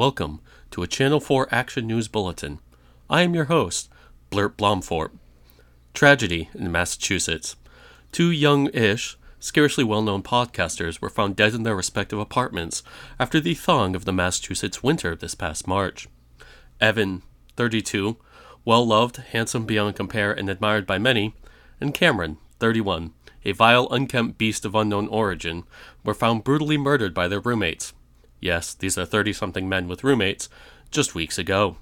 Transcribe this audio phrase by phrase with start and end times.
[0.00, 0.40] Welcome
[0.70, 2.60] to a Channel 4 Action News Bulletin.
[3.10, 3.90] I am your host,
[4.30, 5.10] Blurt Blomfort.
[5.92, 7.54] Tragedy in Massachusetts.
[8.10, 12.82] Two young ish, scarcely well known podcasters were found dead in their respective apartments
[13.18, 16.08] after the thawing of the Massachusetts winter this past March.
[16.80, 17.20] Evan,
[17.58, 18.16] 32,
[18.64, 21.34] well loved, handsome beyond compare, and admired by many,
[21.78, 23.12] and Cameron, 31,
[23.44, 25.64] a vile, unkempt beast of unknown origin,
[26.02, 27.92] were found brutally murdered by their roommates.
[28.40, 30.48] Yes, these are 30 something men with roommates,
[30.90, 31.76] just weeks ago.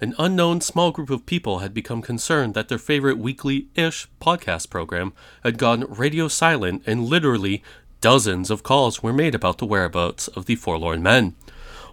[0.00, 4.70] An unknown small group of people had become concerned that their favorite weekly ish podcast
[4.70, 7.62] program had gone radio silent, and literally
[8.00, 11.34] dozens of calls were made about the whereabouts of the forlorn men.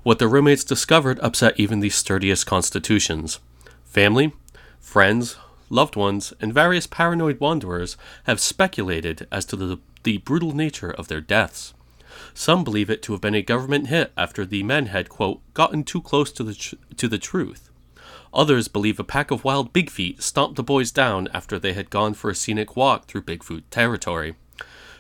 [0.04, 3.40] What the roommates discovered upset even the sturdiest constitutions.
[3.84, 4.32] Family,
[4.80, 5.36] friends,
[5.70, 11.10] loved ones, and various paranoid wanderers have speculated as to the, the brutal nature of
[11.10, 11.74] their deaths.
[12.38, 15.84] Some believe it to have been a government hit after the men had, quote, gotten
[15.84, 17.72] too close to the, tr- to the truth.
[18.32, 21.90] Others believe a pack of wild big feet stomped the boys down after they had
[21.90, 24.36] gone for a scenic walk through Bigfoot territory.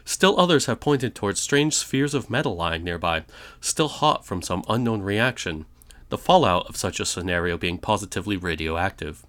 [0.03, 3.23] Still others have pointed towards strange spheres of metal lying nearby,
[3.61, 5.67] still hot from some unknown reaction,
[6.09, 9.23] the fallout of such a scenario being positively radioactive.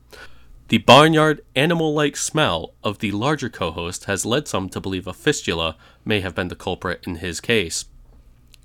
[0.69, 5.07] The barnyard, animal like smell of the larger co host has led some to believe
[5.07, 7.85] a fistula may have been the culprit in his case.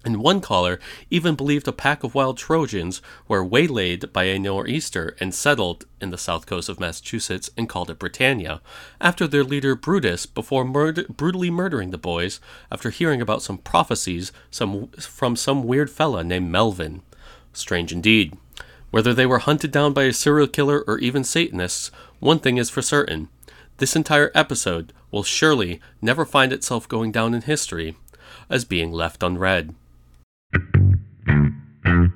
[0.05, 5.15] And one caller even believed a pack of wild Trojans were waylaid by a nor'easter
[5.19, 8.61] and settled in the south coast of Massachusetts and called it Britannia,
[8.99, 14.33] after their leader Brutus, before murder- brutally murdering the boys after hearing about some prophecies
[14.51, 17.01] some, from some weird fella named Melvin.
[17.53, 18.38] Strange indeed.
[18.91, 22.69] Whether they were hunted down by a serial killer or even Satanists, one thing is
[22.69, 23.29] for certain
[23.78, 27.95] this entire episode will surely never find itself going down in history
[28.49, 29.73] as being left unread.
[30.56, 32.14] Um,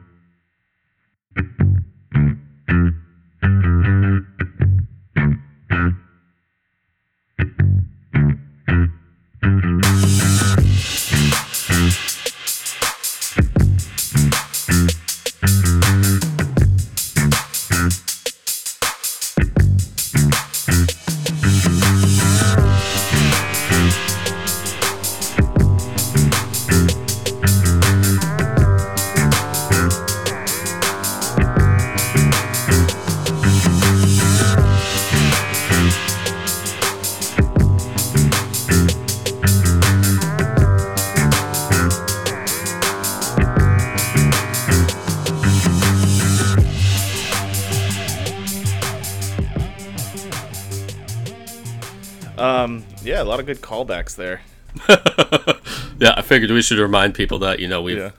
[53.47, 54.41] good callbacks there.
[55.99, 58.11] Yeah, I figured we should remind people that, you know, we've Yeah.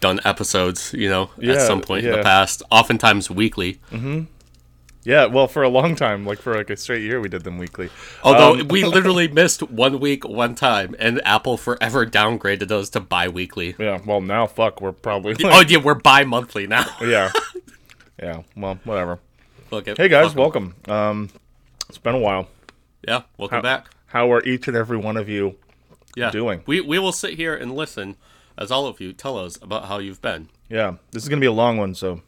[0.00, 3.80] done episodes, you know, Yeah, at some point in the past, oftentimes weekly.
[3.92, 4.22] Mm-hmm.
[5.04, 7.58] Yeah, well, for a long time, like for like a straight year, we did them
[7.58, 7.90] weekly.
[8.24, 13.00] Although Um, we literally missed one week one time, and Apple forever downgraded those to
[13.00, 13.74] bi weekly.
[13.78, 16.86] yeah, well, now fuck, we're probably Oh, yeah, we're bi monthly now.
[17.02, 17.30] yeah,
[18.22, 18.42] yeah.
[18.56, 19.18] Well, whatever.
[19.70, 20.38] Look at- Hey guys, 'em.
[20.38, 20.74] welcome.
[20.88, 21.28] Um,
[21.90, 22.48] it's been a while.
[23.06, 23.90] Yeah, welcome How, back.
[24.08, 25.56] How are each and every one of you?
[26.16, 26.30] Yeah.
[26.30, 26.62] doing?
[26.66, 28.16] We, we will sit here and listen
[28.56, 30.48] as all of you tell us about how you've been.
[30.68, 32.22] Yeah, this is gonna be a long one, so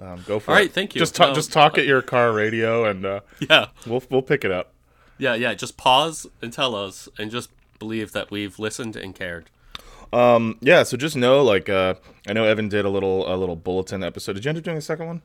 [0.00, 0.60] um, go for All it.
[0.60, 1.00] right, thank you.
[1.00, 3.66] Just talk, Um, just talk at your car radio, and uh, Yeah.
[3.86, 4.72] we'll we'll pick it up.
[5.18, 5.52] Yeah, yeah.
[5.54, 9.50] Just pause and tell us, and just believe that we've listened and cared.
[10.12, 11.94] Um, Yeah, so just know, like, uh,
[12.28, 14.34] I know Evan did a little a little bulletin episode.
[14.34, 15.22] Did you end up doing a second one?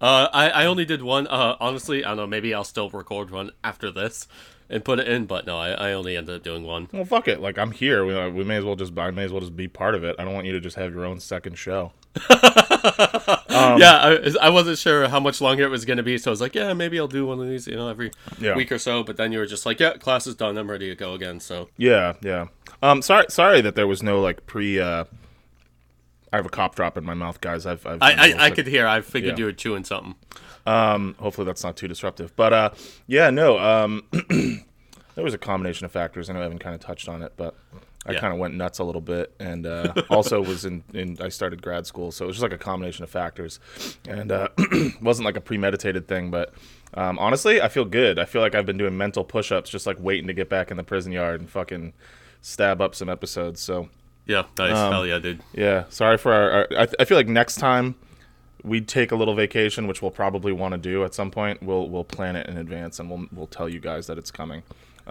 [0.00, 1.26] Uh, I, I only did one.
[1.26, 2.26] Uh, honestly, I don't know.
[2.26, 4.26] Maybe I'll still record one after this
[4.68, 5.26] and put it in.
[5.26, 6.88] But no, I, I only ended up doing one.
[6.92, 7.40] Well, fuck it.
[7.40, 8.04] Like I'm here.
[8.06, 8.96] We, uh, we may as well just.
[8.98, 10.16] I may as well just be part of it.
[10.18, 11.92] I don't want you to just have your own second show.
[12.30, 16.32] yeah, I, I wasn't sure how much longer it was going to be, so I
[16.32, 18.10] was like, yeah, maybe I'll do one of these, you know, every
[18.40, 18.56] Yeah.
[18.56, 19.02] week or so.
[19.02, 20.56] But then you were just like, yeah, class is done.
[20.58, 21.40] I'm ready to go again.
[21.40, 22.46] So Yeah, yeah.
[22.82, 24.80] Um, sorry, sorry that there was no like pre.
[24.80, 25.04] Uh,
[26.32, 27.66] I have a cop drop in my mouth, guys.
[27.66, 27.84] I've.
[27.86, 28.86] I've I, been a little I, I could hear.
[28.86, 29.38] I figured Yeah.
[29.40, 30.14] you were chewing something.
[30.66, 32.34] Um, hopefully that's not too disruptive.
[32.36, 32.70] But uh,
[33.06, 33.58] yeah, no.
[33.58, 34.04] Um,
[35.14, 36.30] there was a combination of factors.
[36.30, 37.54] I know Evan kind of touched on it, but
[38.06, 38.20] I Yeah.
[38.20, 41.16] kind of went nuts a little bit, and uh, also was in, in.
[41.20, 43.58] I started grad school, so it was just like a combination of factors,
[44.08, 44.48] and uh,
[45.02, 46.30] wasn't like a premeditated thing.
[46.30, 46.54] But
[46.94, 48.18] um, honestly, I feel good.
[48.18, 50.76] I feel like I've been doing mental push-ups, just like waiting to get back in
[50.76, 51.92] the prison yard and fucking
[52.40, 53.60] stab up some episodes.
[53.60, 53.88] So
[54.30, 54.76] Yeah, nice.
[54.76, 55.42] Um, Hell yeah, dude.
[55.52, 56.50] yeah, sorry for our.
[56.50, 57.96] our I, I feel like next time
[58.62, 61.62] we take a little vacation, which we'll probably want to do at some point.
[61.62, 64.62] We'll we'll plan it in advance and we'll we'll tell you guys that it's coming.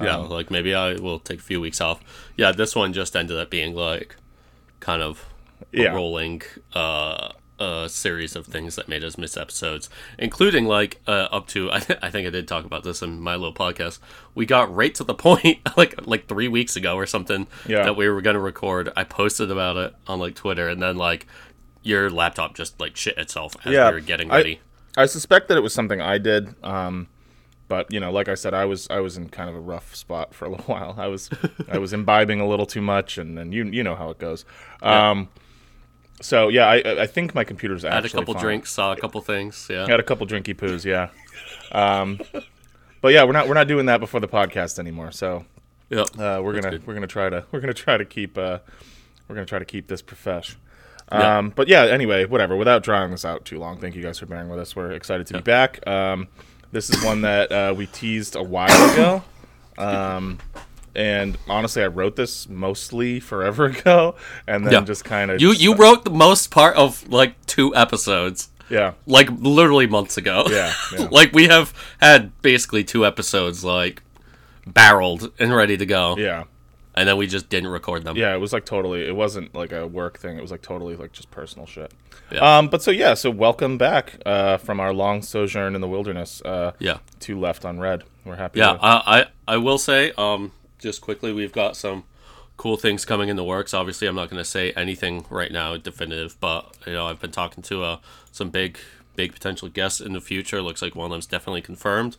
[0.01, 1.99] Yeah, Um, like maybe I will take a few weeks off.
[2.37, 4.15] Yeah, this one just ended up being like
[4.79, 5.25] kind of
[5.73, 5.93] Yeah.
[5.93, 6.41] rolling
[6.73, 11.71] uh, uh, series of things that made us miss episodes, including like uh, up to
[11.71, 13.99] I, th- I think I did talk about this in my little podcast.
[14.35, 17.83] We got right to the point like like three weeks ago or something Yeah.
[17.83, 18.89] that we were going to record.
[18.95, 21.27] I posted about it on like Twitter, and then like
[21.83, 24.59] your laptop just like shit itself as Yeah, we were getting ready.
[24.97, 26.55] I suspect that it was something I did.
[26.63, 27.07] Um,
[27.67, 29.95] but you know, like I said, I was I was in kind of a rough
[29.95, 30.95] spot for a little while.
[30.97, 31.29] I was
[31.71, 34.43] I was imbibing a little too much, and then you you know how it goes.
[34.81, 35.29] Um,
[36.21, 38.43] so yeah, I I think my computer's actually Had a couple fine.
[38.43, 39.67] drinks, saw a couple things.
[39.69, 41.09] Yeah, Had a couple drinky poos, yeah.
[41.71, 42.19] Um,
[43.01, 45.11] but yeah, we're not we're not doing that before the podcast anymore.
[45.11, 45.45] So
[45.89, 46.01] yeah.
[46.01, 46.87] uh, we're gonna good.
[46.87, 48.59] we're gonna try to we're gonna try to keep uh,
[49.27, 50.55] we're gonna try to keep this profesh.
[51.11, 51.37] Yeah.
[51.37, 52.55] Um, but yeah, anyway, whatever.
[52.55, 54.75] Without drawing this out too long, thank you guys for bearing with us.
[54.75, 55.85] We're excited to be back.
[55.87, 56.27] Um,
[56.71, 59.23] this is one that uh, we teased a while ago,
[59.79, 60.37] um,
[60.95, 64.15] and honestly, I wrote this mostly forever ago,
[64.47, 64.81] and then Yeah.
[64.81, 68.49] just kind of You you wrote the most part of like two episodes.
[68.69, 70.45] yeah like literally months ago.
[70.49, 71.07] Yeah, yeah.
[71.11, 74.03] like we have had basically two episodes like
[74.67, 76.43] barreled and ready to go, yeah
[76.95, 78.17] and then we just didn't record them.
[78.17, 78.33] yeah.
[78.33, 79.07] It was like totally.
[79.07, 80.37] It wasn't like a work thing.
[80.37, 81.93] It was like totally like just personal shit.
[82.29, 82.57] Yeah.
[82.57, 86.41] Um, but so yeah, so welcome back uh, from our long sojourn in the wilderness.
[86.43, 88.03] Uh, yeah, to Left Unread.
[88.25, 88.59] We're happy.
[88.59, 88.73] yeah.
[88.73, 92.03] to- I, I I will say, um, just quickly, we've got some
[92.57, 93.73] cool things coming in the works.
[93.73, 97.31] Obviously, I'm not going to say anything right now definitive, but you know, I've been
[97.31, 97.97] talking to uh,
[98.31, 98.79] some big
[99.15, 100.61] big potential guests in the future.
[100.61, 102.17] Looks like one of them's definitely confirmed.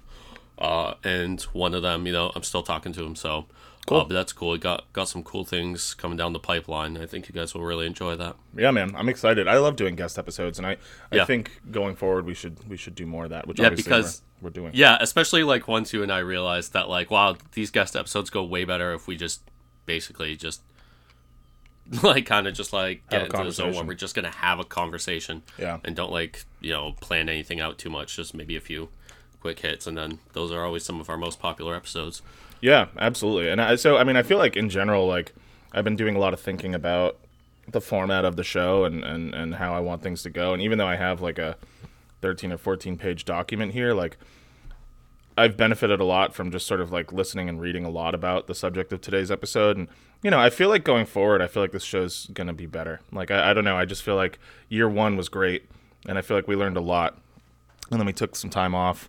[0.58, 3.46] Uh, and one of them, you know, I'm still talking to him, so
[3.90, 4.00] Cool.
[4.02, 4.52] Uh, but that's cool.
[4.52, 6.96] We got got some cool things coming down the pipeline.
[6.96, 8.36] I think you guys will really enjoy that.
[8.56, 8.92] yeah, man.
[8.94, 9.48] I'm excited.
[9.48, 10.76] I love doing guest episodes, and I,
[11.10, 11.24] I Yeah.
[11.24, 13.46] think going forward we should we should do more of that.
[13.48, 14.70] Which Yeah, obviously because- we're, we're doing.
[14.74, 18.44] Yeah, especially like once you and I realized that like wow, these guest episodes go
[18.44, 19.40] way better if we just
[19.86, 20.62] basically just
[22.02, 24.64] like kind of just like get into the zone where we're just gonna have a
[24.64, 25.42] conversation.
[25.58, 25.78] Yeah.
[25.84, 28.14] And don't like you know plan anything out too much.
[28.14, 28.88] Just maybe a few
[29.40, 32.22] quick hits, and then those are always some of our most popular episodes.
[32.60, 33.48] Yeah, absolutely.
[33.48, 35.32] And I, so, I mean, I feel like in general, like
[35.72, 37.16] I've been doing a lot of thinking about
[37.68, 40.52] the format of the show and, and, and how I want things to go.
[40.52, 41.56] And even though I have like a
[42.20, 44.18] 13 or 14 page document here, like
[45.38, 48.46] I've benefited a lot from just sort of like listening and reading a lot about
[48.46, 49.76] the subject of today's episode.
[49.76, 49.88] And,
[50.22, 52.66] you know, I feel like going forward, I feel like this show's going to be
[52.66, 53.00] better.
[53.12, 53.76] Like, I, I don't know.
[53.76, 54.38] I just feel like
[54.68, 55.64] year one was great.
[56.06, 57.18] And I feel like we learned a lot.
[57.90, 59.08] And then we took some time off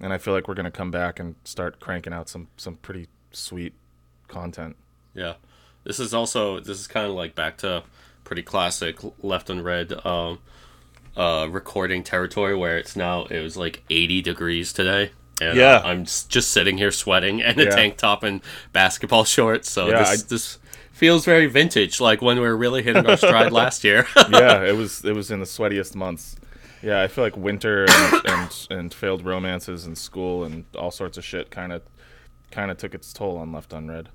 [0.00, 3.08] and I feel like we're gonna come back and start cranking out some some pretty
[3.32, 3.74] sweet
[4.28, 4.76] content.
[5.14, 5.34] Yeah.
[5.84, 7.82] This is also this is kind of like back to
[8.24, 10.38] pretty classic Left Unread um,
[11.16, 15.10] uh, recording territory where it's now it was like 80 degrees today.
[15.40, 15.80] And uh, Yeah.
[15.84, 17.70] I'm just sitting here sweating and a Yeah.
[17.70, 18.40] tank top and
[18.72, 19.70] basketball shorts.
[19.70, 20.58] So Yeah, this I- this
[20.92, 24.06] feels very vintage, like when we were really hitting our stride last year.
[24.30, 26.36] yeah, it was it was in the sweatiest months.
[26.82, 31.18] Yeah, I feel like winter and and, and failed romances and school and all sorts
[31.18, 31.82] of shit kind of
[32.50, 34.08] kind of took its toll on Left Unread.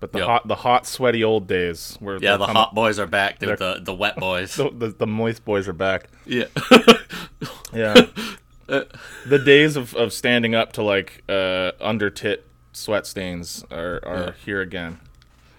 [0.00, 0.26] But the Yep.
[0.26, 3.58] hot the hot sweaty old days where yeah, the hot boys are back, dude.
[3.58, 4.56] The the wet boys.
[4.56, 6.08] the, the, the moist boys are back.
[6.26, 6.46] yeah.
[7.72, 7.94] Yeah.
[8.66, 14.34] the days of, of standing up to like uh, under tit sweat stains are, are
[14.44, 15.00] here again.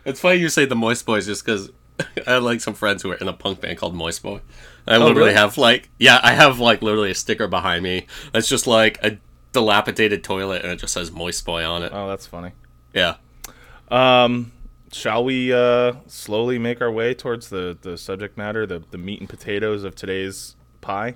[0.06, 1.72] It's funny you say the Moist Boys just because
[2.28, 4.42] I had like some friends who are in a punk band called Moist Boy.
[4.88, 5.34] I literally Oh, really?
[5.34, 9.18] have like yeah, I have like literally a sticker behind me that's just like a
[9.54, 11.92] dilapidated toilet and it just says Moist Boy on it.
[11.94, 12.52] Oh, that's funny.
[12.94, 13.16] Yeah.
[13.90, 14.52] Um,
[14.92, 19.20] shall we uh, slowly make our way towards the, the subject matter, the, the meat
[19.20, 21.16] and potatoes of today's pie?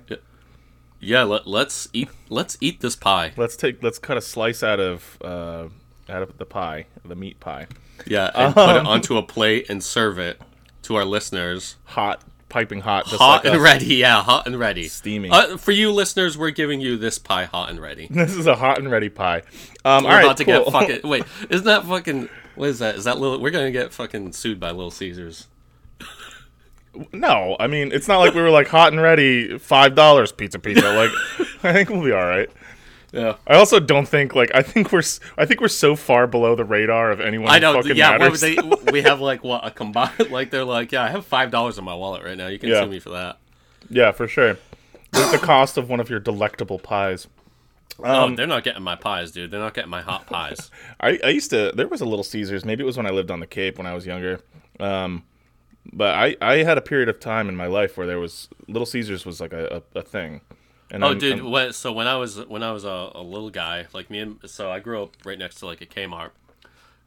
[1.00, 3.32] Yeah, let, let's eat let's eat this pie.
[3.36, 5.68] Let's take let's cut a slice out of uh,
[6.08, 7.66] out of the pie, the meat pie.
[8.06, 8.86] Yeah, and put it Um.
[8.86, 10.40] onto a plate and serve it
[10.82, 11.76] to our listeners.
[11.84, 13.60] Hot, piping hot, just Hot like and us.
[13.62, 14.88] ready, yeah, hot and ready.
[14.88, 15.32] steaming.
[15.32, 18.08] Uh, for you listeners, we're giving you this pie hot and ready.
[18.10, 19.42] This is a hot and ready pie.
[19.84, 20.72] Um, We're all right, about to get cool.
[20.72, 21.00] fucking.
[21.08, 22.28] Wait, isn't that fucking?
[22.54, 22.96] What is that?
[22.96, 23.40] Is that little?
[23.40, 25.46] We're gonna get fucking sued by Little Caesars.
[27.12, 30.58] No, I mean it's not like we were like hot and ready, five dollars pizza
[30.58, 30.90] pizza.
[30.90, 31.10] Like,
[31.62, 32.50] I think we'll be all right.
[33.12, 33.36] Yeah.
[33.46, 35.02] I also don't think like I think we're
[35.38, 37.50] I think we're so far below the radar of anyone.
[37.50, 37.80] I know.
[37.82, 38.56] Yeah, they?
[38.92, 40.12] We have like what a combined.
[40.30, 42.48] Like they're like, yeah, I have five dollars in my wallet right now.
[42.48, 42.82] You can Yeah.
[42.82, 43.38] sue me for that.
[43.88, 44.58] yeah, for sure.
[45.12, 47.26] The cost of one of your delectable pies.
[48.02, 49.50] Um, oh, they're not getting my pies, dude.
[49.50, 50.70] They're not getting my hot pies.
[51.00, 51.72] I, I used to.
[51.74, 52.64] There was a Little Caesars.
[52.64, 54.40] Maybe it was when I lived on the Cape when I was younger.
[54.78, 55.24] Um,
[55.92, 58.86] but I, I had a period of time in my life where there was Little
[58.86, 60.42] Caesars was like a, a, a thing.
[60.90, 61.38] And oh, I'm- dude.
[61.40, 64.20] I'm- When, so when I was when I was a, a little guy, like me
[64.20, 66.30] and so I grew up right next to like a Kmart,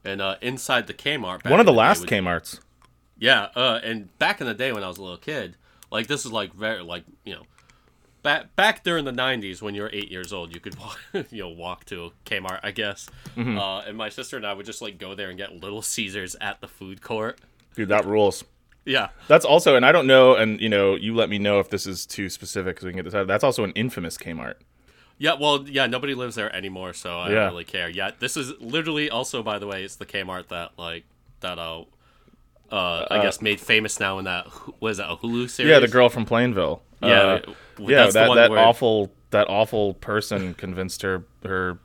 [0.04, 2.60] and uh, inside the Kmart, back one of the day last would- Kmart's.
[3.18, 5.56] Yeah, uh, and back in the day when I was a little kid,
[5.92, 7.44] like this is like very like you know,
[8.24, 11.00] back back during the '90s when you were eight years old, you could walk,
[11.32, 13.08] you know walk to Kmart, I guess.
[13.38, 13.58] Mm-hmm.
[13.60, 16.36] Uh, and my sister and I would just like go there and get Little Caesars
[16.42, 17.40] at the food court.
[17.76, 18.44] Dude, that rules.
[18.86, 21.70] Yeah, That's also, and I don't know, and you know, you let me know if
[21.70, 23.28] this is too specific because we can get this out.
[23.28, 24.56] That's also an infamous Kmart.
[25.20, 25.34] yeah.
[25.40, 27.36] Well, yeah, nobody lives there anymore, so I Yeah.
[27.36, 27.90] don't really care.
[27.90, 31.04] Yeah, this is literally also, by the way, it's the Kmart that like
[31.42, 31.84] that uh.
[32.72, 34.48] Uh, I guess made famous now in that
[34.80, 35.70] was that a Hulu series?
[35.70, 36.82] Yeah, the girl from Plainville.
[37.04, 37.42] Yeah, Uh,
[37.80, 41.80] yeah, that that where- awful that awful person convinced her her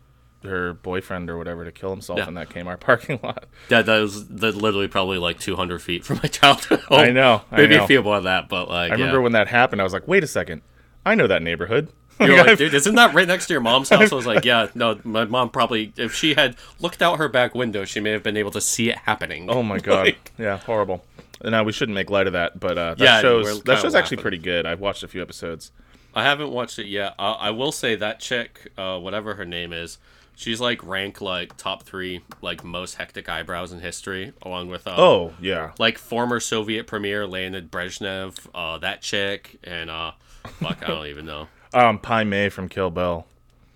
[0.46, 2.28] her boyfriend or whatever to kill himself Yeah.
[2.28, 3.44] in that Kmart parking lot.
[3.68, 6.80] Yeah, that was that literally probably like 200 feet from my childhood.
[6.80, 6.98] home.
[7.00, 7.84] I know, I Maybe know.
[7.84, 9.80] a few more than that, but like, I remember when that happened.
[9.80, 10.62] I was like, wait a second,
[11.04, 11.88] I know that neighborhood.
[12.20, 14.10] you're Like, dude, isn't that right next to your mom's house?
[14.10, 17.54] I was like, yeah, no, my mom probably, if she had looked out her back
[17.54, 19.50] window, she may have been able to see it happening.
[19.50, 21.04] oh my god, Like, yeah, horrible.
[21.44, 24.16] No, we shouldn't make light of that, but uh, that Yeah, show's that show's actually
[24.22, 24.64] pretty good.
[24.64, 25.70] I've watched a few episodes.
[26.14, 27.14] I haven't watched it yet.
[27.18, 29.98] Uh, I will say that chick, uh, whatever her name is,
[30.36, 34.94] she's like rank like top three like most hectic eyebrows in history, along with uh,
[34.96, 40.12] Oh yeah, like former Soviet premier Leonid Brezhnev, uh, that chick, and uh,
[40.60, 41.48] fuck, I don't even know.
[41.74, 43.26] um, Pai Mei from Kill Bill.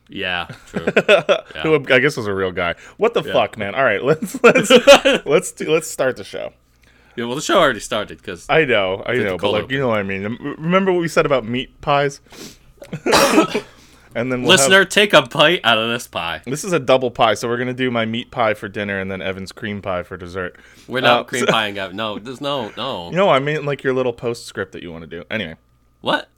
[0.09, 0.87] Yeah, true.
[1.63, 2.75] who I guess was a real guy.
[2.97, 3.75] What the fuck, man?
[3.75, 4.71] All right, let's let's
[5.25, 6.53] let's do, let's start the show.
[7.17, 9.89] Yeah, well, the show already started because I know, I know, but like you know
[9.89, 10.23] what I mean.
[10.59, 12.21] Remember what we said about meat pies?
[14.15, 16.43] and then we'll listener, have, take a bite out of this pie.
[16.45, 19.11] this is a double pie, so we're gonna do my meat pie for dinner and
[19.11, 20.57] then Evan's cream pie for dessert.
[20.89, 21.93] We're not Uh, cream so- pieing up.
[21.93, 23.09] No, there's no, no.
[23.11, 25.25] You know, I mean like your little postscript that you want to do.
[25.31, 25.57] Anyway,
[26.01, 26.29] What?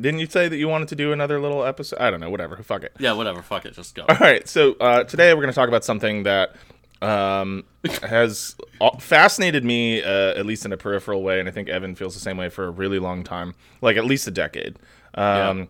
[0.00, 1.98] didn't you say that you wanted to do another little episode?
[1.98, 2.30] I don't know.
[2.30, 2.56] Whatever.
[2.62, 2.92] Fuck it.
[2.98, 3.42] Yeah, whatever.
[3.42, 3.74] Fuck it.
[3.74, 4.04] Just go.
[4.08, 6.56] All right, so uh, today we're going to talk about something that
[7.02, 7.64] um,
[8.02, 11.94] has uh, fascinated me, uh, at least in a peripheral way, and I think Evan
[11.94, 14.78] feels the same way for a really long time, like at least a decade.
[15.14, 15.68] Um,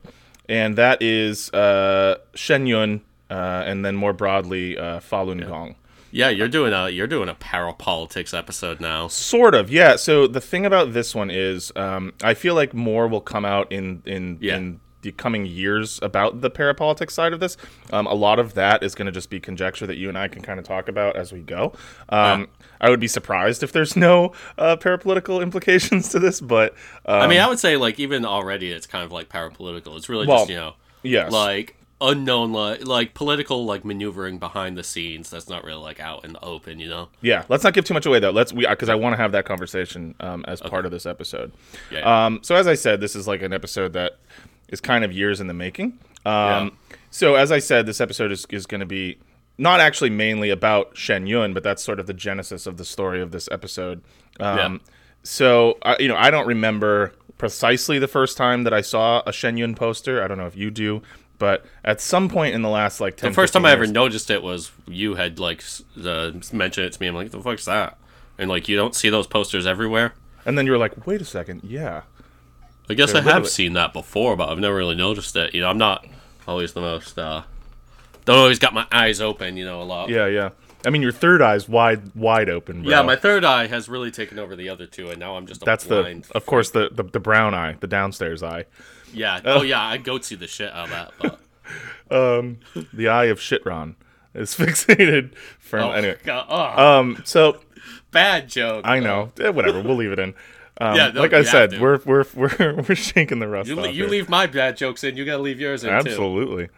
[0.52, 5.76] And that is uh, Shen Yun, uh, and then more broadly, uh, Falun Gong.
[6.11, 9.09] Yeah, you're doing a you're doing a parapolitics episode now.
[9.09, 9.97] Sort of, yeah.
[9.97, 13.73] So the thing about this one is, um, I feel like more will come out
[13.73, 14.56] in in Yeah.
[14.59, 17.56] in the coming years about the parapolitics side of this.
[17.92, 20.28] Um, a lot of that is going to just be conjecture that you and I
[20.28, 21.75] can kind of talk about as we go.
[22.09, 22.49] Um,
[22.80, 26.73] I would be surprised if there's no uh, parapolitical implications to this, but
[27.04, 29.97] um, I mean, I would say like even already it's kind of like parapolitical.
[29.97, 34.76] It's really Well, just you know yes, like unknown like like political like maneuvering behind
[34.76, 36.80] the scenes that's not really like out in the open.
[36.80, 37.09] You know.
[37.21, 37.44] yeah.
[37.49, 38.30] Let's not give too much away though.
[38.30, 41.52] Let's we because I want to have that conversation um, as part of this episode.
[41.90, 42.26] Yeah.
[42.26, 44.18] Um, so as I said, this is like an episode that
[44.73, 45.99] is kind of years in the making.
[46.26, 46.71] Um, Yeah.
[47.11, 49.19] So as I said, this episode is, is going to be
[49.59, 53.21] not actually mainly about Shen Yun, but that's sort of the genesis of the story
[53.21, 54.02] of this episode.
[54.41, 54.79] Um, Yeah.
[55.23, 59.33] So I you know, I don't remember precisely the first time that I saw a
[59.33, 60.23] Shen Yun poster.
[60.23, 61.02] I don't know if you do,
[61.38, 63.87] but at some point in the last like 10, The first 15 time I ever
[63.87, 65.62] noticed it was you had like
[66.05, 67.09] uh, mentioned it to me.
[67.09, 67.99] I'm like, the fuck's that?
[68.38, 70.14] And like you don't see those posters everywhere.
[70.45, 72.02] and then you're like, wait a second, yeah.
[72.88, 75.54] I guess I have seen that before, but I've never really noticed it.
[75.54, 76.06] You know, I'm not
[76.46, 77.18] always the most.
[77.18, 77.42] uh
[78.24, 79.56] Don't always got my eyes open.
[79.56, 80.08] You know, a lot.
[80.08, 80.50] Yeah, yeah.
[80.84, 82.82] I mean, your third eye's wide, wide open.
[82.82, 82.90] Bro.
[82.90, 85.62] Yeah, my third eye has really taken over the other two, and now I'm just
[85.62, 86.24] a That's blind.
[86.24, 88.64] the, of course, the, the the brown eye, the downstairs eye,
[89.12, 89.40] yeah.
[89.44, 91.38] Oh yeah, I go see the shit out of that.
[92.10, 92.58] But um,
[92.92, 93.94] the eye of Shitron
[94.34, 96.18] is fixated from oh, anyway.
[96.24, 97.58] God, oh, Um, so
[98.10, 98.82] bad joke.
[98.86, 99.82] I know, eh, whatever.
[99.82, 100.34] We'll leave it in.
[100.81, 101.81] Um, Yeah, like I said, to.
[101.81, 104.09] we're we're we're we're shaking the rust You, off you here.
[104.09, 105.17] leave my bad jokes in.
[105.17, 105.95] You gotta leave yours in too.
[105.97, 106.69] Absolutely.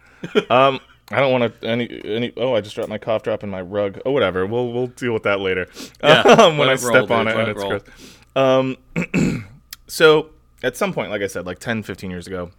[0.49, 0.79] um,
[1.11, 2.33] I don't want to any any.
[2.35, 3.99] Oh, I just dropped my cough drop in my rug.
[4.05, 4.45] Oh, whatever.
[4.45, 5.67] We'll we'll deal with that later.
[6.03, 7.69] Yeah, um, when I step roll, on dude, it and it's roll.
[7.69, 8.77] gross.
[9.15, 9.45] Um,
[9.87, 10.29] so
[10.63, 12.49] at some point, like I said, like 10, 15 years ago,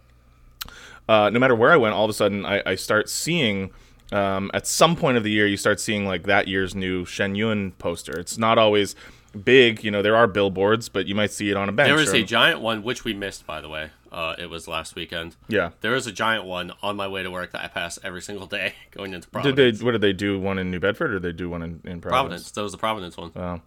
[1.09, 3.71] uh, no matter where I went, all of a sudden I, I start seeing.
[4.13, 7.35] Um, at some point of the year, you start seeing like that year's new Shen
[7.35, 8.17] Yun poster.
[8.17, 8.95] It's not always
[9.37, 10.01] big, you know.
[10.01, 11.87] There are billboards, but you might see it on a bench.
[11.87, 13.91] There is a giant one which we missed, by the way.
[14.11, 15.35] Uh, it was last weekend.
[15.47, 15.71] yeah.
[15.81, 18.47] There is a giant one on my way to work that I pass every single
[18.47, 19.71] day going into Did they?
[19.83, 20.39] What did they do?
[20.39, 22.51] One in New Bedford, or did they do one in, in Providence.
[22.51, 23.31] That was the Providence one.
[23.35, 23.61] Wow.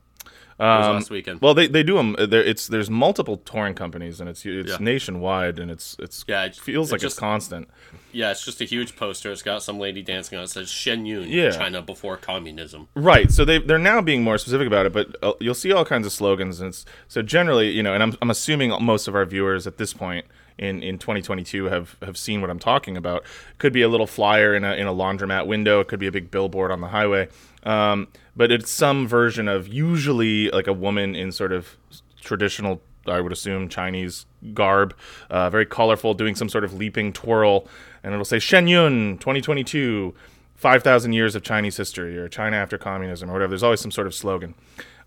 [0.61, 1.41] Um, last weekend.
[1.41, 2.15] Well, they, they do them.
[2.19, 4.77] There, it's there's multiple touring companies, and it's it's Yeah.
[4.79, 7.69] nationwide, and it's it's Yeah, it- feels like just- it's constant.
[8.13, 9.33] yeah, it's just a huge poster.
[9.33, 10.47] It's got some lady dancing on it.
[10.47, 11.51] It says Shen Yun, Yeah.
[11.51, 12.89] China before communism.
[12.95, 13.31] Right.
[13.33, 16.07] So they they're now being more specific about it, but uh, you'll see all kinds
[16.07, 19.25] of slogans, and it's so generally, you know, and I'm I'm assuming most of our
[19.25, 20.27] viewers at this point
[20.61, 23.25] in, in 2022 have, have seen what I'm talking about.
[23.59, 25.81] Could be a little flyer in a, in a laundromat window.
[25.81, 27.29] It could be a big billboard on the highway.
[27.63, 31.77] Um, but it's some version of usually like a woman in sort of
[32.21, 34.95] traditional, I would assume, Chinese garb,
[35.31, 37.67] uh, very colorful, doing some sort of leaping twirl.
[38.05, 40.15] And it'll say Shen Yun 2022,
[40.57, 43.49] 5,000 years of Chinese history or China after communism or whatever.
[43.51, 44.55] There's always some sort of slogan.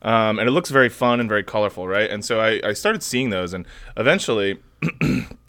[0.02, 2.10] Um, and it looks very fun and very colorful, right?
[2.10, 4.60] And so I, I started seeing those, and eventually,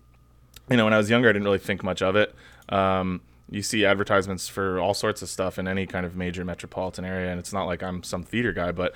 [0.70, 2.34] you know, when I was younger, I didn't really think much of it.
[2.68, 7.04] Um, you see advertisements for all sorts of stuff in any kind of major metropolitan
[7.04, 8.94] area, and it's not like I'm some theater guy, but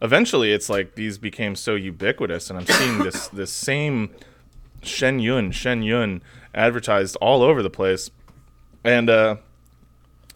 [0.00, 4.10] eventually, it's like these became so ubiquitous, and I'm seeing this this same
[4.82, 6.22] Shen Yun Shen Yun
[6.54, 8.10] advertised all over the place,
[8.84, 9.36] and uh,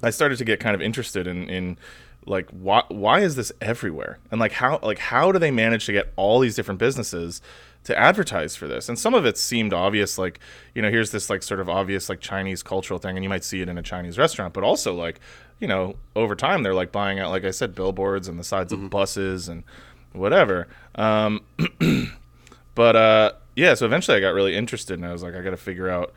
[0.02, 1.78] I started to get kind of interested in in
[2.26, 5.92] like why why is this everywhere and like how like how do they manage to
[5.92, 7.42] get all these different businesses
[7.84, 10.38] to advertise for this and some of it seemed obvious like
[10.74, 13.44] you know here's this like sort of obvious like chinese cultural thing and you might
[13.44, 15.20] see it in a chinese restaurant but also like
[15.58, 18.72] you know over time they're like buying out like i said billboards and the sides
[18.72, 18.84] mm-hmm.
[18.84, 19.64] of buses and
[20.12, 21.40] whatever um
[22.74, 25.56] but uh yeah so eventually i got really interested and i was like i gotta
[25.56, 26.12] figure out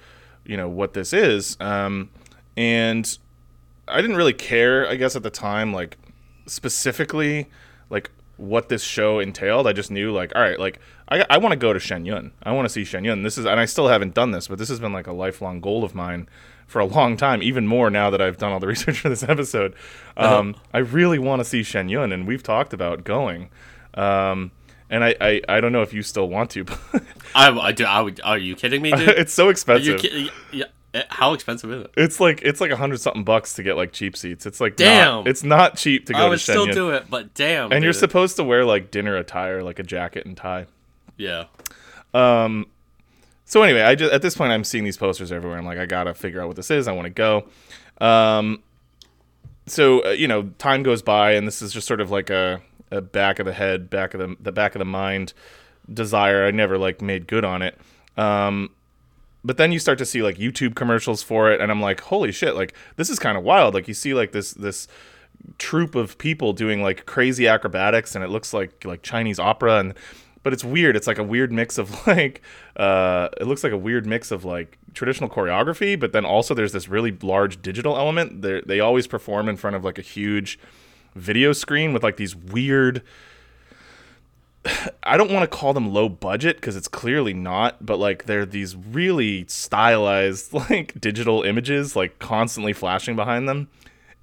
[0.46, 2.10] you know what this is um
[2.58, 3.18] and
[3.88, 5.98] I didn't really care, I guess, at the time, like
[6.46, 7.48] specifically,
[7.90, 9.68] like what this show entailed.
[9.68, 12.32] I just knew, like, all right, like I, I want to go to Shenyun.
[12.44, 13.24] I want to see Shenyun.
[13.24, 15.62] This is, and I still haven't done this, but this has been like a lifelong
[15.62, 16.28] goal of mine
[16.68, 17.44] for a long time.
[17.44, 19.76] Even more now that I've done all the research for this episode.
[20.18, 20.40] Uh-huh.
[20.40, 20.64] Um, uh-huh.
[20.74, 23.50] I really want to see Shenyun, and we've talked about going.
[23.94, 24.52] Um,
[24.90, 26.66] and I, I, I don't know if you still want to.
[27.36, 27.86] I, I do.
[27.86, 28.22] I would.
[28.24, 29.10] Are you kidding me, dude?
[29.10, 30.00] it's so expensive.
[30.00, 31.92] Ki- yeah, Eh, how expensive is it?
[31.98, 34.46] It's like it's like a hundred something bucks to get like cheap seats.
[34.46, 36.20] It's like damn, not, it's not cheap to go.
[36.20, 37.66] I would to still do it, but damn.
[37.66, 37.84] And dude.
[37.84, 40.68] you're supposed to wear like dinner attire, like a jacket and tie.
[41.18, 41.46] Yeah.
[42.14, 42.68] Um.
[43.46, 45.58] So anyway, I just at this point I'm seeing these posters everywhere.
[45.58, 46.88] I'm like, I gotta figure out what this is.
[46.88, 47.48] I want to go.
[48.06, 48.64] Um.
[49.68, 52.62] So uh, you know, time goes by, and this is just sort of like a,
[52.92, 55.34] a back of the head, back of the the back of the mind
[55.92, 56.46] desire.
[56.46, 57.80] I never like made good on it.
[58.18, 58.72] Um
[59.46, 62.32] but then you start to see like YouTube commercials for it, and I'm like, holy
[62.32, 62.56] shit!
[62.56, 63.76] Like this is kind of wild.
[63.76, 64.88] Like you see like this this
[65.60, 69.94] troop of people doing like crazy acrobatics, and it looks like like Chinese opera, and
[70.46, 70.96] but it's weird.
[70.96, 72.44] It's like a weird mix of like
[72.76, 76.72] uh, it looks like a weird mix of like traditional choreography, but then also there's
[76.72, 78.44] this really large digital element.
[78.44, 80.60] They they always perform in front of like a huge
[81.16, 83.02] video screen with like these weird
[85.04, 88.46] I don't want to call them low budget because it's clearly not, but like they're
[88.46, 93.68] these really stylized like digital images like constantly flashing behind them.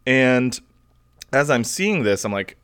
[0.07, 0.61] And
[1.33, 2.57] as I'm seeing this, I'm like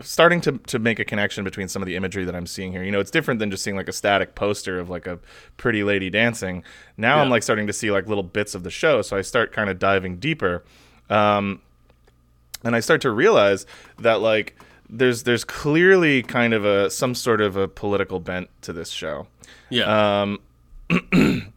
[0.00, 2.82] starting to to make a connection between some of the imagery that I'm seeing here.
[2.82, 5.18] You know, it's different than just seeing like a static poster of like a
[5.56, 6.64] pretty lady dancing.
[6.96, 7.22] Now yeah.
[7.22, 9.70] I'm like starting to see like little bits of the show, so I start kind
[9.70, 10.64] of diving deeper.
[11.10, 11.60] Um
[12.64, 13.66] and I start to realize
[13.98, 14.56] that like
[14.88, 19.26] there's there's clearly kind of a some sort of a political bent to this show.
[19.70, 20.22] Yeah.
[20.22, 20.40] Um,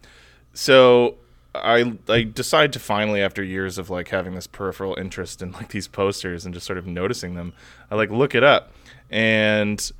[0.54, 1.16] so
[1.64, 5.70] I I decide to finally after years of like having this peripheral interest in like
[5.70, 7.54] these posters and just sort of noticing them,
[7.92, 8.72] I like look it up,
[9.10, 9.92] and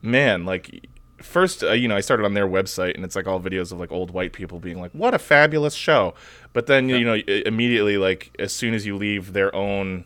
[0.00, 0.88] man, like
[1.18, 3.78] first uh, you know I started on their website and it's like all videos of
[3.78, 6.14] like old white people being like what a fabulous show,
[6.52, 10.04] but then you know immediately like as soon as you leave their own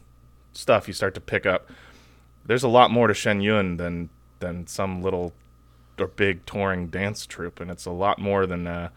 [0.53, 1.71] stuff, you start to pick up.
[2.45, 5.33] There's a lot more to Shen Yun than than some little
[5.99, 8.91] or big touring dance troupe, and it's a lot more than uh,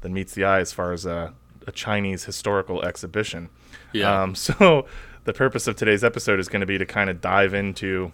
[0.00, 1.34] than meets the eye as far as a,
[1.66, 3.48] a Chinese historical exhibition.
[3.92, 4.22] Yeah.
[4.22, 4.86] Um, so
[5.24, 8.12] the purpose of today's episode is going to be to kind of dive into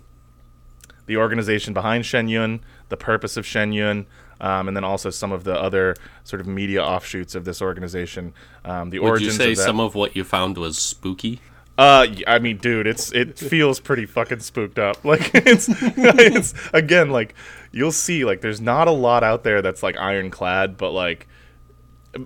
[1.07, 4.07] the organization behind Shen Yun, the purpose of Shen Yun,
[4.41, 8.35] um, and then also some of the other sort of media offshoots of this organization.
[8.65, 9.39] Um, the Would origins.
[9.39, 11.41] Would you say of some of what you found was spooky?
[11.79, 14.99] Uh, I mean, dude, it's it feels pretty fucking spooked up.
[15.05, 17.35] Like it's it's again like
[17.71, 21.27] you'll see like there's not a lot out there that's like ironclad, but like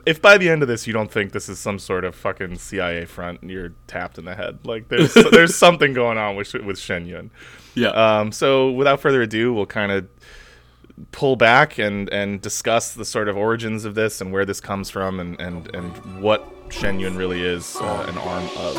[0.06, 2.58] if by the end of this you don't think this is some sort of fucking
[2.58, 4.60] CIA front, you're tapped in the head.
[4.64, 7.32] Like there's there's something going on with with Shen Yun.
[7.76, 7.90] Yeah.
[7.90, 8.32] Um.
[8.32, 10.08] So without further ado, we'll kind of
[11.12, 14.90] pull back and and discuss the sort of origins of this and where this comes
[14.90, 18.76] from and and and what Shen Yun really is uh, an arm of.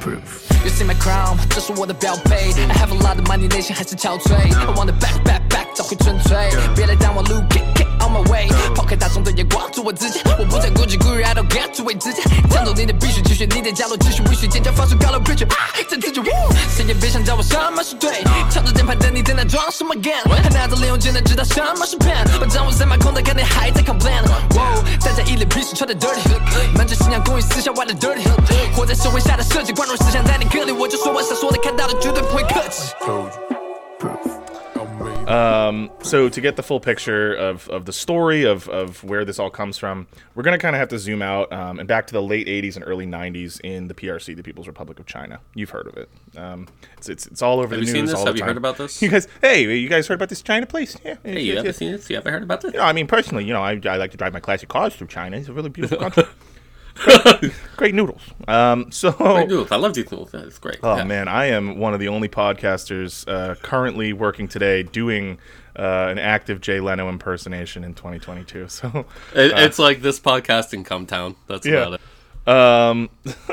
[0.00, 0.42] Proof.
[0.64, 2.36] You see my crown，这是我的标配。
[2.36, 4.34] I have a lot of money，内心还是憔悴。
[4.34, 6.36] I wanna back back back，找回纯粹。
[6.76, 8.47] 别来当我 Luke，get get My way。
[8.75, 12.21] 抛开大众的眼光，做我自己，我不再顾及顾虑，I don't get to 为自己。
[12.49, 15.55] 抢走你的必须，继续你的角落，继续必须尖叫，放出高楼 bridge，啊，
[15.89, 16.21] 这听着，
[16.69, 18.23] 谁也别想叫我什么是对。
[18.49, 24.21] 敲着键盘等你在那装什么 game，还拿着零用钱的知道什么是 pen，把账户塞满空的，看你还在 complain。
[24.55, 26.19] 哇，大家一脸鄙视，穿的 dirty，
[26.75, 28.27] 满嘴信仰公益，私下玩的 dirty，
[28.75, 32.93] 活在社会下的设计，灌入思想在你歌里，我就说我想说的，看到的绝对不会客气。
[35.27, 39.49] Um, so to get the full picture of, of the story of, of where this all
[39.49, 42.13] comes from, we're going to kind of have to zoom out um, and back to
[42.13, 45.39] the late 80s and early 90s in the PRC, the People's Republic of China.
[45.53, 46.09] You've heard of it.
[46.35, 48.15] Um, it's, it's, it's all over Have the you news seen this?
[48.15, 48.47] all Have the you time.
[48.49, 49.01] heard about this?
[49.01, 50.97] You guys, hey, you guys heard about this China place?
[51.05, 51.15] Yeah.
[51.23, 52.09] Hey, you ever seen this?
[52.09, 52.73] You ever heard about this?
[52.73, 54.95] You know, I mean, personally, you know, I, I like to drive my classic cars
[54.95, 55.37] through China.
[55.37, 56.23] It's a really beautiful country.
[57.77, 58.21] Great noodles.
[58.47, 59.71] Um, so Great noodles.
[59.71, 60.33] I love these noodles.
[60.33, 60.79] It's great.
[60.83, 61.03] Oh Yeah.
[61.03, 65.39] man, I am one of the only podcasters uh, currently working today doing
[65.77, 68.67] uh, an active Jay Leno impersonation in 2022.
[68.67, 71.35] So, It, it's like this podcast in Come Town.
[71.47, 71.87] That's Yeah.
[71.87, 72.51] about it.
[72.53, 73.09] um,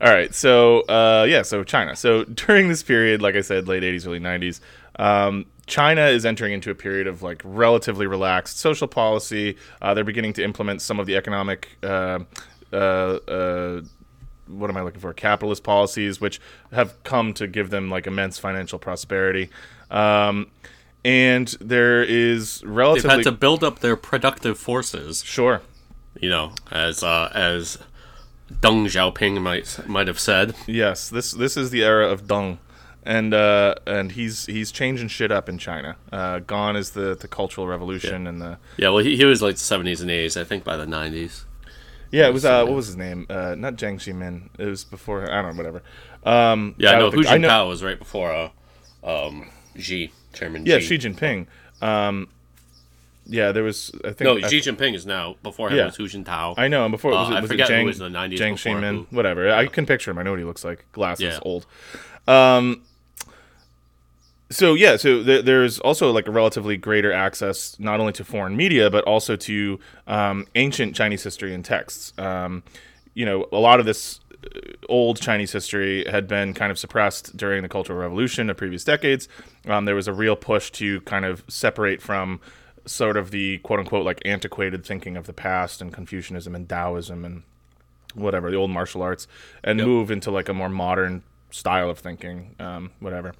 [0.00, 0.34] all right.
[0.34, 1.42] So, uh, yeah.
[1.42, 1.94] So China.
[1.96, 4.60] So during this period, like I said, late 80s, early 90s,
[4.98, 9.56] um, China is entering into a period of like relatively relaxed social policy.
[9.80, 11.68] Uh, they're beginning to implement some of the economic.
[11.82, 12.18] Uh,
[12.72, 13.82] uh, uh,
[14.46, 15.12] what am I looking for?
[15.12, 16.40] Capitalist policies, which
[16.72, 19.50] have come to give them like immense financial prosperity.
[19.90, 20.50] Um,
[21.04, 25.62] and there is relatively They've had to build up their productive forces, sure.
[26.20, 27.78] you know, as uh, as
[28.60, 30.54] Deng Xiaoping might might have said.
[30.66, 32.58] Yes, this this is the era of Deng,
[33.02, 35.96] and uh, and he's he's changing shit up in China.
[36.12, 39.56] Uh, gone is the the cultural revolution and the Yeah, well, he, he was like
[39.56, 40.40] the 70s and 80s.
[40.40, 41.44] I think by the 90s.
[42.12, 42.28] Yeah.
[42.28, 43.26] It was uh, what was his name?
[43.28, 44.48] Uh, not Jiang Zemin.
[44.58, 45.28] It was before.
[45.28, 45.62] I don't know.
[45.62, 45.82] Whatever.
[46.24, 48.30] Um, Yeah, guy no, Hu the- I know- Jintao was right before
[49.02, 50.98] uh, um, Xi, Chairman Yeah, Xi.
[50.98, 51.46] Xi Jinping.
[51.80, 52.28] Um,
[53.26, 53.90] yeah, there was.
[54.04, 54.20] I think.
[54.22, 55.36] no, I, Xi Jinping is now.
[55.42, 55.86] Before him Yeah.
[55.86, 56.54] was Hu Jintao.
[56.58, 56.84] I know.
[56.84, 58.38] And before it was, Uh, it I was forget it who was in the 90s
[58.38, 59.52] Jiang Zemin, whatever.
[59.52, 60.18] I can picture him.
[60.18, 60.84] I know what he looks like.
[60.92, 61.38] Glasses, Yeah.
[61.42, 61.66] old.
[62.28, 62.82] Um,
[64.52, 68.56] so yeah, so th- there's also like a relatively greater access not only to foreign
[68.56, 72.12] media but also to um, ancient Chinese history and texts.
[72.18, 72.62] Um,
[73.14, 77.36] you know, a lot of this uh, old Chinese history had been kind of suppressed
[77.36, 79.28] during the Cultural Revolution of previous decades.
[79.66, 82.40] Um, there was a real push to kind of separate from
[82.86, 87.24] sort of the quote unquote like antiquated thinking of the past and Confucianism and Taoism
[87.24, 87.42] and
[88.14, 89.26] whatever the old martial arts
[89.64, 93.34] and move into like a more modern style of thinking um, whatever.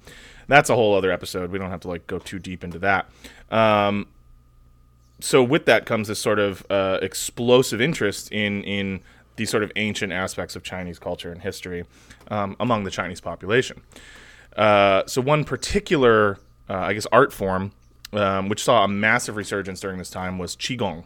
[0.47, 1.51] That's a whole other episode.
[1.51, 3.09] We don't have to like go too deep into that.
[3.51, 4.07] Um,
[5.19, 9.01] so with that comes this sort of uh, explosive interest in in
[9.35, 11.85] these sort of ancient aspects of chinese culture and history
[12.29, 13.81] um, among the chinese population.
[14.55, 16.37] Uh, so one particular
[16.69, 17.71] uh, i guess art form
[18.11, 21.03] um, which saw a massive resurgence during this time was qigong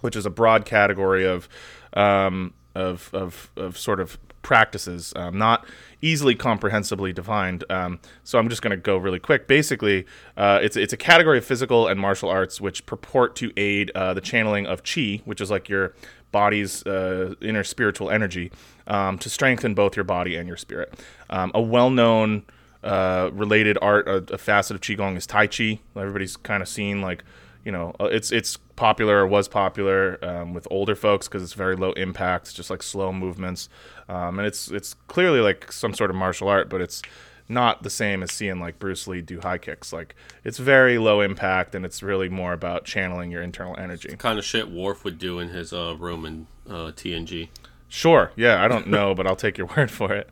[0.00, 1.48] which is a broad category of
[1.94, 5.66] um, of, of of sort of practices, um, not
[6.02, 7.64] easily comprehensibly defined.
[7.70, 9.46] Um, so I'm just going to go really quick.
[9.46, 13.90] Basically, uh, it's it's a category of physical and martial arts which purport to aid
[13.94, 15.94] uh, the channeling of qi, which is like your
[16.32, 18.52] body's uh, inner spiritual energy,
[18.86, 20.94] um, to strengthen both your body and your spirit.
[21.28, 22.44] Um, a well-known
[22.84, 25.80] uh, related art, a, a facet of qigong is tai chi.
[25.96, 27.24] Everybody's kind of seen like
[27.64, 31.52] you know, uh, it's it's popular or was popular um, with older folks because it's
[31.52, 33.68] very low impact, just like slow movements,
[34.10, 37.00] um, and it's it's clearly like some sort of martial art, but it's
[37.48, 39.92] not the same as seeing like Bruce Lee do high kicks.
[39.92, 44.14] Like it's very low impact, and it's really more about channeling your internal energy.
[44.16, 47.50] kind of shit Worf would do in his uh, room in uh, TNG.
[47.88, 50.28] Sure, yeah, I don't know, but I'll take your word for it.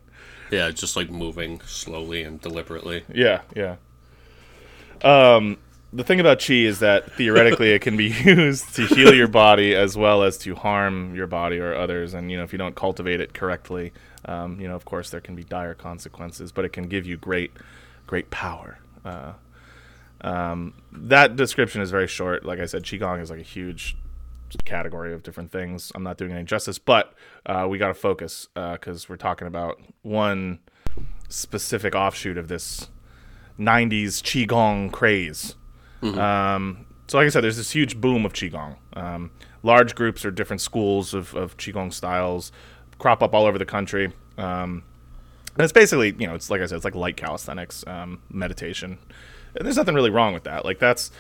[0.51, 3.05] Yeah, just like moving slowly and deliberately.
[3.13, 3.77] Yeah, yeah.
[5.05, 5.59] Um,
[5.93, 9.75] the thing about chi is that theoretically it can be used to heal your body
[9.75, 12.15] as well as to harm your body or others.
[12.15, 13.93] And you know, if you don't cultivate it correctly,
[14.27, 16.53] um, you know, of course, there can be dire consequences.
[16.53, 17.53] But it can give you great,
[18.07, 18.79] great power.
[19.05, 19.33] Uh,
[20.21, 22.45] um, that description is very short.
[22.45, 23.97] Like I said, qigong is like a huge
[24.65, 25.93] category of different things.
[25.95, 27.15] I'm not doing any justice, but
[27.47, 30.59] uh, we got to focus because we're talking about one
[31.29, 32.89] specific offshoot of this
[33.59, 35.55] 90s qigong craze.
[36.03, 38.77] Um, so, like I said, there's this huge boom of qigong.
[38.93, 39.31] Um,
[39.63, 42.53] large groups or different schools of, of qigong styles
[42.99, 44.13] crop up all over the country.
[44.37, 44.83] Um,
[45.55, 48.99] and it's basically, you know, it's like I said, it's like light calisthenics, um, meditation.
[49.57, 50.65] And there's nothing really wrong with that.
[50.65, 51.11] Like that's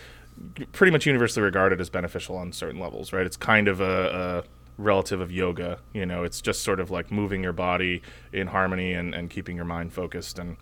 [0.73, 3.27] pretty much universally regarded as beneficial on certain levels, right?
[3.27, 5.81] It's kind of a, a relative of yoga.
[5.93, 9.57] You know, it's just sort of like moving your body in harmony and, and keeping
[9.57, 10.39] your mind focused.
[10.39, 10.57] And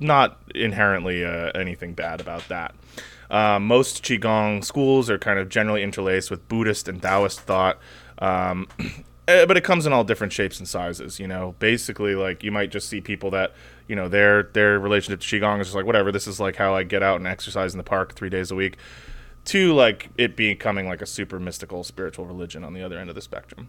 [0.00, 2.74] not inherently uh, anything bad about that.
[3.30, 7.78] Um, most qigong schools are kind of generally interlaced with Buddhist and Taoist thought.
[8.18, 8.66] Um,
[9.28, 11.20] eh, but it comes in all different shapes and sizes.
[11.20, 13.54] You know, basically, like you might just see people that
[13.86, 16.10] you know their their relationship to qigong is just like whatever.
[16.10, 18.56] This is like how I get out and exercise in the park three days a
[18.56, 18.76] week.
[19.46, 23.14] To like it becoming like a super mystical spiritual religion on the other end of
[23.14, 23.68] the spectrum.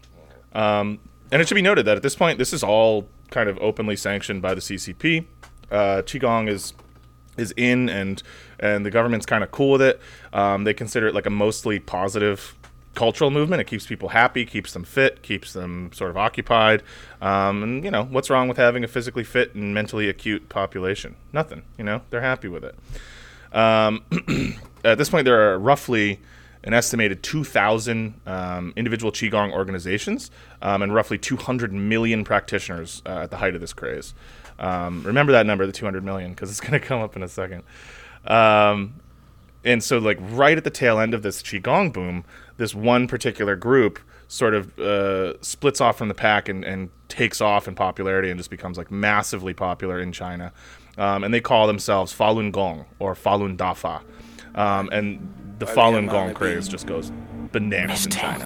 [0.54, 1.00] Um,
[1.32, 3.96] and it should be noted that at this point, this is all kind of openly
[3.96, 5.26] sanctioned by the CCP.
[5.72, 6.74] Uh, qigong is
[7.38, 8.22] is in and
[8.60, 10.00] and the government's kind of cool with it.
[10.34, 12.56] Um, they consider it like a mostly positive
[12.94, 13.62] cultural movement.
[13.62, 16.84] It keeps people happy, keeps them fit, keeps them sort of occupied.
[17.22, 21.16] Um, and you know, what's wrong with having a physically fit and mentally acute population?
[21.34, 21.64] Nothing.
[21.78, 22.76] You know, they're happy with it.
[23.56, 24.04] Um,
[24.84, 26.20] at this point, there are roughly
[26.64, 30.30] an estimated 2,000 um, individual Qigong organizations
[30.62, 34.14] um, and roughly 200 million practitioners uh, at the height of this craze.
[34.62, 37.28] Um, remember that number, the 200 million, because it's going to come up in a
[37.28, 37.64] second.
[38.26, 38.94] Um,
[39.66, 42.24] and so, like, right at the tail end of this Qigong boom,
[42.58, 47.42] this one particular group sort of uh, splits off from the pack and, and takes
[47.42, 50.54] off in popularity and just becomes, like, massively popular in China.
[50.98, 54.02] Um, and they call themselves Falun Gong or Falun Dafa.
[54.56, 57.12] Um, and the Falun Gong craze just goes
[57.52, 58.46] bananas in China.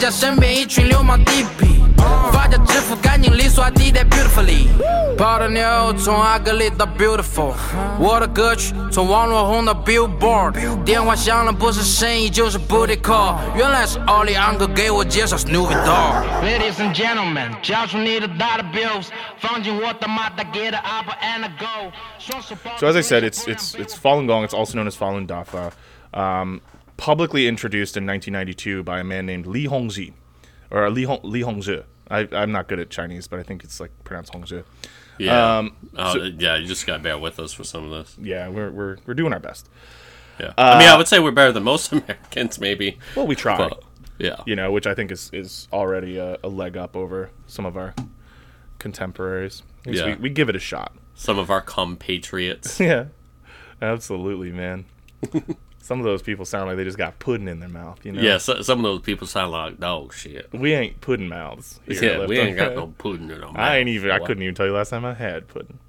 [0.00, 1.66] 家身边一群流氓地痞。
[2.30, 4.68] 发家致富干净利索，I did that beautifully。
[5.16, 7.54] 跑的牛从阿格里到 beautiful，
[7.98, 10.52] 我的歌曲从网络红到 billboard。
[10.84, 19.06] 电话响了不是生意就是 booty call，原来是奥利昂哥给我介绍 Snoopy Dogg。Ladies and gentlemen，交出你的 dollar bills，
[19.40, 21.90] 放进我的马达，get an apple and a go。
[22.78, 24.44] So as I said, it's it's it's Falun Gong.
[24.44, 25.72] It's also known as Falun Dafa.
[26.12, 26.60] Um,
[27.01, 30.13] publicly introduced in 1992 by a man named Li Hongzhi,
[30.69, 31.83] or Li Hong Li Hongzhi.
[32.11, 34.63] I, I'm not good at Chinese, but I think it's like pronounced Hongzhi.
[35.17, 35.57] Yeah.
[35.57, 36.55] Um, oh, so- yeah.
[36.57, 38.15] You just got to bear with us for some of this.
[38.21, 39.67] Yeah, we're we're we're doing our best.
[40.39, 40.53] Yeah.
[40.57, 42.99] I mean, I would say we're better than most Americans, maybe.
[43.15, 43.57] Well, we try.
[43.57, 43.83] But
[44.19, 44.43] yeah.
[44.45, 47.77] you know, which I think is is already a, a leg up over some of
[47.77, 47.95] our
[48.77, 49.63] contemporaries.
[49.85, 50.05] Yeah.
[50.05, 50.93] we, we give it a shot.
[51.15, 52.79] Some of our compatriots.
[52.79, 53.05] Yeah,
[53.81, 54.85] absolutely, man.
[55.81, 58.05] some of those people sound like they just got pudding in their mouth.
[58.05, 58.21] You know.
[58.21, 58.37] yeah.
[58.37, 60.47] So, some of those people sound like dog shit.
[60.53, 61.79] We ain't pudding mouths.
[61.85, 62.25] here, Yeah.
[62.27, 63.57] We ain't got no pudding in our mouth.
[63.57, 64.11] I ain't even.
[64.11, 65.79] I couldn't even tell you last time I had pudding.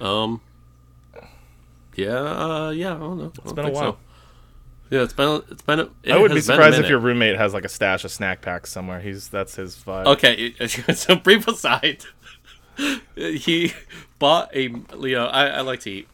[0.00, 0.40] Um.
[1.96, 2.18] Yeah.
[2.18, 2.94] Uh, yeah.
[2.94, 3.32] I don't know.
[3.42, 3.98] It's been a while.
[4.90, 5.02] Yeah.
[5.02, 5.42] It's been.
[5.50, 5.80] It's been.
[5.80, 7.68] A, it I would be has been a surprised if your roommate has like a
[7.70, 9.00] stash of snack packs somewhere.
[9.00, 10.06] He's that's his vibe.
[10.06, 10.54] Okay,
[10.94, 12.04] so brief aside,
[13.16, 13.72] he
[14.18, 16.08] bought a know I, I like to eat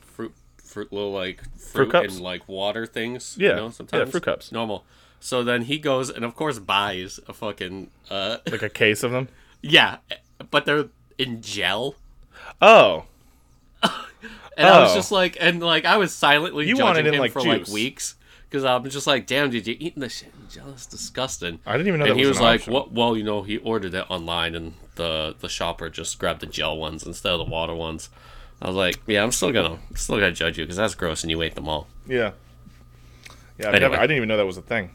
[0.75, 2.15] fruit fruit little like fruit, cups?
[2.17, 3.37] and like water things.
[3.39, 4.53] Yeah, you know, yeah, sometimes fruit cups.
[4.53, 4.85] normal.
[5.21, 9.13] So then he goes and of course buys a fucking uh Like a case of
[9.13, 9.29] them.
[9.63, 9.99] yeah,
[10.51, 11.95] but they're in gel.
[12.61, 13.05] Oh,
[14.57, 14.95] And I was Oh.
[14.95, 18.15] just like, and like I was silently You wanted judging him like, for like weeks
[18.49, 20.71] because I'm just like, damn, did you eat this shit gel.
[20.71, 21.59] It's disgusting.
[21.67, 22.73] I didn't even know and that he was was like, option.
[22.75, 26.47] "Well, well, you know, he ordered it online, and the the shopper just grabbed the
[26.47, 28.09] gel ones instead of the water ones."
[28.63, 31.31] I was like, "Yeah, I'm still gonna still gonna judge you because that's gross, and
[31.31, 32.33] you ate them all." yeah.
[33.59, 33.81] Yeah, Anyway.
[33.81, 34.91] never, I didn't even know that was a thing.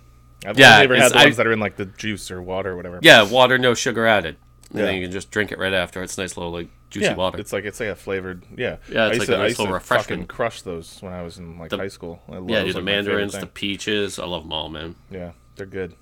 [0.46, 2.72] I've Yeah, only ever had the I- that are in like the juice or water
[2.72, 3.00] or whatever.
[3.02, 4.36] Yeah, water, no sugar added,
[4.72, 4.86] and Yeah.
[4.86, 6.04] then you can just drink it right after.
[6.04, 7.40] It's nice little like juicy yeah, water.
[7.40, 8.44] It's like it's like a flavored.
[8.58, 10.08] Yeah, Yeah, it's I used like to, a I nice used little to refreshment.
[10.08, 12.22] fucking crush those when I was in like The- high school.
[12.28, 14.68] I love yeah, those, dude, the like, my mandarins, the peaches, I love them all,
[14.70, 14.96] man.
[15.10, 15.94] yeah, they're good.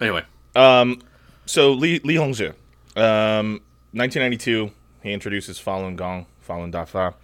[0.00, 0.24] Anyway,
[0.54, 2.48] So Li Li Hongzhi,
[2.96, 3.60] um,
[3.92, 4.70] 1992,
[5.02, 7.14] he introduces Falun Gong, Falun Dafa.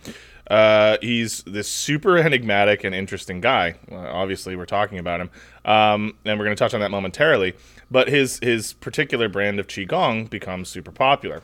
[0.50, 3.76] Uh, he's this super enigmatic and interesting guy.
[3.88, 5.30] Well, obviously, we're talking about him,
[5.64, 7.54] um, and we're going to touch on that momentarily.
[7.90, 11.42] But his his particular brand of qigong becomes super popular.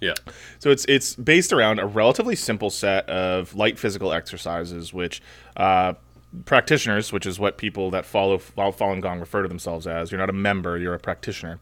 [0.00, 0.14] yeah,
[0.58, 5.22] So it's it's based around a relatively simple set of light physical exercises, which
[5.56, 5.94] uh,
[6.44, 10.10] practitioners, which is what people that follow Falun Gong refer to themselves as.
[10.10, 11.58] You're not a member; you're a practitioner.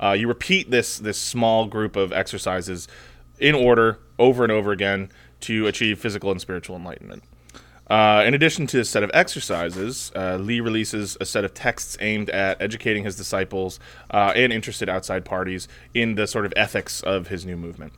[0.00, 2.86] Uh, you repeat this this small group of exercises
[3.40, 7.22] in order over and over again to achieve physical and spiritual enlightenment.
[7.88, 11.96] Uh, in addition to this set of exercises, uh, Li releases a set of texts
[12.00, 17.02] aimed at educating his disciples uh, and interested outside parties in the sort of ethics
[17.02, 17.92] of his new movement.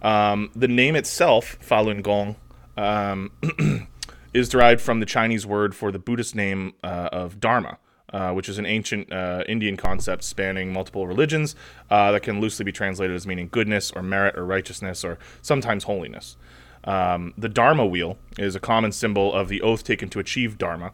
[0.00, 2.36] Um, the name itself, Falun Gong,
[2.76, 3.32] um,
[4.34, 7.78] is derived from the Chinese word for the Buddhist name uh, of Dharma,
[8.12, 11.56] uh, which is an ancient uh, Indian concept spanning multiple religions
[11.90, 15.84] uh, that can loosely be translated as meaning goodness or merit or righteousness or sometimes
[15.84, 16.36] holiness.
[16.84, 20.92] Um, the Dharma wheel is a common symbol of the oath taken to achieve Dharma,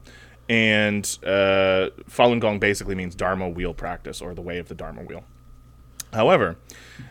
[0.48, 5.02] and uh, Falun Gong basically means Dharma wheel practice or the way of the Dharma
[5.02, 5.24] wheel.
[6.12, 6.56] However,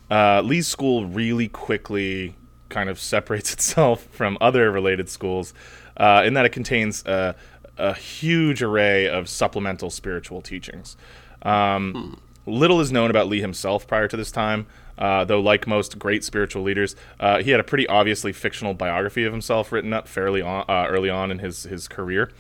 [0.10, 2.36] uh, Li's school really quickly
[2.70, 5.54] kind of separates itself from other related schools
[5.98, 7.36] uh, in that it contains a,
[7.80, 10.98] a huge array of supplemental spiritual teachings.
[11.42, 14.66] Um, Little is known about Li himself prior to this time,
[14.98, 19.24] uh, though, like most great spiritual leaders, uh, he had a pretty obviously fictional biography
[19.24, 22.32] of himself written up fairly on, uh, early on in his, his career.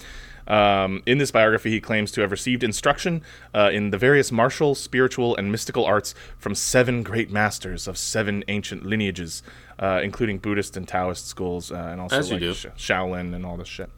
[0.48, 3.22] Um, in this biography, he claims to have received instruction
[3.54, 8.44] uh, in the various martial, spiritual, and mystical arts from seven great masters of seven
[8.48, 9.44] ancient lineages,
[9.78, 12.42] uh, including Buddhist and Taoist schools, uh, and also like.
[12.76, 13.92] Shaolin and all this shit.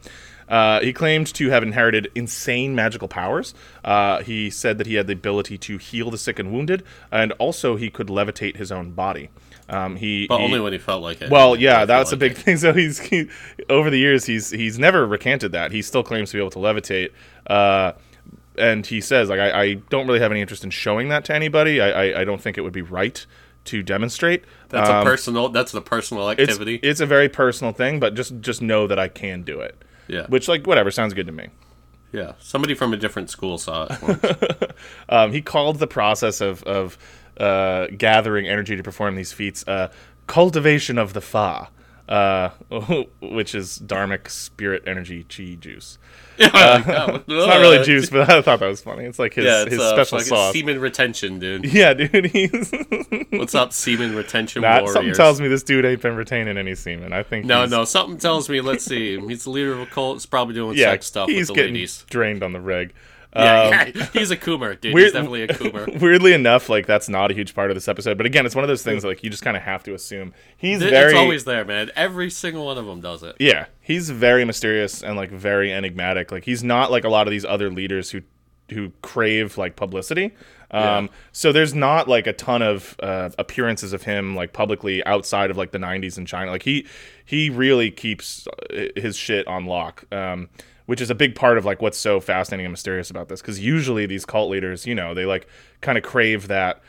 [0.49, 3.53] Uh, he claimed to have inherited insane magical powers.
[3.85, 7.31] Uh, he said that he had the ability to heal the sick and wounded, and
[7.33, 9.29] also he could levitate his own body.
[9.69, 11.29] Um, he, But he- only when he felt like it.
[11.29, 12.37] well, yeah, that's a big it.
[12.39, 12.57] thing.
[12.61, 13.29] So he's he,
[13.69, 15.71] over the years he's he's never recanted that.
[15.71, 17.11] He still claims to be able to levitate.
[17.47, 17.93] Uh,
[18.57, 21.33] and he says like I, I don't really have any interest in showing that to
[21.33, 21.79] anybody.
[21.79, 23.25] I, I, I don't think it would be right
[23.63, 24.43] to demonstrate.
[24.69, 25.47] That's Um, a personal.
[25.49, 26.75] That's the personal it's, activity.
[26.83, 29.81] it's a very personal thing, but just just know that I can do it.
[30.07, 31.49] Yeah, Which like whatever sounds good to me.
[32.11, 32.33] yeah.
[32.39, 34.01] Somebody from a different school saw it.
[34.01, 34.25] once.
[35.09, 36.97] Um, he called the process of of
[37.37, 39.89] uh, gathering energy to perform these feats uh,
[40.27, 41.69] cultivation of the fa,
[42.09, 42.49] uh,
[43.21, 45.97] which is dharmic spirit energy chi juice.
[46.37, 46.53] it's
[47.27, 49.05] It's not really juice, but I thought that was funny.
[49.05, 50.53] It's like his, Yeah, it's his uh, special fucking sauce.
[50.53, 51.65] semen retention, dude.
[51.71, 52.25] yeah, dude.
[52.27, 52.71] He's
[53.31, 54.93] What's up, semen retention warriors?
[54.93, 57.13] something tells me this dude ain't been retaining any semen.
[57.13, 57.85] I think no, he's- no.
[57.85, 58.61] Something tells me.
[58.61, 59.19] Let's see.
[59.19, 60.15] He's the leader of a cult.
[60.15, 62.05] He's probably doing yeah, sex stuff with the getting ladies.
[62.09, 62.93] drained on the reg.
[63.35, 64.93] Yeah, Um, yeah, he's a coomer, dude.
[64.93, 65.99] weird- he's definitely a coomer.
[66.01, 68.63] Weirdly enough, like that's not a huge part of this episode, but again, it's one
[68.63, 71.11] of those things that, like you just kind of have to assume he's It- very
[71.11, 71.91] it's always there, man.
[71.95, 73.35] Every single one of them does it.
[73.39, 76.31] Yeah, he's very mysterious and like very enigmatic.
[76.31, 78.21] Like he's not like a lot of these other leaders who
[78.71, 80.33] who crave like publicity.
[80.71, 81.07] Um, Yeah.
[81.33, 85.57] So there's not like a ton of uh, appearances of him like publicly outside of
[85.57, 86.51] like the 90s in China.
[86.51, 86.85] Like he
[87.25, 90.05] he really keeps uh, his shit on lock.
[90.13, 90.47] Um,
[90.85, 93.59] which is a big part of like what's so fascinating and mysterious about this because
[93.59, 95.47] usually these cult leaders you know they like
[95.81, 96.81] kind of crave that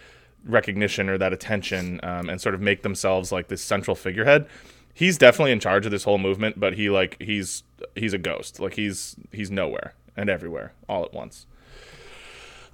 [0.44, 4.46] recognition or that attention um, and sort of make themselves like this central figurehead.
[4.94, 7.62] He's definitely in charge of this whole movement but he like he's
[7.94, 8.61] he's a ghost.
[8.61, 11.46] Like he's he's nowhere and everywhere all at once.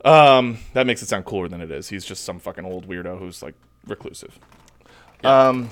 [0.05, 1.89] Um that makes it sound cooler than it is.
[1.89, 3.55] He's just some fucking old weirdo who's like
[3.87, 4.39] reclusive.
[5.25, 5.71] Um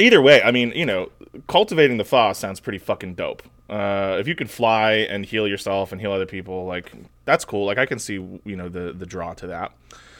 [0.00, 1.10] either way i mean you know
[1.46, 5.92] cultivating the fa sounds pretty fucking dope uh if you could fly and heal yourself
[5.92, 6.92] and heal other people like
[7.24, 9.72] that's cool like i can see you know the the draw to that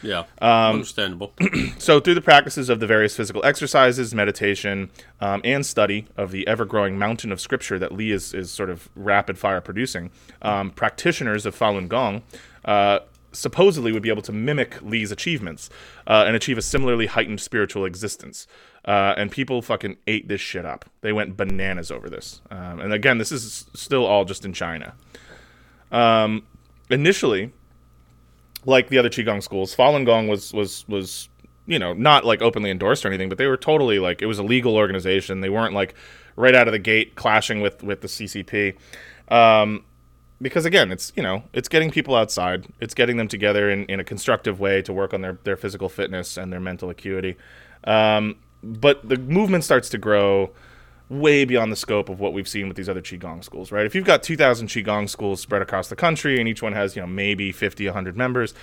[0.03, 1.33] Yeah, Um, understandable.
[1.79, 6.47] so, through the practices of the various physical exercises, meditation, um, and study of the
[6.47, 10.11] ever growing mountain of scripture that Li is, is sort of rapid fire producing,
[10.43, 12.23] um, practitioners of Falun Gong
[12.67, 12.99] uh,
[13.33, 15.71] supposedly would be able to mimic Li's achievements
[16.07, 18.47] uh, and achieve a similarly heightened spiritual existence.
[18.85, 20.85] Uh, and people fucking ate this shit up.
[21.01, 22.43] They went bananas over this.
[22.51, 24.95] Um, and again, this is still all just in China.
[25.91, 26.45] Um,
[26.91, 27.53] initially,
[28.67, 31.29] like the other qigong schools, Falun Gong was was was
[31.67, 34.39] you know not like openly endorsed or anything, but they were totally like it was
[34.39, 35.41] a legal organization.
[35.41, 35.95] They weren't like
[36.37, 38.77] right out of the gate clashing with with the CCP.
[39.29, 39.85] Um,
[40.43, 44.01] because again, it's you know it's getting people outside, it's getting them together in, in
[44.01, 47.37] a constructive way to work on their their physical fitness and their mental acuity.
[47.85, 50.51] Um, but the movement starts to grow
[51.09, 53.85] way beyond the scope of what we've seen with these other qigong schools, right?
[53.85, 57.03] If you've got 2,000 qigong schools spread across the country and each one has, you
[57.03, 58.55] know, maybe 50, 100 members,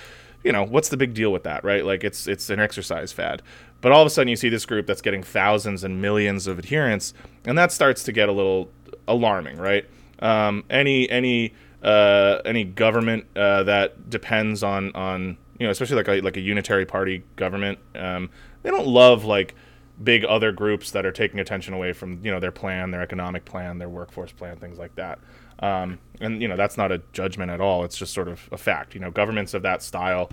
[0.42, 1.84] you know, what's the big deal with that, right?
[1.84, 3.42] Like it's it's an exercise fad.
[3.80, 6.58] But all of a sudden you see this group that's getting thousands and millions of
[6.58, 8.70] adherents, and that starts to get a little
[9.06, 9.88] alarming, right?
[10.18, 16.08] Um, any any uh, any government uh, that depends on on you know, especially like
[16.08, 18.30] a like a unitary party government, um,
[18.62, 19.54] they don't love like
[20.02, 23.44] big other groups that are taking attention away from you know their plan, their economic
[23.44, 25.18] plan, their workforce plan, things like that.
[25.60, 27.84] Um, and you know that's not a judgment at all.
[27.84, 28.94] It's just sort of a fact.
[28.94, 30.30] You know, governments of that style,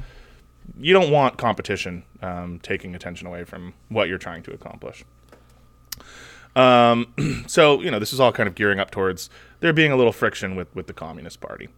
[0.80, 5.04] you don't want competition um, taking attention away from what you're trying to accomplish.
[6.56, 7.14] Um,
[7.48, 9.30] so you know this is all kind of gearing up towards
[9.60, 11.70] there being a little friction with with the Communist Party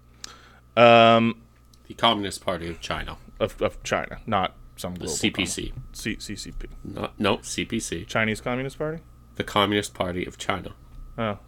[0.78, 1.42] um,
[1.88, 5.72] the Communist Party of China, of, of China, not some the global CPC.
[5.72, 8.06] com- C- CCP, Not, no, CPC.
[8.08, 9.02] Chinese Communist Party.
[9.36, 10.72] The Communist Party of China.
[11.18, 11.40] Oh,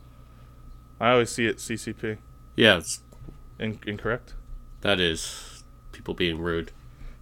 [0.99, 2.17] I always see it CCP.
[2.55, 3.01] Yeah, it's
[3.59, 4.33] In- incorrect.
[4.81, 6.71] That is people being rude.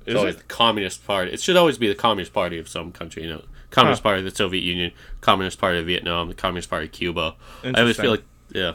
[0.02, 0.40] It's Is always it?
[0.40, 1.32] the Communist Party.
[1.32, 3.24] It should always be the Communist Party of some country.
[3.24, 4.10] You know, Communist Huh.
[4.10, 4.92] Party of the Soviet Union,
[5.22, 7.36] Communist Party of Vietnam, the Communist Party of Cuba.
[7.64, 8.74] I always feel like, yeah,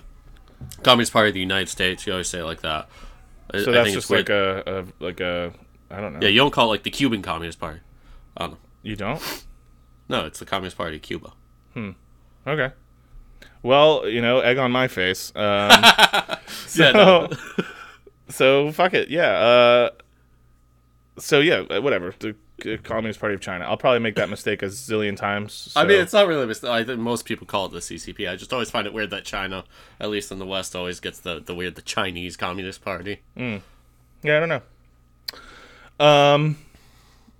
[0.82, 2.06] Communist Party of the United States.
[2.06, 2.88] You always say it like that.
[3.52, 4.62] I- So I that's think just it's like a,
[5.00, 5.52] a like a
[5.90, 6.18] I don't know.
[6.22, 6.28] yeah.
[6.28, 7.80] You don't call it like the Cuban Communist Party.
[8.36, 8.58] I don't know.
[8.82, 9.44] You don't?
[10.08, 11.32] No, it's the Communist Party of Cuba.
[11.74, 11.90] Hmm.
[12.46, 12.70] Okay.
[13.62, 15.32] Well, you know, egg on my face.
[15.34, 17.28] Um, Yeah, so, no.
[18.28, 19.08] so fuck it.
[19.08, 19.30] Yeah.
[19.32, 19.90] Uh,
[21.18, 22.14] so yeah, whatever.
[22.18, 22.36] The
[22.84, 23.64] Communist Party of China.
[23.64, 25.72] I'll probably make that mistake a zillion times.
[25.76, 26.44] I mean, it's not really.
[26.44, 26.70] a mistake.
[26.70, 28.30] I think most people call it the CCP.
[28.30, 29.64] I just always find it weird that China,
[30.00, 33.20] at least in the West, always gets the the weird the Chinese Communist Party.
[33.36, 33.58] yeah,
[34.24, 34.62] I don't know.
[36.00, 36.58] Um.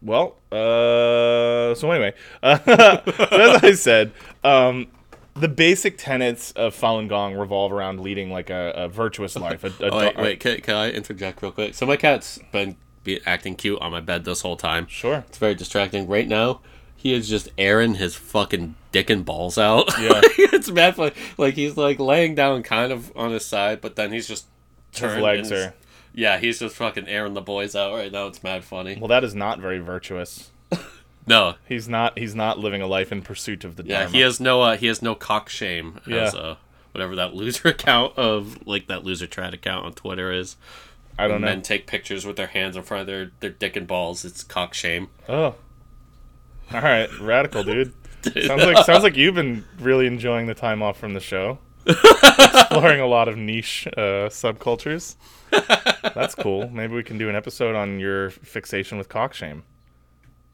[0.02, 4.12] Well, uh, so anyway, uh, as I said,
[4.44, 4.88] um,
[5.34, 9.64] the basic tenets of Falun Gong revolve around leading like a, a virtuous life.
[9.64, 11.74] A, a Oh, wait, wait can, can I interject real quick?
[11.74, 14.86] So my cat's been be acting cute on my bed this whole time.
[14.88, 15.24] Sure.
[15.28, 16.06] It's very distracting.
[16.06, 16.60] Right now,
[16.96, 19.88] he is just airing his fucking dick and balls out.
[19.98, 20.20] Yeah.
[20.38, 21.14] it's mad funny.
[21.38, 24.46] Like he's like laying down kind of on his side, but then he's just
[24.92, 25.74] His legs are.
[26.16, 28.26] Yeah, he's just fucking airing the boys out right now.
[28.26, 28.96] It's mad funny.
[28.98, 30.50] Well, that is not very virtuous.
[31.28, 32.16] No, He's not.
[32.18, 33.82] He's not living a life in pursuit of the.
[33.84, 34.12] yeah, Dharma.
[34.16, 36.40] he has no uh, he has no cock shame as Yeah.
[36.40, 36.56] uh
[36.92, 40.56] whatever that loser account of like that loser trad account on Twitter is.
[41.18, 41.46] I don't know.
[41.48, 44.24] Men take pictures with their hands in front of their their dick and balls.
[44.24, 45.08] It's cock shame.
[45.28, 45.56] Oh.
[46.72, 47.92] All right, radical dude.
[48.46, 53.00] sounds like sounds like you've been really enjoying the time off from the show, exploring
[53.00, 55.16] a lot of niche uh, subcultures.
[56.14, 56.68] That's cool.
[56.68, 59.64] Maybe we can do an episode on your fixation with cock shame.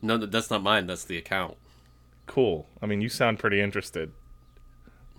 [0.00, 0.86] No, that's not mine.
[0.86, 1.56] That's the account.
[2.26, 2.66] Cool.
[2.80, 4.12] I mean, you sound pretty interested.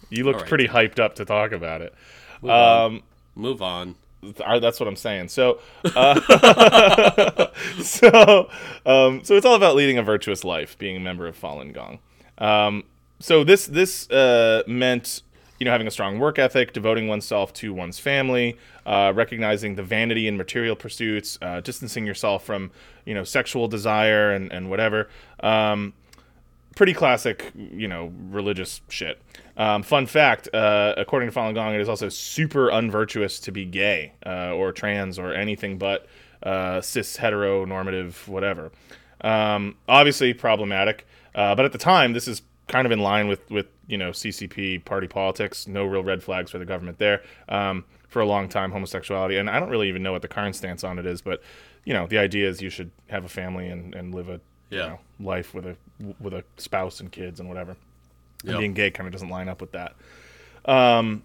[0.09, 0.49] You looked right.
[0.49, 1.93] pretty hyped up to talk about it.
[2.41, 2.85] Move on.
[2.85, 3.03] Um,
[3.35, 3.95] Move on.
[4.21, 5.29] That's what I'm saying.
[5.29, 7.47] So, uh,
[7.81, 8.49] so,
[8.85, 11.99] um, so it's all about leading a virtuous life, being a member of Falun Gong.
[12.37, 12.83] Um,
[13.19, 15.23] so this this uh, meant
[15.59, 19.83] you know having a strong work ethic, devoting oneself to one's family, uh, recognizing the
[19.83, 22.71] vanity in material pursuits, uh, distancing yourself from
[23.05, 25.09] you know sexual desire and and whatever.
[25.41, 25.93] Um,
[26.75, 29.21] pretty classic, you know, religious shit.
[29.57, 33.65] Um, fun fact: uh, according to Falun Gong, it is also super unvirtuous to be
[33.65, 36.07] gay uh, or trans or anything but
[36.41, 38.71] uh, cis heteronormative, whatever.
[39.21, 43.49] Um, obviously problematic, uh, but at the time, this is kind of in line with
[43.49, 45.67] with you know CCP party politics.
[45.67, 47.21] No real red flags for the government there.
[47.49, 50.55] Um, for a long time, homosexuality, and I don't really even know what the current
[50.55, 51.41] stance on it is, but
[51.83, 54.77] you know, the idea is you should have a family and, and live a you
[54.79, 54.87] Yeah.
[54.87, 55.75] know, life with a
[56.19, 57.71] with a spouse and kids and whatever.
[58.43, 58.59] And Yep.
[58.59, 59.95] being gay kind of doesn't line up with that.
[60.65, 61.23] Um,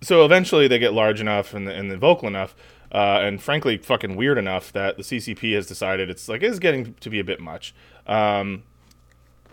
[0.00, 2.54] so eventually they get large enough and, and vocal enough,
[2.92, 6.94] uh, and frankly fucking weird enough that the CCP has decided it's like it's getting
[6.94, 7.74] to be a bit much.
[8.06, 8.62] Um,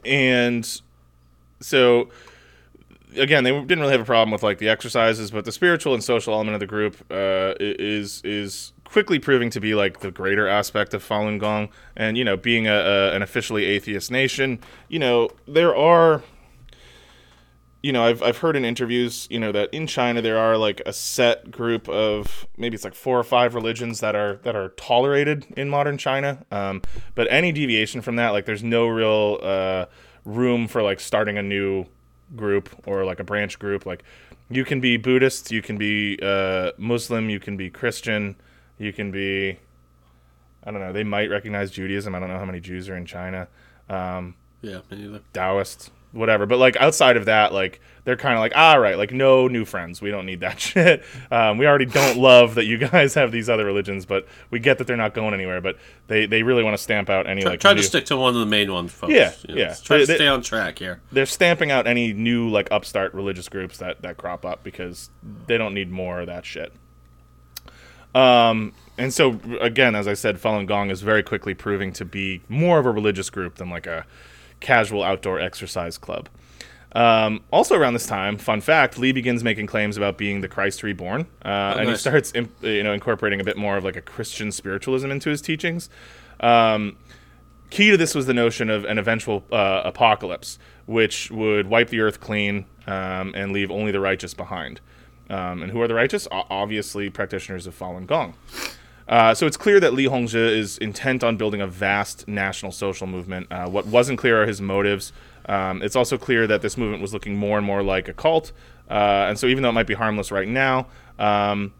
[0.05, 0.81] and
[1.63, 2.09] so
[3.17, 6.03] again, they didn't really have a problem with like the exercises, but the spiritual and
[6.03, 10.47] social element of the group uh, is is quickly proving to be like the greater
[10.47, 11.69] aspect of Falun Gong.
[11.95, 16.23] And you know, being a, a an officially atheist nation, you know, there are.
[17.85, 20.81] You know, I've, I've heard in interviews, you know, that in China there are like
[20.85, 24.69] a set group of maybe it's like four or five religions that are that are
[24.77, 26.45] tolerated in modern China.
[26.49, 26.81] Um,
[27.13, 29.87] but any deviation from that, like, there's no real uh,
[30.25, 31.85] room for like starting a new
[32.35, 33.85] group or like a branch group.
[33.85, 34.03] Like
[34.49, 38.35] you can be Buddhist, you can be uh, Muslim, you can be Christian,
[38.77, 39.59] you can be
[40.65, 40.93] I don't know.
[40.93, 42.15] They might recognize Judaism.
[42.15, 43.47] I don't know how many Jews are in China.
[43.89, 45.21] Um, Yeah, me neither.
[45.33, 46.45] Taoist, whatever.
[46.45, 49.63] But like outside of that, like they're kind of like, all right, like no new
[49.65, 50.01] friends.
[50.01, 51.03] We don't need that shit.
[51.31, 54.77] Um, we already don't love that you guys have these other religions, but we get
[54.79, 55.61] that they're not going anywhere.
[55.61, 55.77] But
[56.07, 58.17] they, they really want to stamp out any Try, like try new- to stick to
[58.17, 59.13] one of the main ones, folks.
[59.13, 59.75] Yeah, You know, yeah.
[59.81, 60.99] Try They- to stay on track here.
[61.11, 65.09] they're stamping out any new like upstart religious groups that that crop up because
[65.47, 66.73] they don't need more of that shit.
[68.15, 72.41] Um, and so again, as I said, Falun Gong is very quickly proving to be
[72.47, 74.05] more of a religious group than like a
[74.59, 76.29] casual outdoor exercise club.
[76.93, 80.83] Um, also around this time, fun fact, Li begins making claims about being the Christ
[80.83, 84.01] reborn, uh, and he starts imp- you know incorporating a bit more of like a
[84.01, 85.89] Christian spiritualism into his teachings.
[86.39, 86.97] Um,
[87.71, 91.99] key to this was the notion of an eventual uh, apocalypse, which would wipe the
[92.01, 94.79] earth clean um, and leave only the righteous behind.
[95.29, 96.27] Um, and who are the righteous?
[96.31, 98.35] O- obviously, practitioners of Falun Gong.
[99.07, 103.07] Uh, so it's clear that Li Hongzhi is intent on building a vast national social
[103.07, 103.51] movement.
[103.51, 105.11] Uh, what wasn't clear are his motives.
[105.47, 108.51] Um, it's also clear that this movement was looking more and more like a cult.
[108.89, 110.87] Uh, and so even though it might be harmless right now,
[111.19, 111.73] um,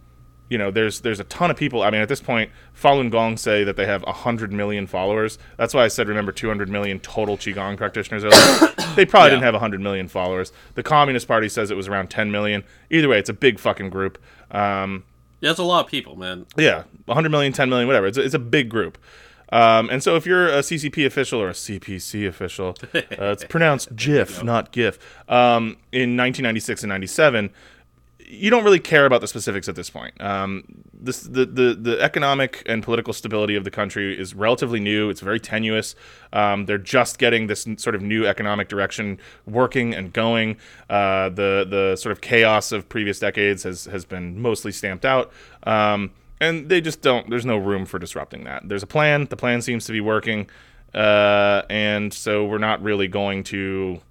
[0.50, 1.82] you know, there's there's a ton of people.
[1.82, 5.40] I mean, at this point, Falun Gong say that they have hundred million followers.
[5.58, 8.22] That's why I said remember 200 million total qigong practitioners.
[8.96, 9.36] they probably Yeah.
[9.36, 10.52] didn't have 100 million followers.
[10.76, 12.64] The Communist Party says it was around 10 million.
[12.92, 14.22] Either way, it's a big fucking group.
[14.52, 15.06] Um,
[15.40, 16.46] Yeah, it's a lot of people, man.
[16.56, 18.06] yeah, 100 million, 10 million, whatever.
[18.06, 18.98] It's a, it's a big group.
[19.52, 23.96] Um, and so if you're a CCP official or a CPC official, uh, it's pronounced
[23.96, 24.98] GIF, not GIF,
[25.30, 27.52] um, in 1996 and 97,
[28.34, 30.20] you don't really care about the specifics at this point.
[30.22, 30.64] Um,
[30.94, 35.10] this, the, the, the economic and political stability of the country is relatively new.
[35.10, 35.96] It's very tenuous.
[36.32, 40.58] Um, they're just getting this sort of new economic direction working and going.
[40.90, 45.32] Uh, the, the sort of chaos of previous decades has, has been mostly stamped out.
[45.64, 46.12] Um,
[46.44, 48.68] and they just don't, there's no room for disrupting that.
[48.68, 49.28] There's a plan.
[49.30, 50.50] The plan seems to be working.
[50.94, 54.02] Uh, and so we're not really going to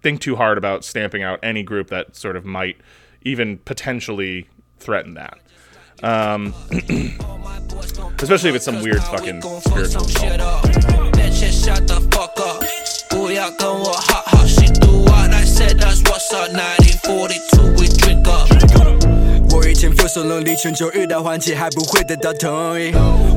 [0.00, 2.78] think too hard about stamping out any group that sort of might
[3.22, 4.48] even potentially
[4.78, 5.38] threaten that.
[6.02, 6.54] Um,
[8.18, 10.40] especially if it's some weird fucking spiritual cult.
[19.58, 22.92] 我以前付出了努力，成就遇到环境，还不会得到同意。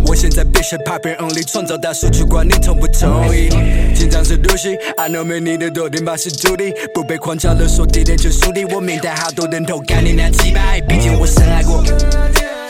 [0.06, 2.24] 我现在必须 Papper Only，创造大数据。
[2.24, 3.50] 管你同不同意，
[3.96, 4.78] 紧张是毒性。
[4.98, 7.88] I know many 的多点，把式笃定不被框架勒索。
[7.88, 10.06] 地点就输的我明，带好多人同感。
[10.06, 11.84] 你那几百，毕竟我深爱过，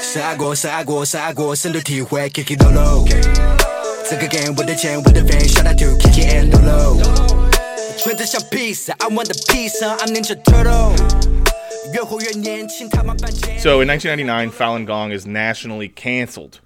[0.01, 2.29] 深爱过，深爱过，深爱过，深度体会。
[2.29, 3.05] Kiki Dolo，
[4.09, 7.03] 这个 game，我的钱，我的 fan，shoutout to Kiki and Dolo。
[7.97, 11.40] 选择笑 peace，I want the peace，I'm Ninja Turtle。
[13.59, 16.59] So in 1999, Falun Gong is nationally canceled.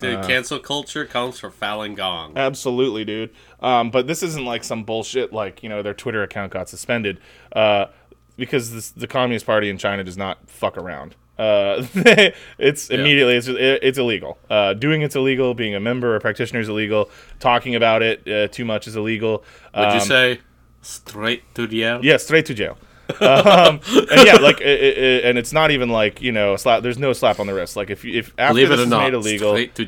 [0.00, 2.36] Dude, cancel culture comes from Falun Gong.
[2.36, 3.30] Absolutely, dude.
[3.60, 7.20] Um, but this isn't like some bullshit like you know their Twitter account got suspended
[7.52, 7.86] uh,
[8.36, 11.14] because this, the Communist Party in China does not fuck around.
[11.38, 11.86] Uh,
[12.58, 14.38] it's immediately it's it, it's illegal.
[14.50, 15.54] Uh, doing it's illegal.
[15.54, 17.08] Being a member or practitioner is illegal.
[17.40, 19.42] Talking about it uh, too much is illegal.
[19.74, 20.40] Would you Um, say
[20.82, 22.00] straight to jail?
[22.02, 22.76] Yeah, straight to jail.
[23.20, 23.80] Um,
[24.10, 26.82] and yeah, like, it, it, and it's not even like you know, slap.
[26.82, 27.76] There's no slap on the wrist.
[27.76, 29.84] Like if you, if after Believe this is not, made illegal, to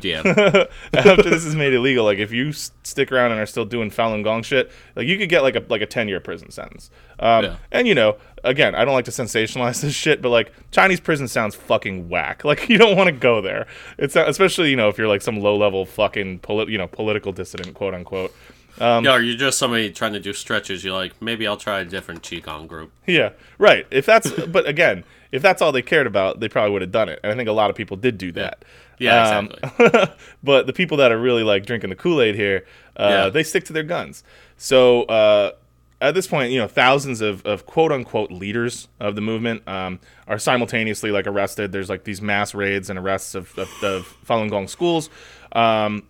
[0.93, 4.23] after this is made illegal, like if you stick around and are still doing Falun
[4.23, 6.91] Gong shit, like you could get like a like a ten year prison sentence.
[7.19, 7.57] Um, Yeah.
[7.73, 11.29] And you know, again, I don't like to sensationalize this shit, but like Chinese prison
[11.29, 12.45] sounds fucking whack.
[12.45, 13.67] Like you don't want to go there.
[13.99, 16.87] It's not, especially you know if you're like some low level fucking polit- you know
[16.87, 18.35] political dissident, quote unquote.
[18.79, 20.85] Yeah, or you're just somebody trying to do stretches.
[20.85, 22.93] You're like, maybe I'll try a different Qigong group.
[23.07, 23.87] Yeah, right.
[23.91, 27.09] If that's, but again, if that's all they cared about, they probably would have done
[27.09, 27.21] it.
[27.23, 28.65] And I think a lot of people did do that.
[28.99, 30.01] Yeah, Um, exactly.
[30.43, 32.65] but the people that are really like drinking the Kool Aid here,
[32.97, 33.29] uh, Yeah.
[33.29, 34.25] they stick to their guns.
[34.57, 35.53] So uh,
[36.01, 40.01] at this point, you know, thousands of, of quote unquote leaders of the movement um,
[40.29, 41.73] are simultaneously like arrested.
[41.73, 45.11] There's like these mass raids and arrests of, of, of Falun Gong schools.
[45.53, 46.05] Um,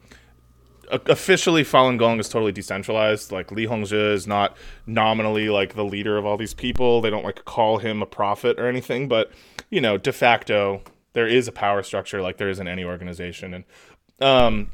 [0.90, 3.32] officially Falun Gong is totally decentralized.
[3.32, 4.56] Like Li Hongzhi is not
[4.86, 7.00] nominally like the leader of all these people.
[7.00, 9.30] They don't like call him a prophet or anything, but
[9.70, 10.82] you know, de facto
[11.12, 13.64] there is a power structure like there is in any organization and
[14.20, 14.70] um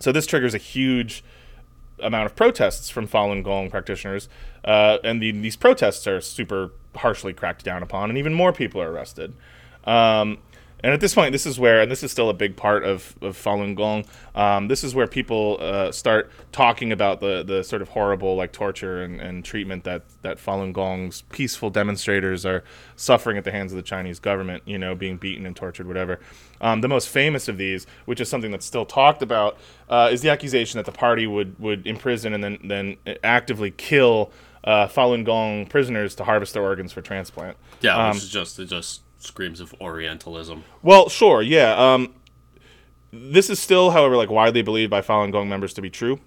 [0.00, 1.24] so this triggers a huge
[2.00, 4.28] amount of protests from Falun Gong practitioners,
[4.64, 8.80] uh, and the, these protests are super harshly cracked down upon, and even more people
[8.80, 9.34] are arrested.
[9.84, 10.38] Um,
[10.84, 13.16] and at this point, this is where, and this is still a big part of,
[13.20, 14.04] of Falun Gong.
[14.34, 18.52] Um, this is where people uh, start talking about the, the sort of horrible like
[18.52, 22.62] torture and, and treatment that that Falun Gong's peaceful demonstrators are
[22.96, 24.62] suffering at the hands of the Chinese government.
[24.66, 26.20] You know, being beaten and tortured, whatever.
[26.60, 29.58] Um, the most famous of these, which is something that's still talked about,
[29.88, 34.30] uh, is the accusation that the party would would imprison and then then actively kill
[34.64, 37.56] uh, Falun Gong prisoners to harvest their organs for transplant.
[37.80, 40.64] Yeah, Um, which is just it just screams of Orientalism.
[40.82, 41.74] Well, sure, yeah.
[41.74, 42.14] Um,
[43.12, 46.20] this is still, however, like widely believed by Falun Gong members to be true.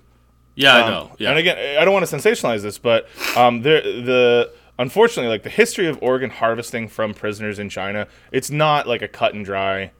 [0.56, 1.12] Yeah, I Um, know.
[1.18, 5.44] Yeah, And again, I don't want to sensationalize this, but um, the the unfortunately, like
[5.44, 9.46] the history of organ harvesting from prisoners in China, it's not like a cut and
[9.46, 9.92] dry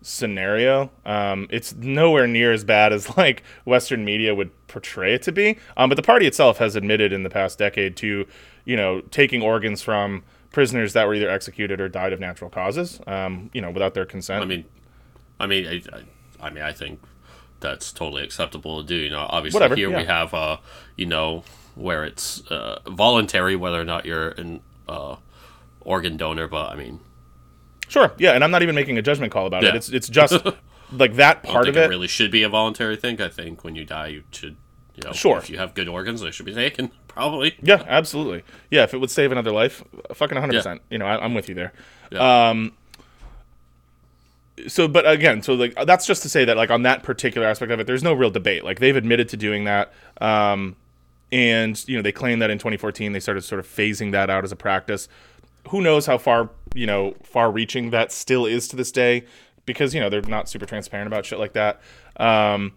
[0.00, 0.90] scenario.
[1.04, 5.58] Um, it's nowhere near as bad as like Western media would portray it to be.
[5.76, 8.26] Um, but the party itself has admitted in the past decade to,
[8.64, 10.22] you know, taking organs from
[10.52, 14.06] prisoners that were either executed or died of natural causes, um, you know, without their
[14.06, 14.42] consent.
[14.42, 14.64] I mean,
[15.40, 17.00] I mean, I, I, I mean, I think
[17.60, 18.94] that's totally acceptable to do.
[18.96, 20.58] You know, obviously Whatever, here we have, uh,
[20.96, 21.44] you know,
[21.74, 25.16] where it's uh, voluntary whether or not you're an uh,
[25.80, 26.48] organ donor.
[26.48, 27.00] But I mean,
[27.88, 28.12] Sure.
[28.18, 29.74] Yeah, and I'm not even making a judgment call about it.
[29.74, 30.34] It's it's just
[30.92, 31.88] like that part of it, it.
[31.88, 33.20] really should be a voluntary thing.
[33.20, 34.56] I think when you die, you should,
[34.94, 35.38] you know, Sure.
[35.38, 36.90] if you have good organs, they should be taken.
[37.18, 37.56] Probably.
[37.60, 38.44] Yeah, absolutely.
[38.70, 39.82] Yeah, if it would save another life,
[40.14, 40.78] fucking 100%.
[40.88, 41.72] You know, I, I'm with you there.
[42.12, 42.50] Yeah.
[42.50, 42.72] Um,
[44.66, 47.70] so but again so like that's just to say that like on that particular aspect
[47.70, 50.74] of it there's no real debate like they've admitted to doing that um
[51.30, 54.42] and you know they claim that in 2014 they started sort of phasing that out
[54.42, 55.08] as a practice
[55.68, 59.24] who knows how far you know far reaching that still is to this day
[59.64, 61.80] because you know they're not super transparent about shit like that
[62.16, 62.72] um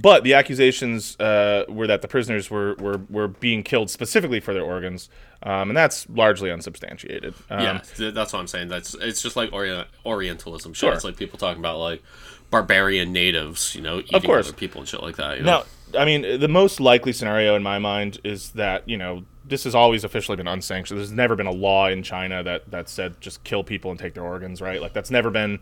[0.00, 4.54] but the accusations uh, were that the prisoners were, were, were being killed specifically for
[4.54, 5.10] their organs,
[5.42, 7.34] um, and that's largely unsubstantiated.
[7.50, 8.68] Um, yeah, th- that's what I'm saying.
[8.68, 10.72] That's it's just like Orient- Orientalism.
[10.72, 10.78] Shit.
[10.78, 10.92] Sure.
[10.92, 12.02] It's like people talking about like
[12.50, 14.48] barbarian natives, you know, eating course.
[14.48, 15.38] other people and shit like that.
[15.38, 15.64] You know?
[15.92, 19.64] Now, I mean, the most likely scenario in my mind is that you know this
[19.64, 20.98] has always officially been unsanctioned.
[20.98, 24.14] There's never been a law in China that that said just kill people and take
[24.14, 24.80] their organs, right?
[24.80, 25.58] Like that's never been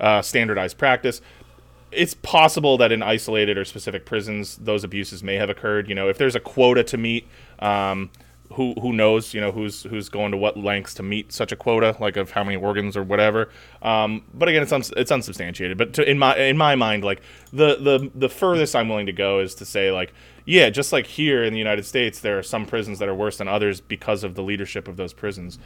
[0.00, 1.20] uh, standardized practice.
[1.90, 5.88] It's possible that in isolated or specific prisons, those abuses may have occurred.
[5.88, 7.26] You know, if there's a quota to meet,
[7.60, 8.10] um,
[8.52, 9.34] who who knows?
[9.34, 12.30] You know, who's who's going to what lengths to meet such a quota, like of
[12.30, 13.50] how many organs or whatever.
[13.82, 15.76] Um, but again, it's uns- it's unsubstantiated.
[15.76, 17.20] But to, in my in my mind, like
[17.52, 20.12] the the the furthest I'm willing to go is to say like,
[20.44, 23.36] yeah, just like here in the United States, there are some prisons that are worse
[23.36, 25.58] than others because of the leadership of those prisons.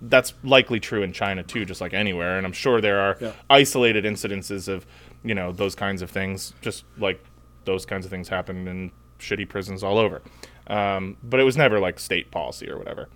[0.00, 2.36] That's likely true in China too, just like anywhere.
[2.36, 3.18] And I'm sure there are
[3.50, 4.86] isolated incidences of
[5.24, 7.22] you know those kinds of things, just like
[7.64, 10.22] those kinds of things happen in shitty prisons all over.
[10.68, 13.08] Um, but it was never like state policy or whatever.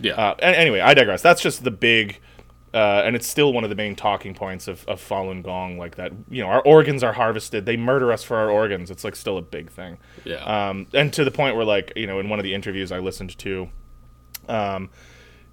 [0.00, 1.22] yeah, Uh, anyway, I digress.
[1.22, 2.20] That's just the big,
[2.72, 5.76] uh, and it's still one of the main talking points of, of Falun Gong.
[5.76, 7.66] Like that, you know, our organs are harvested.
[7.66, 8.90] They murder us for our organs.
[8.90, 9.98] It's like still a big thing.
[10.24, 10.36] Yeah.
[10.68, 13.00] Um, and to the point where, like, you know, in one of the interviews I
[13.00, 13.68] listened to,
[14.48, 14.88] um,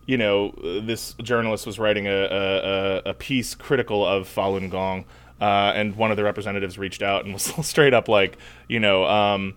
[0.05, 0.51] you know,
[0.85, 5.05] this journalist was writing a, a, a- a piece critical of Falun Gong,
[5.39, 9.05] uh, and one of the representatives reached out and was straight up like, you know,
[9.05, 9.55] um,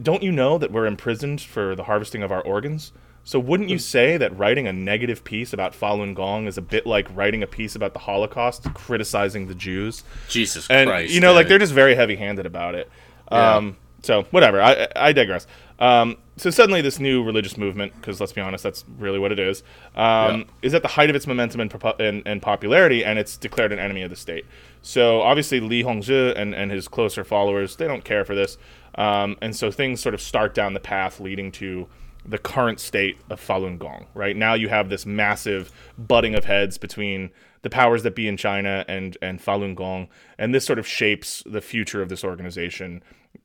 [0.00, 2.92] don't you know that we're imprisoned for the harvesting of our organs?
[3.24, 6.86] So wouldn't you say that writing a negative piece about Falun Gong is a bit
[6.86, 10.04] like writing a piece about the Holocaust, criticizing the Jews?
[10.28, 12.88] Jesus and Christ, you know, like they're just very heavy-handed about it.
[13.32, 13.56] Yeah.
[13.56, 14.62] Um, so whatever.
[14.62, 15.48] I, I digress.
[15.78, 19.38] Um, so suddenly, this new religious movement, because let's be honest, that's really what it
[19.38, 19.62] is,
[19.94, 20.44] um, Yeah.
[20.62, 23.72] is at the height of its momentum and, propo- and, and popularity, and it's declared
[23.72, 24.44] an enemy of the state.
[24.82, 28.56] So obviously, Li Hongzhi and, and his closer followers, they don't care for this,
[28.96, 31.88] um, and so things sort of start down the path leading to
[32.28, 34.06] the current state of Falun Gong.
[34.14, 37.30] Right now, you have this massive butting of heads between
[37.62, 40.08] the powers that be in China and and Falun Gong,
[40.38, 43.02] and this sort of shapes the future of this organization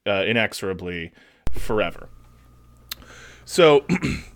[0.07, 1.11] uh, inexorably
[1.51, 2.09] forever.
[3.51, 3.83] So,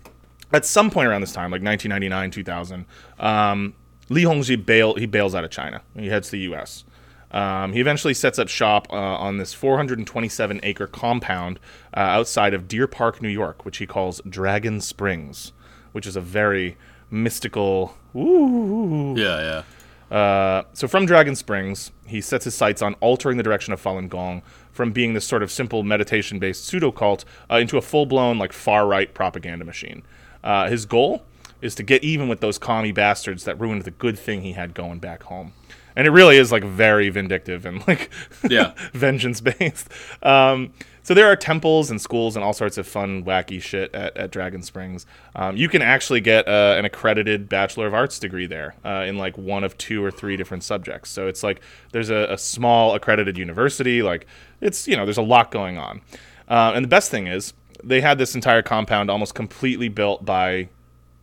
[0.52, 2.84] at some point around this time, like 1999, 2000,
[3.18, 3.74] um,
[4.10, 5.80] Li Hongzhi bail he bails out of China.
[5.96, 6.84] He heads to the U.S.
[7.30, 11.58] Um, he eventually sets up shop uh, on this 427 acre compound
[11.96, 15.54] uh, outside of Deer Park, New York, which he calls Dragon Springs,
[15.92, 16.76] which is a very
[17.10, 17.96] mystical.
[18.14, 19.62] Ooh, yeah,
[20.10, 20.14] yeah.
[20.14, 24.10] uh, so from Dragon Springs, he sets his sights on altering the direction of Falun
[24.10, 24.42] Gong
[24.76, 29.14] from being this sort of simple meditation-based pseudo cult uh, into a full-blown like far-right
[29.14, 30.02] propaganda machine.
[30.44, 31.24] Uh, his goal
[31.62, 34.74] is to get even with those commie bastards that ruined the good thing he had
[34.74, 35.52] going back home.
[35.96, 38.10] And it really is like very vindictive and like
[38.50, 38.74] Yeah.
[38.92, 39.88] vengeance based.
[40.22, 44.14] Um, so there are temples and schools and all sorts of fun, wacky shit at,
[44.16, 45.06] at Dragon Springs.
[45.36, 49.16] Um, you can actually get uh, an accredited Bachelor of Arts degree there uh, in
[49.16, 51.08] like one of two or three different subjects.
[51.10, 51.60] So it's like
[51.92, 54.02] there's a, a small accredited university.
[54.02, 54.26] Like
[54.60, 56.00] it's you know there's a lot going on.
[56.48, 57.52] Uh, and the best thing is
[57.82, 60.68] they had this entire compound almost completely built by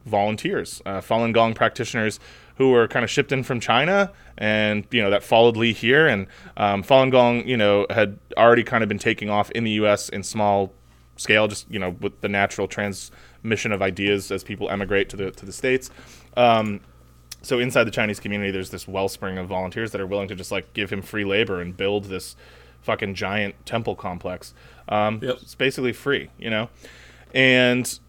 [0.06, 2.20] volunteers, uh, Falun Gong practitioners
[2.58, 6.08] who were kind of shipped in from China, and you know that followed Li here.
[6.08, 6.28] And
[6.58, 10.10] um, Falun Gong, you know, had already kind of been taking off in the U.S.
[10.10, 10.72] in small
[11.18, 15.32] scale, just you know, with the natural transmission of ideas as people emigrate to the
[15.32, 15.90] to the states.
[16.38, 16.82] Um,
[17.42, 20.52] so inside the Chinese community, there's this wellspring of volunteers that are willing to just
[20.52, 22.36] like give him free labor and build this
[22.84, 24.54] fucking giant temple complex.
[24.88, 25.38] Um, Yep.
[25.42, 26.70] It's basically free, you know,
[27.34, 28.00] and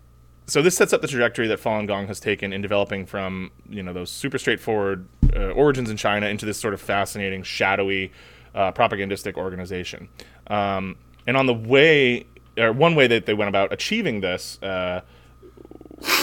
[0.46, 3.82] so this sets up the trajectory that Falun Gong has taken in developing from you
[3.82, 8.12] know those super straightforward uh, origins in China into this sort of fascinating, shadowy,
[8.54, 10.08] uh, propagandistic organization.
[10.48, 10.96] Um,
[11.26, 12.26] and on the way,
[12.58, 15.00] or one way that they went about achieving this uh,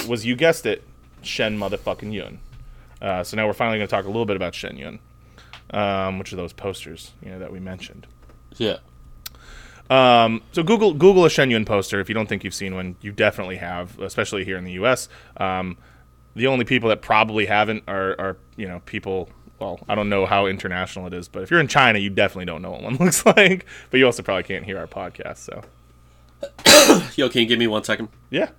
[0.07, 0.83] was, you guessed it,
[1.23, 2.39] Shen motherfucking Yun.
[3.01, 4.99] Uh, so now we're finally going to talk a little bit about Shen Yun,
[5.71, 8.05] um, which are those posters you know that we mentioned.
[8.61, 8.77] Yeah.
[9.89, 12.95] Um, so Google Google a Shen Yun poster if you don't think you've seen one.
[13.01, 15.09] You definitely have, especially here in the U.S.
[15.37, 15.77] Um,
[16.35, 19.29] the only people that probably haven't are, are you know people.
[19.59, 22.45] Well, I don't know how international it is, but if you're in China, you definitely
[22.45, 23.65] don't know what one looks like.
[23.89, 25.61] But you also probably can't hear our podcast, so
[27.15, 28.09] Yo, can you give me one second?
[28.29, 28.49] yeah.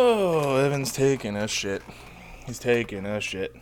[0.00, 1.82] Oh, Evan's taking a shit.
[2.46, 3.56] He's taking a shit.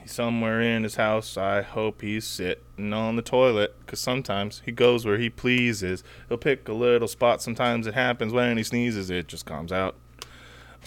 [0.00, 1.36] He's somewhere in his house.
[1.36, 3.74] I hope he's sitting on the toilet.
[3.80, 6.04] Because sometimes he goes where he pleases.
[6.28, 7.42] He'll pick a little spot.
[7.42, 9.96] Sometimes it happens when he sneezes, it just comes out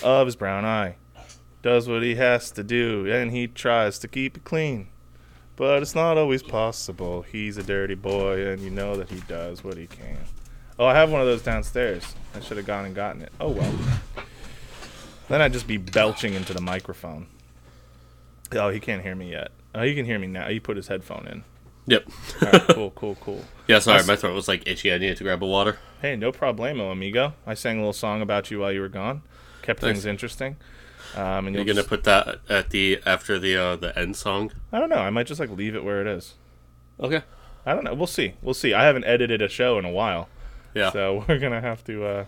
[0.02, 0.96] of his brown eye.
[1.62, 4.88] Does what he has to do, and he tries to keep it clean.
[5.58, 7.24] But it's not always possible.
[7.24, 10.20] He's a dirty boy, and you know that he does what he can.
[10.80, 12.16] Oh, I have one of those downstairs.
[12.34, 13.34] I should have gone and gotten it.
[13.42, 13.74] Oh well.
[15.28, 17.28] Then I'd just be belching into the microphone.
[18.54, 19.52] Oh, he can't hear me yet.
[19.74, 20.48] Oh, he can hear me now.
[20.48, 21.44] He put his headphone in.
[21.88, 22.06] Yep.
[22.42, 23.46] All right, cool, cool, cool.
[23.68, 24.92] yeah, sorry, my throat was like itchy.
[24.92, 25.78] I needed to grab a water.
[26.02, 27.34] Hey, no problemo, amigo.
[27.46, 29.22] I sang a little song about you while you were gone.
[29.62, 30.00] Kept Thanks.
[30.00, 30.58] things interesting.
[31.16, 34.52] Um, and You're gonna just- put that at the after the uh, the end song.
[34.72, 34.96] I don't know.
[34.98, 36.34] I might just like leave it where it is.
[37.00, 37.22] Okay.
[37.66, 37.94] I don't know.
[37.94, 38.34] We'll see.
[38.42, 38.74] We'll see.
[38.74, 40.28] I haven't edited a show in a while,
[40.74, 40.92] Yeah.
[40.92, 42.26] so we're gonna have to uh,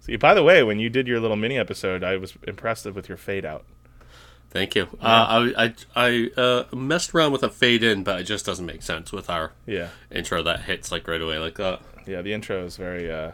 [0.00, 0.16] see.
[0.16, 3.18] By the way, when you did your little mini episode, I was impressed with your
[3.18, 3.64] fade out.
[4.50, 4.88] Thank you.
[5.00, 8.66] Uh, I I I uh, messed around with a fade in, but it just doesn't
[8.66, 11.80] make sense with our Yeah, intro that hits like right away like that.
[12.06, 12.20] yeah.
[12.20, 13.30] The intro is very, uh,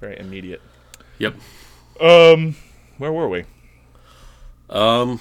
[0.00, 0.60] very immediate.
[1.18, 1.34] Yep.
[2.00, 2.56] Um,
[2.98, 3.44] where were we?
[4.68, 5.20] Um.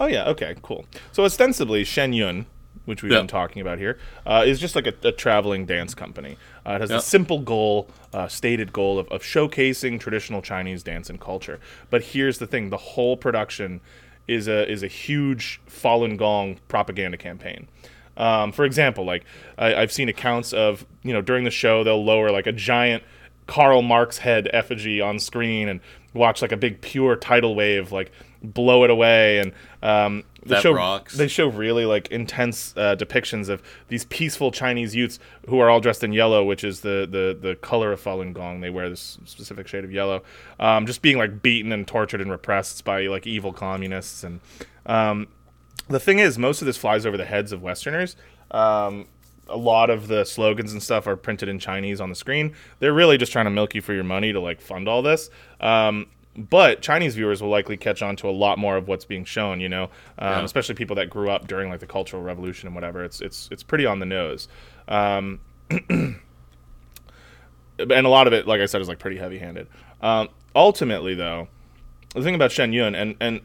[0.00, 0.86] Oh yeah, okay, cool.
[1.12, 2.46] So ostensibly, Shen Yun,
[2.84, 3.18] which we've Yeah.
[3.18, 6.36] been talking about here, uh, is just like a, a traveling dance company.
[6.66, 6.96] Uh, it has Yeah.
[6.96, 11.60] a simple goal, uh, stated goal of, of showcasing traditional Chinese dance and culture.
[11.90, 13.80] But here's the thing: the whole production
[14.28, 17.68] is a is a huge Falun Gong propaganda campaign.
[18.16, 19.24] Um, for example, like
[19.58, 23.02] I, I've seen accounts of you know during the show they'll lower like a giant
[23.46, 25.80] Karl Marx head effigy on screen and
[26.14, 28.12] watch like a big pure tidal wave like
[28.42, 29.52] blow it away and
[29.82, 31.16] um, they That show rocks.
[31.16, 35.18] they show really like intense uh, depictions of these peaceful Chinese youths
[35.48, 38.60] who are all dressed in yellow, which is the the the color of Falun Gong.
[38.60, 40.22] They wear this specific shade of yellow,
[40.58, 44.24] um, just being like beaten and tortured and repressed by like evil communists.
[44.24, 44.40] And
[44.86, 45.28] um,
[45.88, 48.16] the thing is, most of this flies over the heads of Westerners.
[48.50, 49.06] Um,
[49.48, 52.54] a lot of the slogans and stuff are printed in Chinese on the screen.
[52.78, 55.30] They're really just trying to milk you for your money to like fund all this.
[55.60, 56.06] Um,
[56.36, 59.60] but Chinese viewers will likely catch on to a lot more of what's being shown,
[59.60, 59.84] you know,
[60.18, 60.44] um, Yeah.
[60.44, 63.04] especially people that grew up during like the Cultural Revolution and whatever.
[63.04, 64.48] It's it's it's pretty on the nose.
[64.88, 65.40] Um,
[65.88, 66.20] and
[67.78, 69.66] a lot of it, like I said, is like pretty heavy-handed.
[70.00, 71.48] Um, ultimately, though,
[72.14, 73.40] the thing about Shen Yun, and and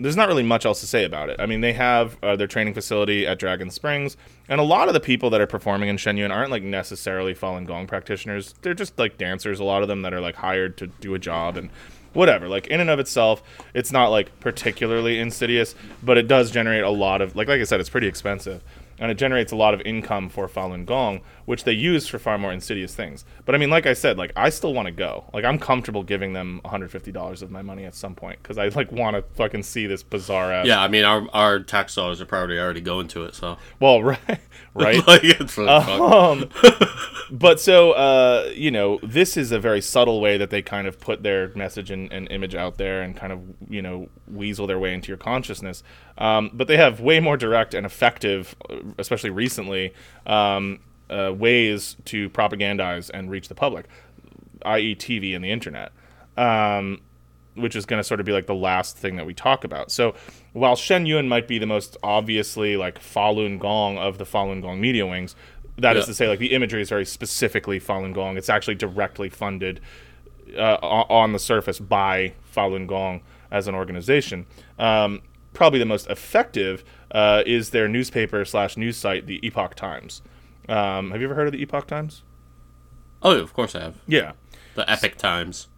[0.00, 1.36] there's not really much else to say about it.
[1.40, 4.16] I mean, they have uh, their training facility at Dragon Springs,
[4.48, 7.66] and a lot of the people that are performing in Shenyun aren't like necessarily Falun
[7.66, 8.54] Gong practitioners.
[8.62, 9.60] They're just like dancers.
[9.60, 11.70] A lot of them that are like hired to do a job and
[12.18, 12.48] whatever.
[12.48, 13.42] Like in and of itself,
[13.72, 17.64] it's not like particularly insidious, but it does generate a lot of like like I
[17.64, 18.62] said, it's pretty expensive.
[18.98, 22.36] And it generates a lot of income for Falun Gong, which they use for far
[22.36, 23.24] more insidious things.
[23.44, 25.24] But I mean, like I said, like I still want to go.
[25.32, 28.90] Like I'm comfortable giving them $150 of my money at some point because I like
[28.92, 30.66] want to fucking see this bizarre ass.
[30.66, 34.02] Yeah, I mean our our tax dollars are probably already going to it, so Well,
[34.02, 34.40] right,
[34.74, 35.06] right.
[35.06, 36.48] like um,
[37.30, 40.98] but so uh, you know, this is a very subtle way that they kind of
[41.00, 44.78] put their message and, and image out there and kind of you know weasel their
[44.78, 45.82] way into your consciousness.
[46.18, 49.92] Um, but they have way more direct and effective, uh, especially recently,
[50.26, 50.80] um,
[51.10, 53.86] uh, ways to propagandize and reach the public,
[54.64, 55.92] i.e., TV and the internet.
[56.36, 57.00] Um,
[57.56, 59.90] which is going to sort of be like the last thing that we talk about.
[59.90, 60.14] So
[60.52, 64.80] while Shen Yun might be the most obviously like Falun Gong of the Falun Gong
[64.80, 65.34] media wings,
[65.76, 66.06] that is Yeah.
[66.06, 68.36] to say, like the imagery is very specifically Falun Gong.
[68.36, 69.80] It's actually directly funded
[70.56, 74.46] uh, on the surface by Falun Gong as an organization.
[74.78, 75.22] Um,
[75.52, 80.22] probably the most effective uh, is their newspaper slash news site, the Epoch Times.
[80.68, 82.22] Um, have you ever heard of the Epoch Times?
[83.22, 83.96] Oh, of course I have.
[84.06, 84.32] Yeah.
[84.74, 85.68] The Epic Times.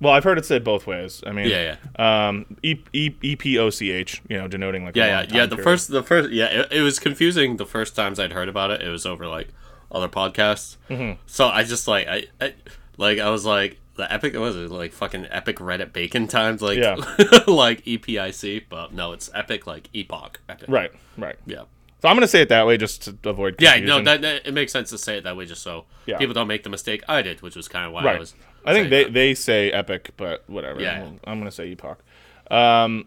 [0.00, 1.22] Well, I've heard it said both ways.
[1.26, 4.96] I mean, Yeah, Um, e- e- E P O C H, you know, denoting like
[4.96, 5.46] Yeah, yeah, yeah.
[5.46, 5.64] The period.
[5.64, 6.46] first, the first, yeah.
[6.46, 8.82] It, it was confusing the first times I'd heard about it.
[8.82, 9.48] It was over like
[9.92, 10.76] other podcasts.
[10.90, 11.20] Mm-hmm.
[11.26, 12.54] So I just like I, I
[12.96, 14.34] like I was like the epic.
[14.34, 16.62] What was it like fucking epic Reddit bacon times?
[16.62, 16.96] Like Yeah.
[17.46, 20.40] like E EPIC, but no, it's epic like epoch.
[20.48, 20.68] Epic.
[20.68, 21.36] right, right.
[21.46, 21.62] Yeah.
[22.00, 24.52] So I'm gonna say it that way just to avoid Yeah, no, that, that it
[24.54, 26.18] makes sense to say it that way, just so Yeah.
[26.18, 28.34] people don't make the mistake I did, which was kind of why I was.
[28.64, 29.12] I think they that.
[29.12, 30.80] they say epic, but whatever.
[30.80, 31.02] Yeah.
[31.04, 32.02] I'm, I'm gonna say epoch.
[32.50, 33.06] Um,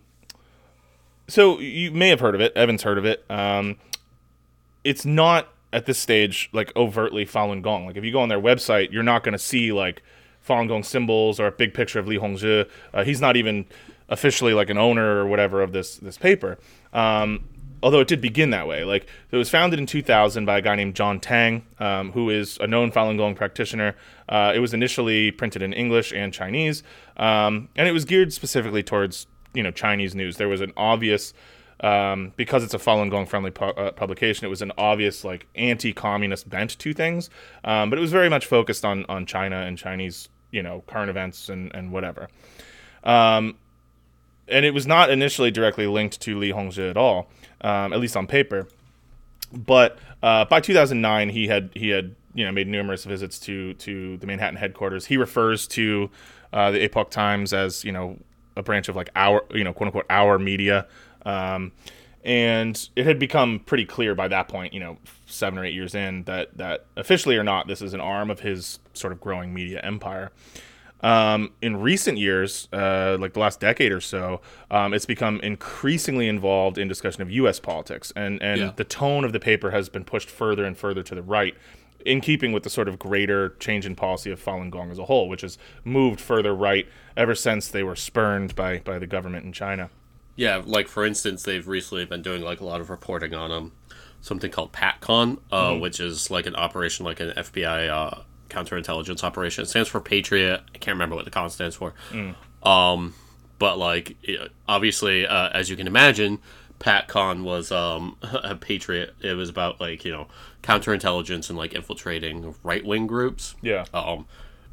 [1.27, 2.55] so you may have heard of it.
[2.55, 3.25] Evan's heard of it.
[3.29, 3.77] Um,
[4.83, 7.86] it's not at this stage like overtly Falun Gong.
[7.86, 10.03] Like if you go on their website, you're not gonna see like
[10.48, 12.70] Falun Gong symbols or a big picture of Li Hongzhi.
[12.93, 13.66] Uh, he's not even
[14.10, 16.58] officially like an owner or whatever of this this paper.
[16.93, 17.46] Um,
[17.86, 18.84] although it did begin that way.
[18.84, 22.58] Like it was founded in 2000 by a guy named John Tang, um, who is
[22.60, 23.96] a known Falun Gong practitioner.
[24.28, 26.84] Uh, it was initially printed in English and Chinese,
[27.18, 30.38] um, and it was geared specifically towards you know Chinese news.
[30.38, 31.34] There was an obvious
[31.82, 35.46] um, because it's a Falun Gong friendly pu- uh, publication, it was an obvious like
[35.56, 37.30] anti-communist bent to things,
[37.66, 41.10] um, but it was very much focused on on China and Chinese you know current
[41.10, 42.30] events and and whatever.
[43.03, 43.58] Um,
[44.47, 47.30] and it was not initially directly linked to Li Hongzhi at all,
[47.62, 48.68] um, at least on paper.
[49.51, 54.18] But uh, by 2009, he had he had you know made numerous visits to to
[54.18, 55.06] the Manhattan headquarters.
[55.06, 56.10] He refers to
[56.53, 58.18] uh, the Epoch Times as you know
[58.56, 60.88] a branch of like our you know quote unquote our media.
[61.26, 61.74] Um,
[62.26, 64.97] and it had become pretty clear by that point, you know,
[65.28, 68.39] seven or eight years in, that that officially or not, this is an arm of
[68.41, 70.32] his sort of growing media empire.
[71.01, 76.28] Um, in recent years, uh, like the last decade or so, um, it's become increasingly
[76.28, 77.59] involved in discussion of U.S.
[77.59, 78.71] politics, and and Yeah.
[78.76, 81.53] the tone of the paper has been pushed further and further to the right,
[82.05, 85.05] in keeping with the sort of greater change in policy of Falun Gong as a
[85.05, 89.45] whole, which has moved further right ever since they were spurned by by the government
[89.45, 89.89] in China.
[90.36, 93.71] Yeah, like for instance, they've recently been doing like a lot of reporting on um
[94.21, 95.81] something called PatCon, uh, Mm-hmm.
[95.81, 99.63] which is like an operation like an FBI uh, counterintelligence operation.
[99.63, 100.61] It stands for Patriot.
[100.73, 101.93] I can't remember what the con stands for.
[102.11, 102.36] Mm.
[102.67, 103.13] Um,
[103.59, 104.17] but like
[104.67, 106.39] obviously, uh, as you can imagine,
[106.79, 109.13] PatCon was um a Patriot.
[109.21, 110.27] It was about like you know
[110.63, 113.55] counterintelligence and like infiltrating right wing groups.
[113.61, 113.86] Yeah.
[113.93, 114.25] Um,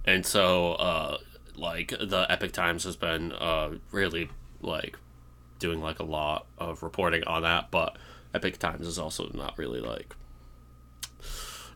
[0.04, 1.18] and so, uh,
[1.54, 4.98] like the Epic Times has been uh, really like
[5.62, 7.96] doing like a lot of reporting on that, but
[8.34, 10.14] Epic Times is also not really like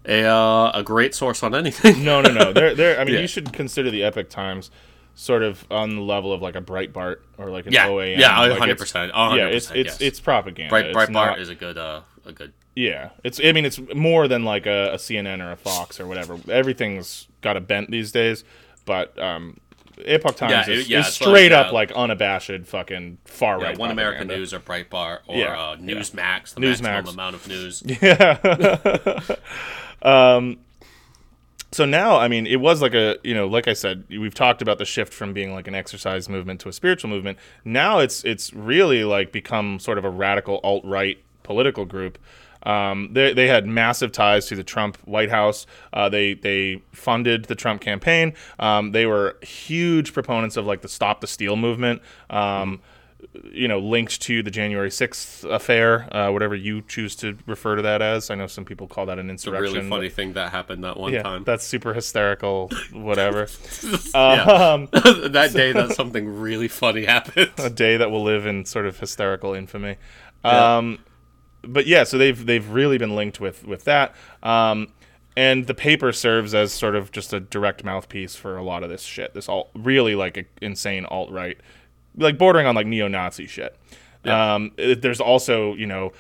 [0.05, 2.05] a uh, a great source on anything.
[2.05, 2.53] No, no, no.
[2.57, 3.21] They're, they're, I mean, Yeah.
[3.21, 4.71] you should consider the Epic Times
[5.15, 8.19] sort of on the level of like a Breitbart or like an yeah, OAN.
[8.19, 9.13] yeah, Like, hundred it's- percent.
[9.15, 10.01] Yeah, it's it's yes.
[10.01, 10.69] it's propaganda.
[10.71, 13.41] Bright, It's Breitbart not- is a good uh, a good yeah, it's.
[13.43, 16.39] I mean, it's more than like a, a CNN or a Fox or whatever.
[16.47, 18.45] Everything's got a bent these days,
[18.85, 19.57] but um,
[20.05, 23.69] Epoch Times Yeah, is, yeah, is straight like, up uh, like unabashed fucking far yeah,
[23.69, 23.79] right.
[23.79, 24.29] One American.
[24.29, 25.77] News or Breitbart or Yeah, uh.
[25.77, 26.83] Newsmax, the Newsmax.
[26.83, 27.83] maximum amount of news.
[28.03, 29.21] Yeah.
[31.73, 34.63] So now i mean it was like a you know like i said we've talked
[34.63, 38.25] about the shift from being like an exercise movement to a spiritual movement now it's
[38.25, 42.19] it's really like become sort of a radical alt-right political group
[42.67, 45.67] um, they, they had massive ties to the Trump White House.
[45.93, 48.35] Uh, they they funded the Trump campaign.
[48.59, 52.03] Um, they were huge proponents of like the Stop the Steal movement.
[52.31, 52.81] Um,
[53.53, 57.83] you know, linked to the January sixth affair, uh, whatever you choose to refer to
[57.83, 58.31] that as.
[58.31, 59.75] I know some people call that an A insurrection.
[59.75, 61.45] really funny thing that happened that one Yeah, time.
[61.45, 62.71] that's super hysterical.
[62.93, 63.49] Whatever.
[64.15, 67.51] Um, that day that something really funny happened.
[67.59, 69.97] a day that will live in sort of hysterical infamy.
[70.45, 70.77] Yeah.
[71.67, 74.15] But yeah, so they've they've really been linked with with that.
[74.43, 74.89] Um,
[75.37, 78.89] and the paper serves as sort of just a direct mouthpiece for a lot of
[78.91, 79.35] this shit.
[79.35, 81.59] This all really like a, insane alt right,
[82.17, 83.77] like bordering on like neo Nazi shit.
[84.25, 86.13] Um, it- there's also you know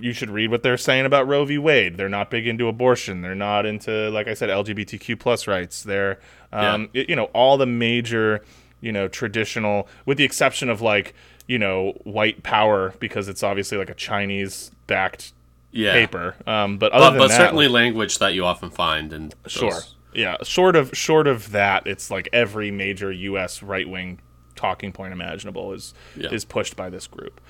[0.00, 1.58] you should read what they're saying about Roe v.
[1.58, 1.96] Wade.
[1.96, 3.20] They're not big into abortion.
[3.20, 5.82] They're not into, like I said, LGBTQ plus rights.
[5.82, 6.20] They're,
[6.52, 8.44] um, y- you know, all the major,
[8.80, 11.14] you know, traditional, with the exception of like,
[11.46, 15.32] you know, white power because it's obviously like a Chinese backed
[15.72, 15.92] Yeah.
[15.92, 16.36] paper.
[16.46, 19.52] Um, but other But, than but that, certainly language that you often find in those-
[19.52, 19.80] Sure.
[20.14, 20.36] Yeah.
[20.44, 23.62] Short of short of that, it's like every major U.S.
[23.62, 24.20] right wing
[24.54, 26.30] talking point imaginable is Yeah.
[26.30, 27.40] is pushed by this group.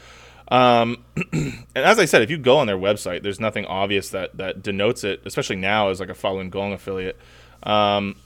[0.49, 4.37] Um, and as I said, if you go on their website, there's nothing obvious that
[4.37, 7.19] that denotes it, especially now as like a Falun Gong affiliate.
[7.65, 8.17] Um,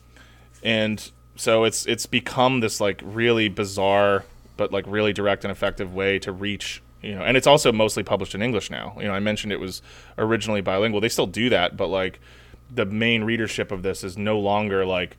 [0.63, 4.25] and so it's it's become this like really bizarre
[4.57, 8.03] but like really direct and effective way to reach you know and it's also mostly
[8.03, 9.83] published in english now you know i mentioned it was
[10.19, 12.21] originally bilingual they still do that but like
[12.75, 15.17] the main readership of this is no longer like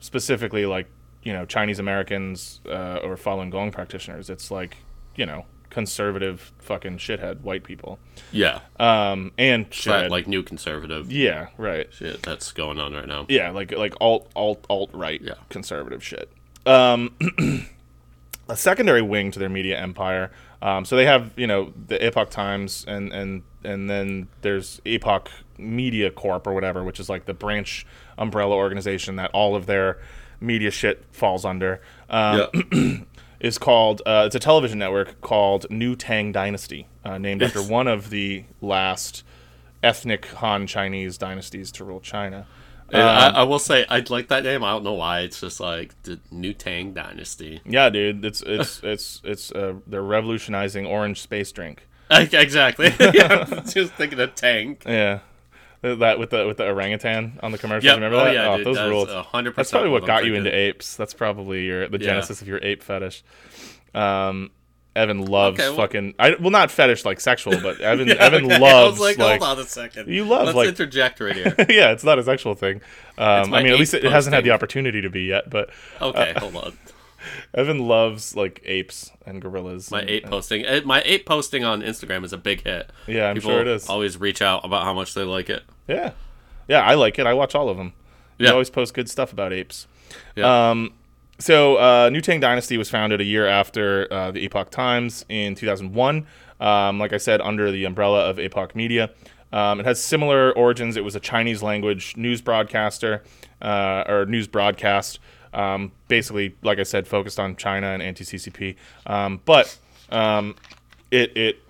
[0.00, 0.86] specifically like
[1.22, 4.78] you know chinese americans uh, or falun gong practitioners it's like
[5.16, 7.98] you know conservative fucking shithead white people
[8.32, 8.60] Yeah.
[8.80, 13.26] um and That, like new conservative yeah right shit that's going on right now.
[13.28, 15.34] yeah, like like alt alt alt right Yeah.
[15.50, 16.30] conservative shit.
[16.64, 17.14] Um,
[18.48, 20.30] a secondary wing to their media empire.
[20.60, 25.30] Um, so they have you know the Epoch Times and and and then there's Epoch
[25.58, 27.86] Media Corp or whatever, which is like the branch
[28.16, 29.98] umbrella organization that all of their
[30.40, 31.80] media shit falls under.
[32.08, 33.06] Um,
[33.40, 37.86] Is called uh, it's a television network called New Tang Dynasty, uh, named after one
[37.86, 39.22] of the last
[39.80, 42.48] ethnic Han Chinese dynasties to rule China.
[42.90, 44.64] And I, I will say I'd like that name.
[44.64, 45.20] I don't know why.
[45.20, 47.60] It's just like the New Tang Dynasty.
[47.66, 51.86] Yeah, dude, it's it's it's it's uh, they're revolutionizing orange space drink.
[52.10, 52.86] Exactly.
[53.14, 54.78] yeah, just thinking of Tang.
[54.86, 55.20] Yeah.
[55.82, 57.86] That with the with the orangutan on the commercial.
[57.86, 57.96] Yep.
[57.96, 58.34] Remember Oh, that?
[58.34, 59.08] yeah, dude, those that's ruled.
[59.10, 60.96] 100% That's probably what got you into apes.
[60.96, 62.06] That's probably your the Yeah.
[62.06, 63.22] genesis of your ape fetish.
[63.94, 64.50] Um,
[64.98, 66.14] Evan loves Okay, well- fucking.
[66.18, 68.58] I well not fetish like sexual, but Evan Yeah, Evan okay.
[68.58, 69.40] loves I was like, like.
[69.40, 70.08] hold on a second.
[70.12, 71.54] You love, Let's like- interject right here.
[71.68, 72.80] yeah, it's not a sexual thing.
[73.16, 75.48] Um, I mean, at least it, it hasn't had the opportunity to be yet.
[75.50, 75.70] But
[76.02, 76.78] Okay, hold on.
[77.54, 79.90] Evan loves like apes and gorillas.
[79.90, 82.90] My and- ape and- posting, eh, my ape posting on Instagram is a big hit.
[83.06, 83.88] Yeah, I'm People sure it is.
[83.88, 85.62] Always reach out about how much they like it.
[85.86, 86.12] Yeah,
[86.68, 87.26] yeah, I like it.
[87.26, 87.92] I watch all of them.
[88.38, 88.52] You Yeah.
[88.52, 89.86] always post good stuff about apes.
[90.36, 90.70] Yeah.
[90.70, 90.92] Um,
[91.38, 95.54] so uh, New Tang Dynasty was founded a year after uh, the Epoch Times in
[95.54, 96.26] 2001.
[96.60, 99.10] Um, like I said, under the umbrella of Epoch Media.
[99.52, 100.96] Um, it has similar origins.
[100.96, 103.22] It was a Chinese language news broadcaster
[103.62, 105.20] uh, or news broadcast.
[105.54, 108.76] Um, basically, like I said, focused on China and anti-CCP.
[109.06, 109.78] Um, but
[110.10, 110.56] um,
[111.10, 111.62] it it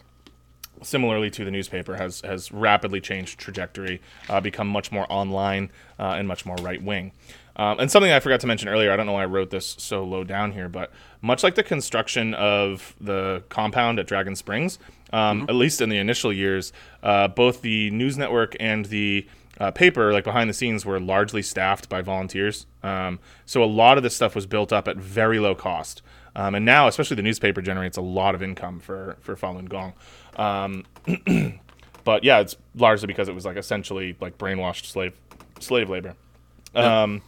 [0.82, 6.14] similarly to the newspaper, has has rapidly changed trajectory, uh, become much more online uh,
[6.16, 7.12] and much more right wing.
[7.58, 9.74] Um, and something I forgot to mention earlier, I don't know why I wrote this
[9.78, 14.78] so low down here, but much like the construction of the compound at Dragon Springs,
[15.12, 19.26] um, at least in the initial years, uh, both the news network and the
[19.58, 22.66] uh, paper, like behind the scenes, were largely staffed by volunteers.
[22.84, 26.00] Um, so a lot of this stuff was built up at very low cost.
[26.36, 29.92] Um, and now, especially the newspaper generates a lot of income for for Falun Gong.
[30.36, 30.84] Um,
[32.04, 35.18] but yeah, it's largely because it was like essentially like brainwashed slave
[35.58, 36.14] slave labor.
[36.76, 37.22] Um,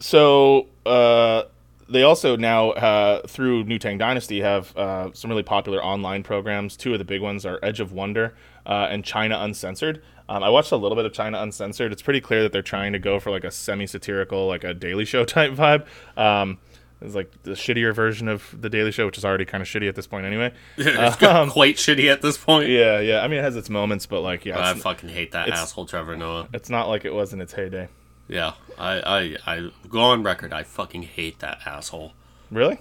[0.00, 1.44] so uh,
[1.88, 6.76] they also now uh, through New Tang Dynasty have uh, some really popular online programs.
[6.76, 8.34] Two of the big ones are Edge of Wonder
[8.66, 10.02] uh, and China Uncensored.
[10.28, 11.90] Um, I watched a little bit of China Uncensored.
[11.92, 15.04] It's pretty clear that they're trying to go for like a semi-satirical, like a Daily
[15.04, 15.86] Show type vibe.
[16.16, 16.58] Um,
[17.00, 19.88] it's like the shittier version of the Daily Show, which is already kind of shitty
[19.88, 20.52] at this point anyway.
[20.76, 22.68] it's quite shitty at this point.
[22.68, 23.22] Yeah, yeah.
[23.22, 26.16] I mean, it has its moments, but like, yeah, I fucking hate that asshole Trevor
[26.16, 26.48] Noah.
[26.52, 27.88] it's not like it was in its heyday.
[28.30, 30.52] Yeah, I, I, I go on record.
[30.52, 32.12] I fucking hate that asshole.
[32.50, 32.78] Really?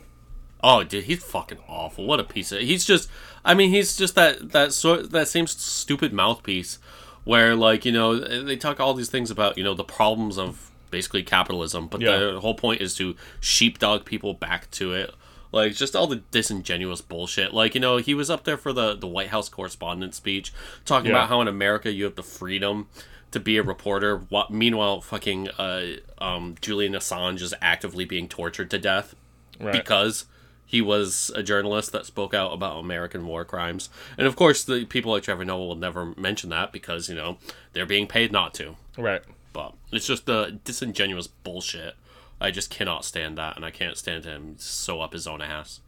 [0.64, 2.06] Oh, dude, he's fucking awful.
[2.06, 2.60] What a piece of.
[2.62, 3.10] He's just.
[3.44, 6.78] I mean, he's just that that sort that same stupid mouthpiece,
[7.24, 10.70] where like you know they talk all these things about you know the problems of
[10.92, 12.18] basically capitalism, but Yeah.
[12.18, 15.14] the whole point is to sheepdog people back to it.
[15.52, 17.54] Like just all the disingenuous bullshit.
[17.56, 20.54] Like you know he was up there for the the White House correspondent speech,
[20.86, 21.18] talking Yeah.
[21.18, 22.88] about how in America you have the freedom
[23.32, 24.18] to be a reporter.
[24.30, 25.86] What meanwhile, fucking uh,
[26.20, 29.16] um, Julian Assange is actively being tortured to death
[29.60, 29.74] Right.
[29.74, 30.26] because
[30.66, 33.90] he was a journalist that spoke out about American war crimes.
[34.18, 37.38] And of course, the people like Trevor Noah will never mention that because, you know,
[37.74, 38.76] they're being paid not to.
[38.98, 39.22] right.
[39.52, 41.96] But it's just the disingenuous bullshit.
[42.40, 45.80] I just cannot stand that, and I can't stand him so up his own ass.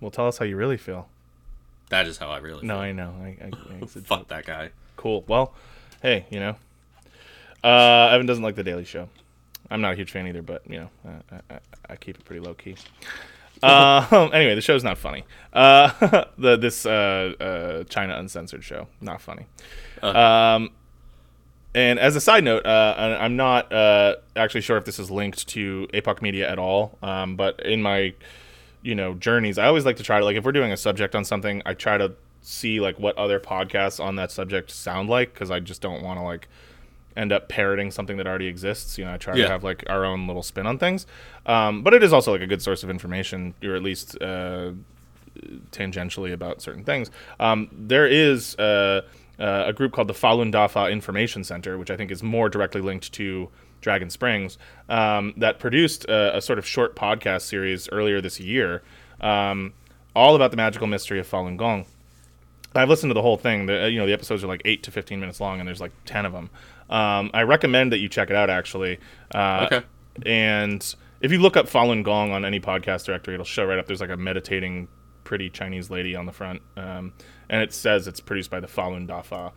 [0.00, 1.08] Well, tell us how you really feel.
[1.88, 2.82] That is how I really feel No, feel.
[2.82, 3.14] I know.
[3.20, 3.48] I, I,
[3.82, 4.70] a Fuck that guy.
[4.96, 5.24] Cool.
[5.26, 5.54] Well,
[6.02, 6.56] hey, you know,
[7.62, 9.08] uh, Evan doesn't like the Daily Show.
[9.70, 11.58] I'm not a huge fan either, but you know, uh, I, I,
[11.90, 12.76] I keep it pretty low key.
[13.62, 15.24] Um, anyway, the show's not funny.
[15.52, 19.46] Uh, the this uh, uh, China Uncensored show, not funny.
[20.02, 20.70] Um,
[21.74, 25.48] and as a side note, uh, I'm not uh, actually sure if this is linked
[25.48, 26.98] to Epoch Media at all.
[27.02, 28.14] Um, but in my,
[28.82, 31.14] you know, journeys, I always like to try to like if we're doing a subject
[31.14, 32.12] on something, I try to
[32.46, 36.18] see like what other podcasts on that subject sound like because I just don't want
[36.18, 36.46] to like
[37.16, 38.98] end up parroting something that already exists.
[38.98, 39.44] You know, I try Yeah.
[39.46, 41.06] to have like our own little spin on things.
[41.46, 44.72] Um, but it is also like a good source of information, or at least uh,
[45.72, 47.10] tangentially about certain things.
[47.40, 49.02] Um, there is uh,
[49.38, 52.80] uh, a group called the Falun Dafa Information Center, which I think is more directly
[52.80, 53.48] linked to
[53.80, 58.82] Dragon Springs, um, that produced a, a sort of short podcast series earlier this year,
[59.20, 59.72] um,
[60.16, 61.84] all about the magical mystery of Falun Gong.
[62.74, 63.66] I've listened to the whole thing.
[63.66, 65.80] The, uh, you know, the episodes are like eight to fifteen minutes long, and there's
[65.80, 66.50] like ten of them.
[66.90, 68.50] Um, I recommend that you check it out.
[68.50, 68.98] Actually,
[69.34, 69.86] uh, Okay.
[70.24, 73.86] And if you look up Falun Gong on any podcast directory, it'll show right up.
[73.86, 74.88] There's like a meditating,
[75.24, 77.12] pretty Chinese lady on the front, um,
[77.48, 79.52] and it says it's produced by the Falun Dafa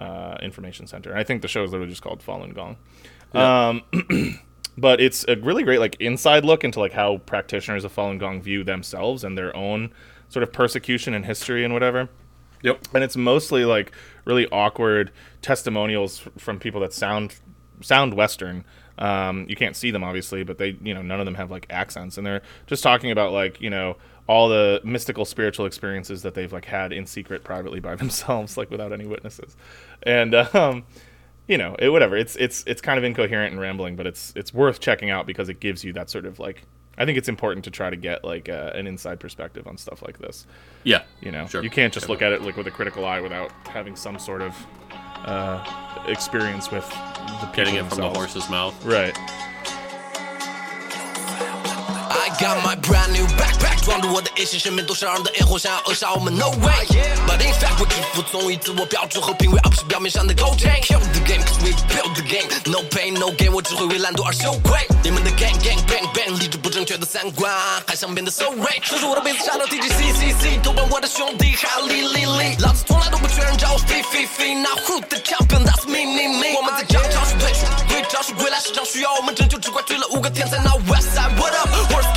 [0.00, 1.10] uh, Information Center.
[1.10, 2.76] And I think the show is literally just called Falun Gong.
[3.34, 3.82] Um,
[4.76, 8.42] but it's a really great like inside look into like how practitioners of Falun Gong
[8.42, 9.92] view themselves and their own
[10.28, 12.08] sort of persecution and history and whatever
[12.62, 12.88] Yep.
[12.94, 13.92] and it's mostly like
[14.24, 15.10] really awkward
[15.40, 17.36] testimonials from people that sound
[17.80, 18.64] sound western.
[18.98, 21.66] Um, you can't see them obviously but they you know none of them have like
[21.70, 22.18] accents.
[22.18, 23.96] And they're just talking about like you know
[24.28, 28.70] all the mystical spiritual experiences that they've like had in secret privately by themselves like
[28.70, 29.56] without any witnesses.
[30.04, 30.84] And um
[31.48, 32.16] you know it, whatever.
[32.16, 35.48] It's it's it's kind of incoherent and rambling but it's it's worth checking out because
[35.48, 36.62] it gives you that sort of like
[36.98, 40.02] I think it's important to try to get like uh, an inside perspective on stuff
[40.02, 40.46] like this.
[40.84, 41.02] Yeah.
[41.20, 41.62] You know, Sure.
[41.62, 44.42] you can't just look at it like with a critical eye without having some sort
[44.42, 44.54] of
[45.24, 45.64] uh,
[46.06, 48.74] experience with the Getting people it from the horse's mouth.
[48.84, 49.14] Right.
[52.14, 53.51] I got my brand new backpack，装着
[54.12, 56.84] 我的一些身边都是二的烟火，想要扼杀我们 no way。
[57.26, 60.68] But in fact，我只服从于自我标准和品味，而不是表面上的勾结。
[60.82, 64.86] Kill the game，cause we build the game，no pain no gain，我只会为懒惰而羞愧。
[65.02, 67.50] 你们的 gang gang bang bang，理智不正确的三观，
[67.86, 68.84] 还想变得 so rich。
[68.84, 72.56] 说出我的名字，杀掉 TGC C C，都帮我的兄弟还有李李李。
[72.60, 74.60] 老子从来都不缺人找我 free free free。
[74.60, 76.54] Now who the champion？That's me me me。
[76.54, 80.58] 我们在讲招式退出，归招是归来，市场需要我们拯救，只怪追了五个天才。
[80.58, 82.11] Now West Side what up？Worst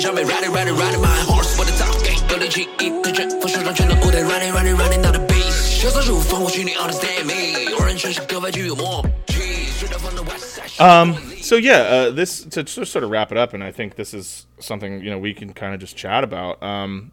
[0.00, 1.58] 上面 riding riding riding my horse。
[1.58, 5.80] 我的 top game，有力气一对拳，放手上拳头舞台 running running running down the beat。
[5.80, 7.70] 角色入风，或许你 understand me。
[7.70, 9.36] 有人诠释格外具有默契。
[9.76, 10.80] Straight up from the West Side。
[10.80, 13.96] Um, so yeah, uh, this to just sort of wrap it up, and I think
[13.96, 16.62] this is something you know we can kind of just chat about.
[16.62, 17.12] Um,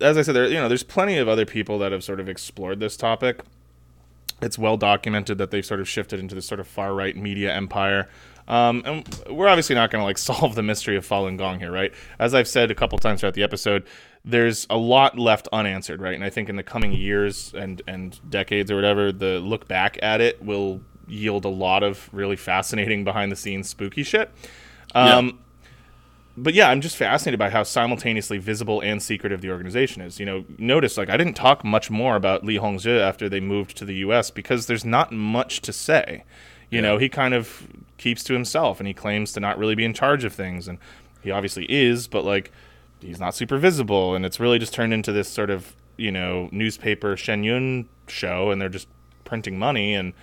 [0.00, 2.28] as I said, there you know there's plenty of other people that have sort of
[2.28, 3.40] explored this topic.
[4.40, 7.52] It's well documented that they've sort of shifted into this sort of far right media
[7.52, 8.08] empire.
[8.47, 11.71] Um, and we're obviously not going to like solve the mystery of Falun Gong here,
[11.71, 11.93] right?
[12.19, 13.85] As I've said a couple times throughout the episode,
[14.25, 16.15] there's a lot left unanswered, right?
[16.15, 19.97] And I think in the coming years and and decades or whatever, the look back
[20.01, 24.31] at it will yield a lot of really fascinating behind the scenes spooky shit.
[24.95, 25.39] Um,
[26.35, 30.19] but yeah, I'm just fascinated by how simultaneously visible and secretive the organization is.
[30.19, 33.77] You know, notice like I didn't talk much more about Li Hongzhi after they moved
[33.77, 34.31] to the U.S.
[34.31, 36.23] because there's not much to say.
[36.71, 37.67] You know, he kind of
[38.03, 40.77] keeps to himself and he claims to not really be in charge of things, and
[41.21, 42.51] he obviously is, but like
[42.99, 46.49] he's not super visible, and it's really just turned into this sort of you know
[46.51, 48.87] newspaper Shen Yun show, and they're just
[49.23, 50.13] printing money, and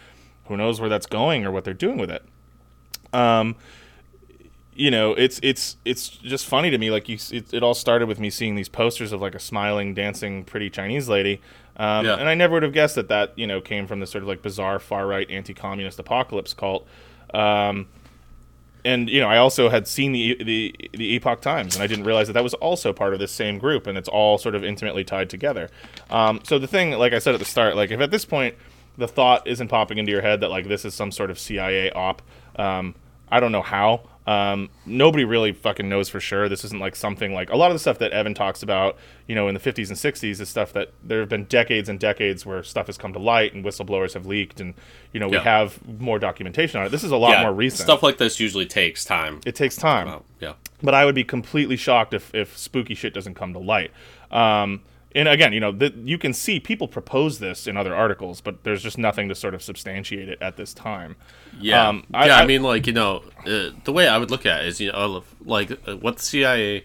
[0.47, 2.25] who knows where that's going or what they're doing with it
[3.13, 3.55] um
[4.75, 6.91] you know, it's it's it's just funny to me.
[6.91, 9.93] Like you, it, it all started with me seeing these posters of like a smiling,
[9.95, 11.41] dancing, pretty Chinese lady,
[11.77, 12.15] um, Yeah.
[12.15, 14.29] and I never would have guessed that that you know came from this sort of
[14.29, 16.87] like bizarre far right anti-communist apocalypse cult.
[17.35, 17.87] Um,
[18.85, 22.05] and you know, I also had seen the the the Epoch Times, and I didn't
[22.05, 24.65] realize that that was also part of this same group, and it's all sort of
[24.65, 25.71] intimately tied together.
[26.09, 28.55] Um, so the thing, like I said at the start, like if at this point
[28.97, 31.91] the thought isn't popping into your head that like this is some sort of CIA
[31.91, 32.23] op,
[32.57, 32.95] um,
[33.29, 34.03] I don't know how.
[34.31, 36.49] Um, nobody really fucking knows for sure.
[36.49, 39.35] This isn't like something like a lot of the stuff that Evan talks about, you
[39.35, 42.47] know, in the 50s and 60s is stuff that there have been decades and decades
[42.47, 44.75] where stuff has come to light and whistleblowers have leaked, and
[45.13, 45.43] you know we Yeah.
[45.43, 46.91] have more documentation on it.
[46.91, 47.43] This is a lot yeah.
[47.43, 47.83] more recent.
[47.83, 49.41] Stuff like this usually takes time.
[49.45, 50.07] it takes time.
[50.07, 50.53] Oh, yeah.
[50.81, 53.91] But I would be completely shocked if, if spooky shit doesn't come to light.
[54.31, 54.83] Um,
[55.15, 58.63] and again, you know, the, you can see people propose this in other articles, but
[58.65, 61.17] there's just nothing to sort of substantiate it at this time.
[61.61, 62.37] Yeah, Um, I- yeah.
[62.37, 64.81] I, I- mean, like you know, uh, the way I would look at it is,
[64.81, 66.85] you know, like uh, what the CIA.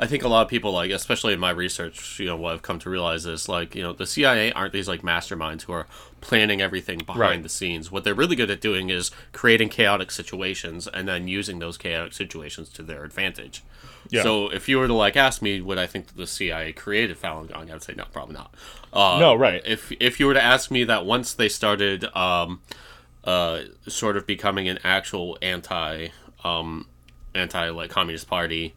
[0.00, 2.62] I think a lot of people, like, especially in my research, you know, what I've
[2.62, 5.88] come to realize is, like, you know, the CIA aren't these like masterminds who are
[6.20, 7.42] planning everything behind Right.
[7.42, 7.90] the scenes.
[7.90, 12.12] What they're really good at doing is creating chaotic situations and then using those chaotic
[12.12, 13.64] situations to their advantage.
[14.10, 14.22] Yeah.
[14.22, 17.20] So if you were to like ask me, would I think that the CIA created
[17.20, 17.70] Falun Gong?
[17.70, 18.54] I would say no, probably not.
[18.92, 19.62] Uh, No, right.
[19.64, 22.60] If if you were to ask me that once they started, um,
[23.24, 26.08] uh, sort of becoming an actual anti,
[26.44, 26.86] um,
[27.34, 28.74] anti like communist party,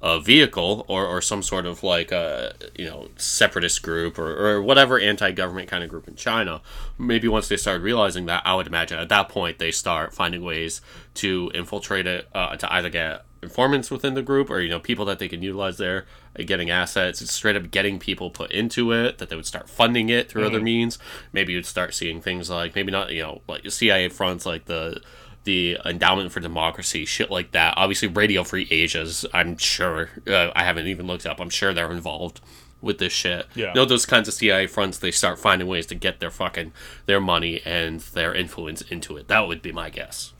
[0.00, 4.62] uh, vehicle or, or some sort of like a you know separatist group or, or
[4.62, 6.60] whatever anti-government kind of group in China.
[6.98, 10.42] Maybe once they start realizing that, I would imagine at that point they start finding
[10.42, 10.80] ways
[11.14, 15.04] to infiltrate it uh, to either get informants within the group or you know people
[15.04, 16.06] that they can utilize there,
[16.38, 19.18] uh, getting assets, it's straight up getting people put into it.
[19.18, 20.98] That they would start funding it through other means.
[21.32, 25.00] Maybe you'd start seeing things like maybe not you know like CIA fronts like the
[25.44, 27.74] the endowment for democracy, shit like that.
[27.76, 29.24] Obviously, Radio Free Asia's.
[29.32, 30.10] I'm sure.
[30.26, 31.40] Uh, I haven't even looked up.
[31.40, 32.40] I'm sure they're involved
[32.80, 33.46] with this shit.
[33.54, 33.68] Yeah.
[33.68, 34.98] You know those kinds of CIA fronts.
[34.98, 36.72] They start finding ways to get their fucking
[37.06, 39.28] their money and their influence into it.
[39.28, 40.32] That would be my guess.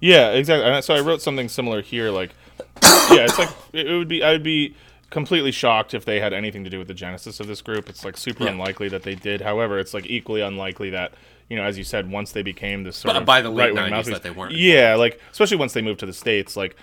[0.00, 0.64] Yeah, exactly.
[0.70, 2.10] And so I wrote something similar here.
[2.10, 2.30] Like,
[2.82, 4.22] yeah, it's like it would be.
[4.22, 4.74] I would be
[5.10, 7.88] completely shocked if they had anything to do with the genesis of this group.
[7.88, 8.50] It's like super Yeah.
[8.50, 9.40] unlikely that they did.
[9.40, 11.12] However, it's like equally unlikely that
[11.48, 13.72] you know, as you said, once they became this sort But of by the late
[13.74, 16.56] right-wing 90s mouthpiece- that they weren't Yeah, like especially once they moved to the states.
[16.58, 16.76] Like,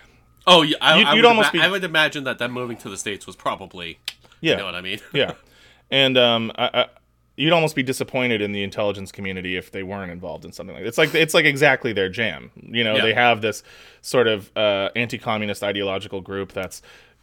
[0.47, 0.77] Oh, yeah.
[0.81, 2.97] I, You'd- I would almost ima- be- I would imagine that them moving to the
[2.97, 3.99] states was probably.
[4.41, 4.99] yeah, You know what I mean?
[5.13, 5.33] yeah,
[5.91, 6.85] and um, I, I,
[7.37, 10.83] you'd almost be disappointed in the intelligence community if they weren't involved in something like
[10.83, 10.87] that.
[10.87, 12.51] It's like it's like exactly their jam.
[12.55, 13.01] You know, Yeah.
[13.03, 13.63] they have this
[14.01, 16.81] sort of uh, anti-communist ideological group that's,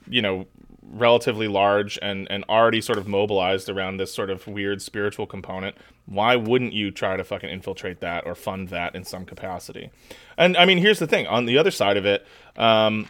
[0.09, 0.47] you know,
[0.95, 5.77] relatively large and and already sort of mobilized around this sort of weird spiritual component,
[6.07, 9.91] why wouldn't you try to fucking infiltrate that or fund that in some capacity?
[10.37, 12.27] And I mean, here's the thing: on the other side of it,
[12.57, 13.09] um,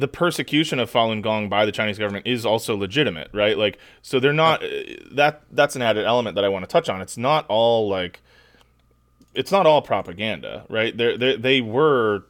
[0.00, 3.56] the persecution of Falun Gong by the Chinese government is also legitimate, right?
[3.56, 4.68] Like, so they're not uh,
[5.12, 5.42] that.
[5.50, 7.00] That's an added element that I want to touch on.
[7.00, 8.20] It's not all like,
[9.34, 10.96] it's not all propaganda, right?
[10.96, 12.24] They they they were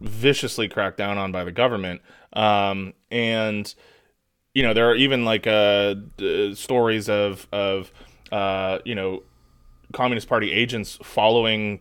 [0.00, 2.02] viciously cracked down on by the government,
[2.34, 3.74] um, and
[4.54, 7.92] you know there are even like uh, d- stories of of
[8.30, 9.22] uh, you know
[9.92, 11.80] Communist Party agents following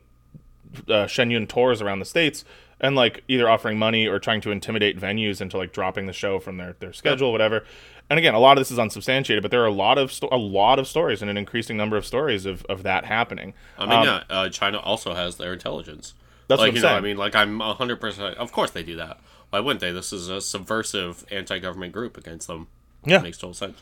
[0.89, 2.45] uh, Shen Yun tours around the states
[2.79, 6.39] and like either offering money or trying to intimidate venues into like dropping the show
[6.39, 7.63] from their, their schedule, whatever.
[8.09, 10.29] And again, a lot of this is unsubstantiated, but there are a lot of sto-
[10.31, 13.53] a lot of stories and an increasing number of stories of, of that happening.
[13.77, 16.13] I mean, Um, yeah, uh, China also has their intelligence.
[16.47, 16.97] That's like, what I'm you know, saying.
[16.97, 18.37] I mean, like I'm hundred percent.
[18.37, 19.19] Of course, they do that.
[19.49, 19.91] Why wouldn't they?
[19.91, 22.67] This is a subversive anti-government group against them.
[23.05, 23.19] Yeah.
[23.19, 23.79] makes total sense.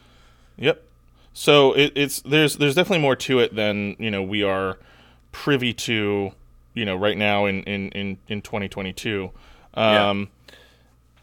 [0.58, 0.84] Yep.
[1.34, 4.78] So it, it's there's there's definitely more to it than you know we are
[5.32, 6.32] privy to,
[6.74, 9.32] you know, right now in in in, in 2022.
[9.76, 10.30] Um,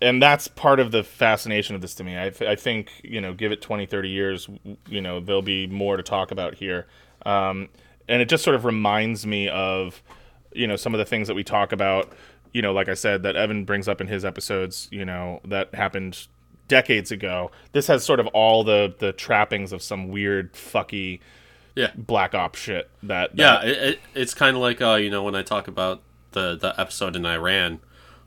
[0.03, 2.19] And that's part of the fascination of this to me.
[2.19, 4.49] I, th- I think you know, give it 20, 30 years,
[4.89, 6.87] you know, there'll be more to talk about here.
[7.27, 7.69] Um,
[8.09, 10.03] and it just sort of reminds me of
[10.53, 12.13] you know some of the things that we talk about.
[12.53, 14.89] You know, like I said, that Evan brings up in his episodes.
[14.91, 16.27] You know, that happened
[16.69, 17.51] decades ago.
[17.73, 21.21] This has sort of all the the trappings of some weird fucky
[21.81, 22.91] Yeah, black op shit.
[23.03, 23.63] That, yeah.
[23.63, 26.03] It, it, it's kind of like uh, you know when I talk about
[26.33, 27.81] the the episode in Iran,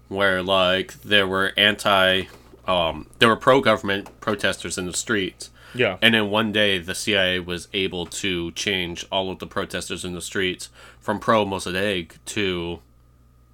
[0.07, 2.23] where like there were anti,
[2.67, 5.51] um, there were pro government protesters in the streets.
[5.75, 10.03] yeah, And then one day, the CIA was able to change all of the protesters
[10.03, 10.69] in the streets
[10.99, 12.79] from pro Mossadegh to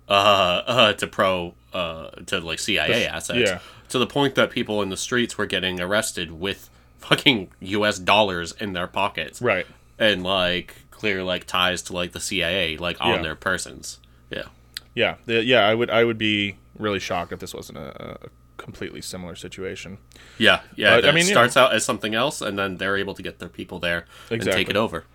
[0.08, 0.12] uh,
[0.68, 3.60] uh to pro uh to like CIA assets yeah.
[3.90, 6.70] to the point that people in the streets were getting arrested with
[7.00, 7.98] fucking U.S.
[7.98, 9.66] dollars in their pockets, right.
[10.00, 13.22] And like clear like ties to like the CIA like on Yeah.
[13.22, 14.00] their persons.
[14.32, 14.44] Yeah,
[14.96, 15.68] Yeah, the, yeah.
[15.68, 19.98] I would I would be really shocked if this wasn't a, a completely similar situation.
[20.38, 20.96] yeah, yeah.
[20.98, 23.40] But, I mean, you starts out as something else, and then they're able to get
[23.40, 25.06] their people there and take it over.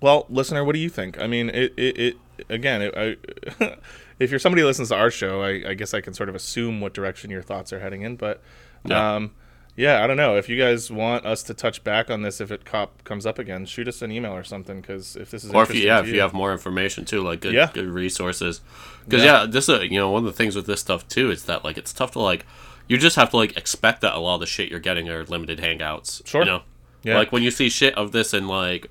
[0.00, 1.20] Well, listener, what do you think?
[1.20, 2.16] I mean, it it, it
[2.48, 2.82] again.
[2.82, 3.76] It, I,
[4.18, 6.34] if you're somebody who listens to our show, I, I guess I can sort of
[6.34, 8.16] assume what direction your thoughts are heading in.
[8.16, 8.42] But
[8.86, 9.16] Yeah.
[9.16, 9.32] um,
[9.80, 10.36] yeah, I don't know.
[10.36, 13.38] If you guys want us to touch back on this, if it cop comes up
[13.38, 14.80] again, shoot us an email or something.
[14.80, 17.22] Because if this is or if you yeah to if you have more information too
[17.22, 17.70] like good Yeah.
[17.72, 18.60] good resources
[19.04, 19.40] because Yeah.
[19.42, 19.46] yeah.
[19.46, 21.78] this is you know one of the things with this stuff too is that like
[21.78, 22.44] it's tough to like
[22.88, 25.24] you just have to like expect that a lot of the shit you're getting are
[25.24, 26.42] limited hangouts Sure.
[26.42, 26.62] you know
[27.02, 27.16] Yeah.
[27.18, 28.88] like when you see shit of this in like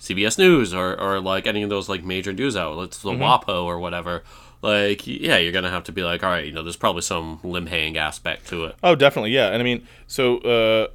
[0.00, 3.22] CBS News or or like any of those like major news outlets the Mm-hmm.
[3.22, 4.22] WAPO or whatever
[4.62, 7.40] like yeah you're gonna have to be like all right you know there's probably some
[7.42, 9.48] limb hang aspect to it Oh, definitely, yeah.
[9.48, 10.86] And I mean, so uh,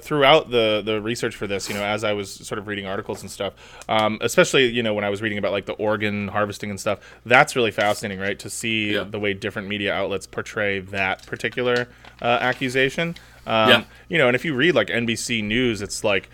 [0.00, 3.20] throughout the the research for this, you know, as I was sort of reading articles
[3.20, 3.52] and stuff,
[3.88, 6.98] um, especially you know when I was reading about like the organ harvesting and stuff,
[7.26, 8.38] that's really fascinating, right?
[8.38, 9.04] To see Yeah.
[9.04, 11.88] the way different media outlets portray that particular
[12.22, 13.16] uh, accusation.
[13.46, 13.84] Um, Yeah.
[14.08, 16.30] You know, and if you read like NBC News, it's like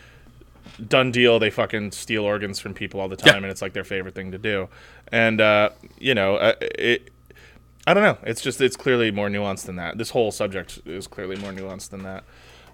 [0.86, 1.38] done deal.
[1.38, 3.36] They fucking steal organs from people all the time, Yeah.
[3.38, 4.68] and it's like their favorite thing to do.
[5.10, 7.10] And uh, you know, uh, it.
[7.86, 8.18] I don't know.
[8.22, 9.96] It's just it's clearly more nuanced than that.
[9.96, 12.24] This whole subject is clearly more nuanced than that.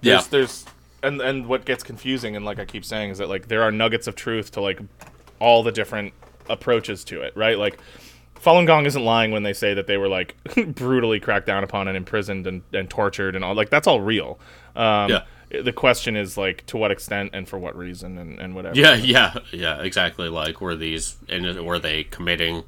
[0.03, 0.29] There's, Yeah.
[0.31, 0.65] There's
[1.05, 3.71] and and what gets confusing and like I keep saying is that like there are
[3.71, 4.81] nuggets of truth to like
[5.39, 6.15] all the different
[6.51, 7.57] approaches to it, right?
[7.59, 7.79] Like
[8.43, 10.35] Falun Gong isn't lying when they say that they were like
[10.75, 14.39] brutally cracked down upon and imprisoned and, and tortured and all like that's all real.
[14.75, 15.23] Um, Yeah.
[15.63, 18.77] The question is like to what extent and for what reason and, and whatever.
[18.79, 20.29] Yeah, yeah, yeah, exactly.
[20.29, 22.65] Like, were these and were they committing,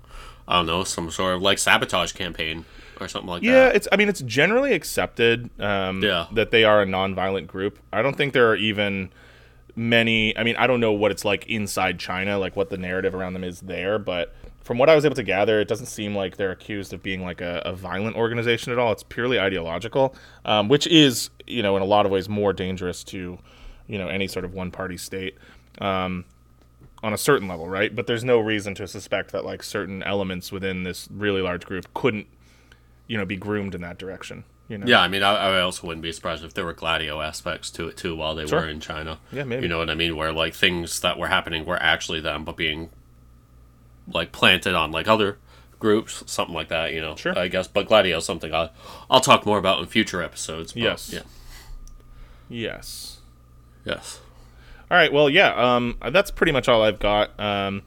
[0.47, 2.65] I don't know, some sort of like sabotage campaign
[3.01, 3.59] or something like Yeah, that?
[3.59, 3.89] Yeah, it's.
[3.93, 6.27] I mean, it's generally accepted um, Yeah.
[6.33, 7.79] that they are a non-violent group.
[7.93, 9.11] I don't think there are even
[9.75, 10.37] many.
[10.37, 13.35] I mean, I don't know what it's like inside China, like what the narrative around
[13.35, 13.99] them is there.
[13.99, 14.35] But
[14.67, 17.23] from what I was able to gather, it doesn't seem like they're accused of being
[17.23, 18.91] like a, a violent organization at all.
[18.91, 23.05] It's purely ideological, um, which is, you know, in a lot of ways more dangerous
[23.05, 23.39] to,
[23.87, 25.37] you know, any sort of one-party state.
[25.81, 26.25] Um,
[27.05, 27.95] on a certain level, right?
[27.95, 31.87] But there's no reason to suspect that like certain elements within this really large group
[31.95, 32.27] couldn't,
[33.07, 34.43] you know, be groomed in that direction.
[34.69, 34.87] You know?
[34.87, 37.87] Yeah, I mean, I, I also wouldn't be surprised if there were gladio aspects to
[37.87, 38.63] it too while they Sure.
[38.63, 39.21] were in China.
[39.31, 39.63] Yeah, maybe.
[39.63, 40.17] You know what I mean?
[40.17, 42.91] Where like things that were happening were actually them, but being
[44.13, 45.39] like planted on like other
[45.79, 46.93] groups, something like that.
[46.93, 47.39] You know, Sure.
[47.39, 47.67] I guess.
[47.69, 48.71] But gladio is something I
[49.11, 50.73] I'll talk more about in future episodes.
[50.73, 51.13] But, Yes.
[51.13, 51.21] Yeah.
[52.49, 53.19] Yes.
[53.85, 54.21] Yes.
[54.91, 55.13] All right.
[55.13, 55.55] Well, yeah.
[55.55, 57.39] Um, that's pretty much all I've got.
[57.41, 57.83] Um,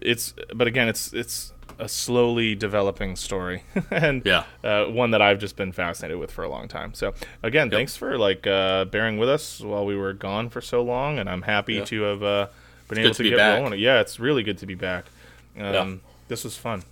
[0.00, 4.44] it's but again, it's it's a slowly developing story, and Yeah.
[4.64, 6.94] uh, one that I've just been fascinated with for a long time.
[6.94, 10.82] So again, thanks for like uh, bearing with us while we were gone for so
[10.82, 11.84] long, and I'm happy Yeah.
[11.84, 12.46] to have uh,
[12.88, 13.60] been able to, to be get back.
[13.60, 13.78] rolling.
[13.80, 15.06] Yeah, it's really good to be back.
[15.58, 16.82] Um, This was fun.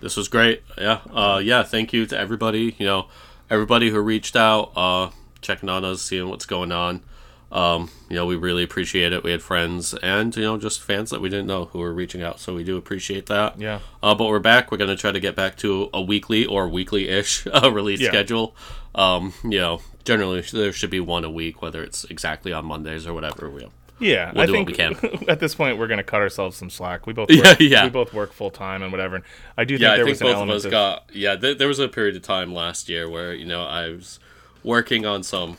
[0.00, 0.62] this was great.
[0.76, 1.00] Yeah.
[1.12, 1.62] Uh, yeah.
[1.62, 2.74] Thank you to everybody.
[2.78, 3.08] You know,
[3.50, 5.10] everybody who reached out, uh,
[5.40, 7.02] checking on us, seeing what's going on.
[7.50, 9.24] Um, you know, we really appreciate it.
[9.24, 12.22] We had friends and you know just fans that we didn't know who were reaching
[12.22, 13.58] out, so we do appreciate that.
[13.58, 13.78] Yeah.
[14.02, 14.70] Uh, but we're back.
[14.70, 18.08] We're gonna try to get back to a weekly or weekly-ish uh, release Yeah.
[18.10, 18.54] schedule.
[18.94, 23.06] Um, you know, generally there should be one a week, whether it's exactly on Mondays
[23.06, 23.48] or whatever.
[23.48, 23.66] We
[24.00, 25.24] Yeah, We'll I do what think we can.
[25.28, 27.06] at this point we're gonna cut ourselves some slack.
[27.06, 27.84] We both Yeah, work, yeah.
[27.84, 29.16] we both work full time and whatever.
[29.16, 29.24] And
[29.56, 31.10] I do think yeah, I there think was an both of element us of got.
[31.12, 34.20] Yeah, th- there was a period of time last year where you know I was
[34.64, 35.56] working on some,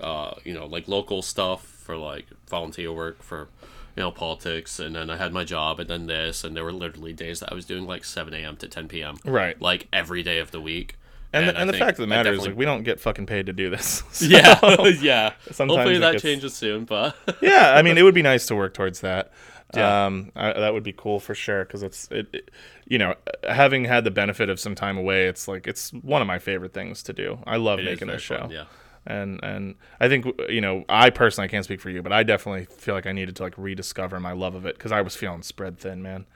[0.00, 3.48] uh, you know, like local stuff for like volunteer work for,
[3.96, 6.72] you know, politics, and then I had my job, and then this, and there were
[6.72, 8.56] literally days that I was doing like seven a.m.
[8.58, 9.16] to ten p.m.
[9.24, 9.60] Right.
[9.60, 10.96] like every day of the week.
[11.32, 13.46] And, the, and the fact of the matter is like we don't get fucking paid
[13.46, 14.02] to do this.
[14.12, 14.58] So- yeah,
[15.00, 15.32] yeah.
[15.56, 18.74] Hopefully that gets- changes soon, but yeah, I mean, it would be nice to work
[18.74, 19.32] towards that.
[19.74, 20.06] Yeah.
[20.06, 22.50] Um, I, that would be cool for sure because it's it, it,
[22.86, 23.14] you know,
[23.48, 26.72] having had the benefit of some time away, it's like it's one of my favorite
[26.72, 27.38] things to do.
[27.46, 28.38] I love It making this show.
[28.38, 28.64] fun, yeah.
[29.06, 32.24] And and I think you know, I personally I can't speak for you, but I
[32.24, 35.14] definitely feel like I needed to like rediscover my love of it because I was
[35.14, 36.26] feeling spread thin, man.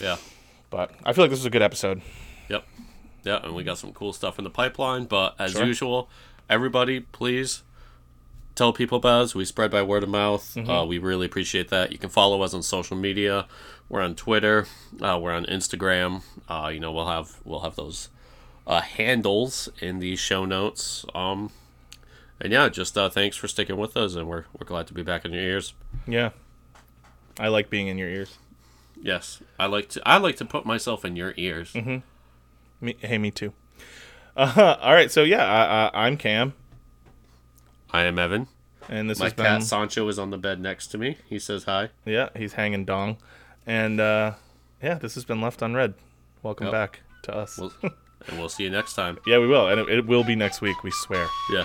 [0.00, 0.16] yeah.
[0.68, 2.02] But I feel like this was a good episode.
[2.48, 2.64] Yep.
[3.24, 5.04] Yeah, and we got some cool stuff in the pipeline.
[5.06, 5.64] But as Sure.
[5.64, 6.08] usual,
[6.48, 7.62] everybody, please
[8.54, 9.34] tell people about us.
[9.34, 10.54] We spread by word of mouth.
[10.54, 10.70] Mm-hmm.
[10.70, 11.90] Uh, we really appreciate that.
[11.90, 13.46] You can follow us on social media.
[13.88, 14.66] We're on Twitter.
[15.00, 16.22] Uh, we're on Instagram.
[16.48, 18.08] Uh, you know, we'll have we'll have those
[18.66, 21.04] uh, handles in the show notes.
[21.14, 21.50] Um,
[22.40, 25.02] and yeah, just uh, thanks for sticking with us, and we're we're glad to be
[25.02, 25.74] back in your ears.
[26.06, 26.30] Yeah,
[27.38, 28.36] I like being in your ears.
[29.00, 31.72] Yes, I like to I like to put myself in your ears.
[31.74, 31.98] Mm-hmm.
[32.84, 33.52] Me, hey, me too.
[34.36, 36.52] Uh, all right, so yeah, I, I, I'm Cam,
[37.90, 38.46] I am Evan.
[38.88, 41.16] and this is My has cat been Sancho is on the bed next to me.
[41.28, 41.90] He says hi.
[42.04, 43.16] yeah, he's hanging dong,
[43.66, 44.32] and uh,
[44.82, 45.94] yeah, this has been left unread.
[46.42, 46.72] Welcome Yep.
[46.72, 47.56] back to us.
[47.58, 49.18] We'll, and we'll see you next time.
[49.26, 50.82] yeah, we will, and it, it will be next week.
[50.82, 51.26] We swear.
[51.52, 51.64] Yeah.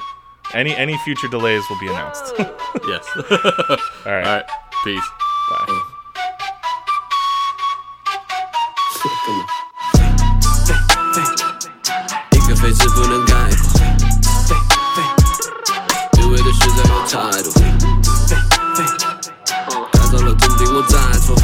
[0.54, 2.34] Any any future delays will be announced.
[2.88, 3.06] Yes.
[3.16, 4.46] all right, All right.
[4.86, 5.10] Peace.
[5.50, 5.82] bye.
[9.02, 9.08] 一
[9.48, 9.59] 个
[12.70, 13.82] 废字不能概括，
[16.22, 17.50] 因为的实在有态度，
[19.91, 21.36] 改造了肯定我在做。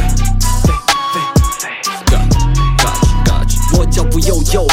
[3.73, 4.67] 我脚步悠悠，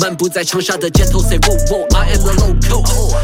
[0.00, 2.82] 漫步在长沙的街头，say whoa whoa，I am the local。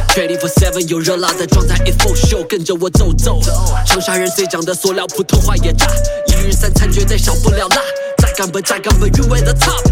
[0.08, 3.40] Twenty four seven 有热辣的状态，it for show，跟着我走走。
[3.86, 5.86] 长沙人最讲的塑料普通话也炸，
[6.26, 7.76] 一日三餐绝对少不了辣，
[8.18, 9.82] 再干杯再干杯，韵味的 top。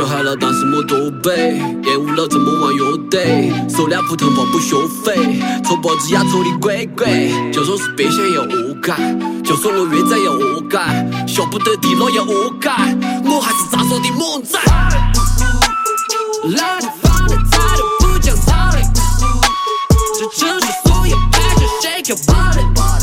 [0.00, 8.96] 就喊了，但是没多背，厌恶了怎么玩约对，说两副通话不消费，丑脖子压丑的乖乖，就说是白相也恶改，
[9.44, 12.96] 就说我越长也恶改，下不得地牢也恶改，
[13.26, 14.58] 我还是咋说的猛仔。
[16.56, 18.82] 来放的咋都不讲道理，
[20.18, 22.99] 这就是所有派就 shake your body。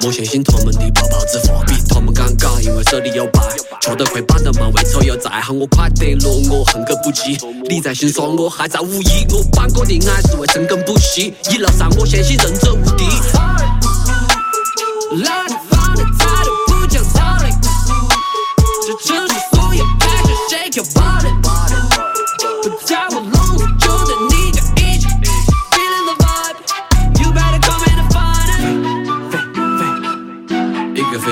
[0.00, 3.42] 过，莫相信他们的泡泡之法，比他们尴尬，因为手里有牌，
[3.82, 7.38] 吃得快板凳嘛，为错又再喊我快得落，我恨个不羁。
[7.68, 13.04] 你在心说我还在无意，我搬过的爱是为生根不息，一路上我相信仁者无敌。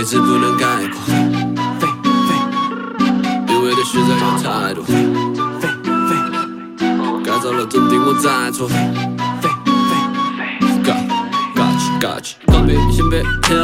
[0.08, 0.98] 字不能概括。
[1.78, 2.32] 飞飞，
[3.52, 4.82] 因为的实在有太多。
[4.82, 4.94] 飞
[6.08, 6.10] 飞，
[7.22, 8.66] 改造了镇定，我再错。
[8.68, 8.74] 飞
[9.42, 9.92] 飞飞
[10.82, 13.54] ，Gotcha Gotcha，钢笔先别跳，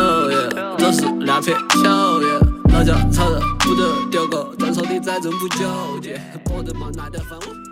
[0.76, 2.28] 这是两片笑耶。
[2.74, 7.63] 老家炒的不得掉个，斩草的再怎么纠结，我的，我？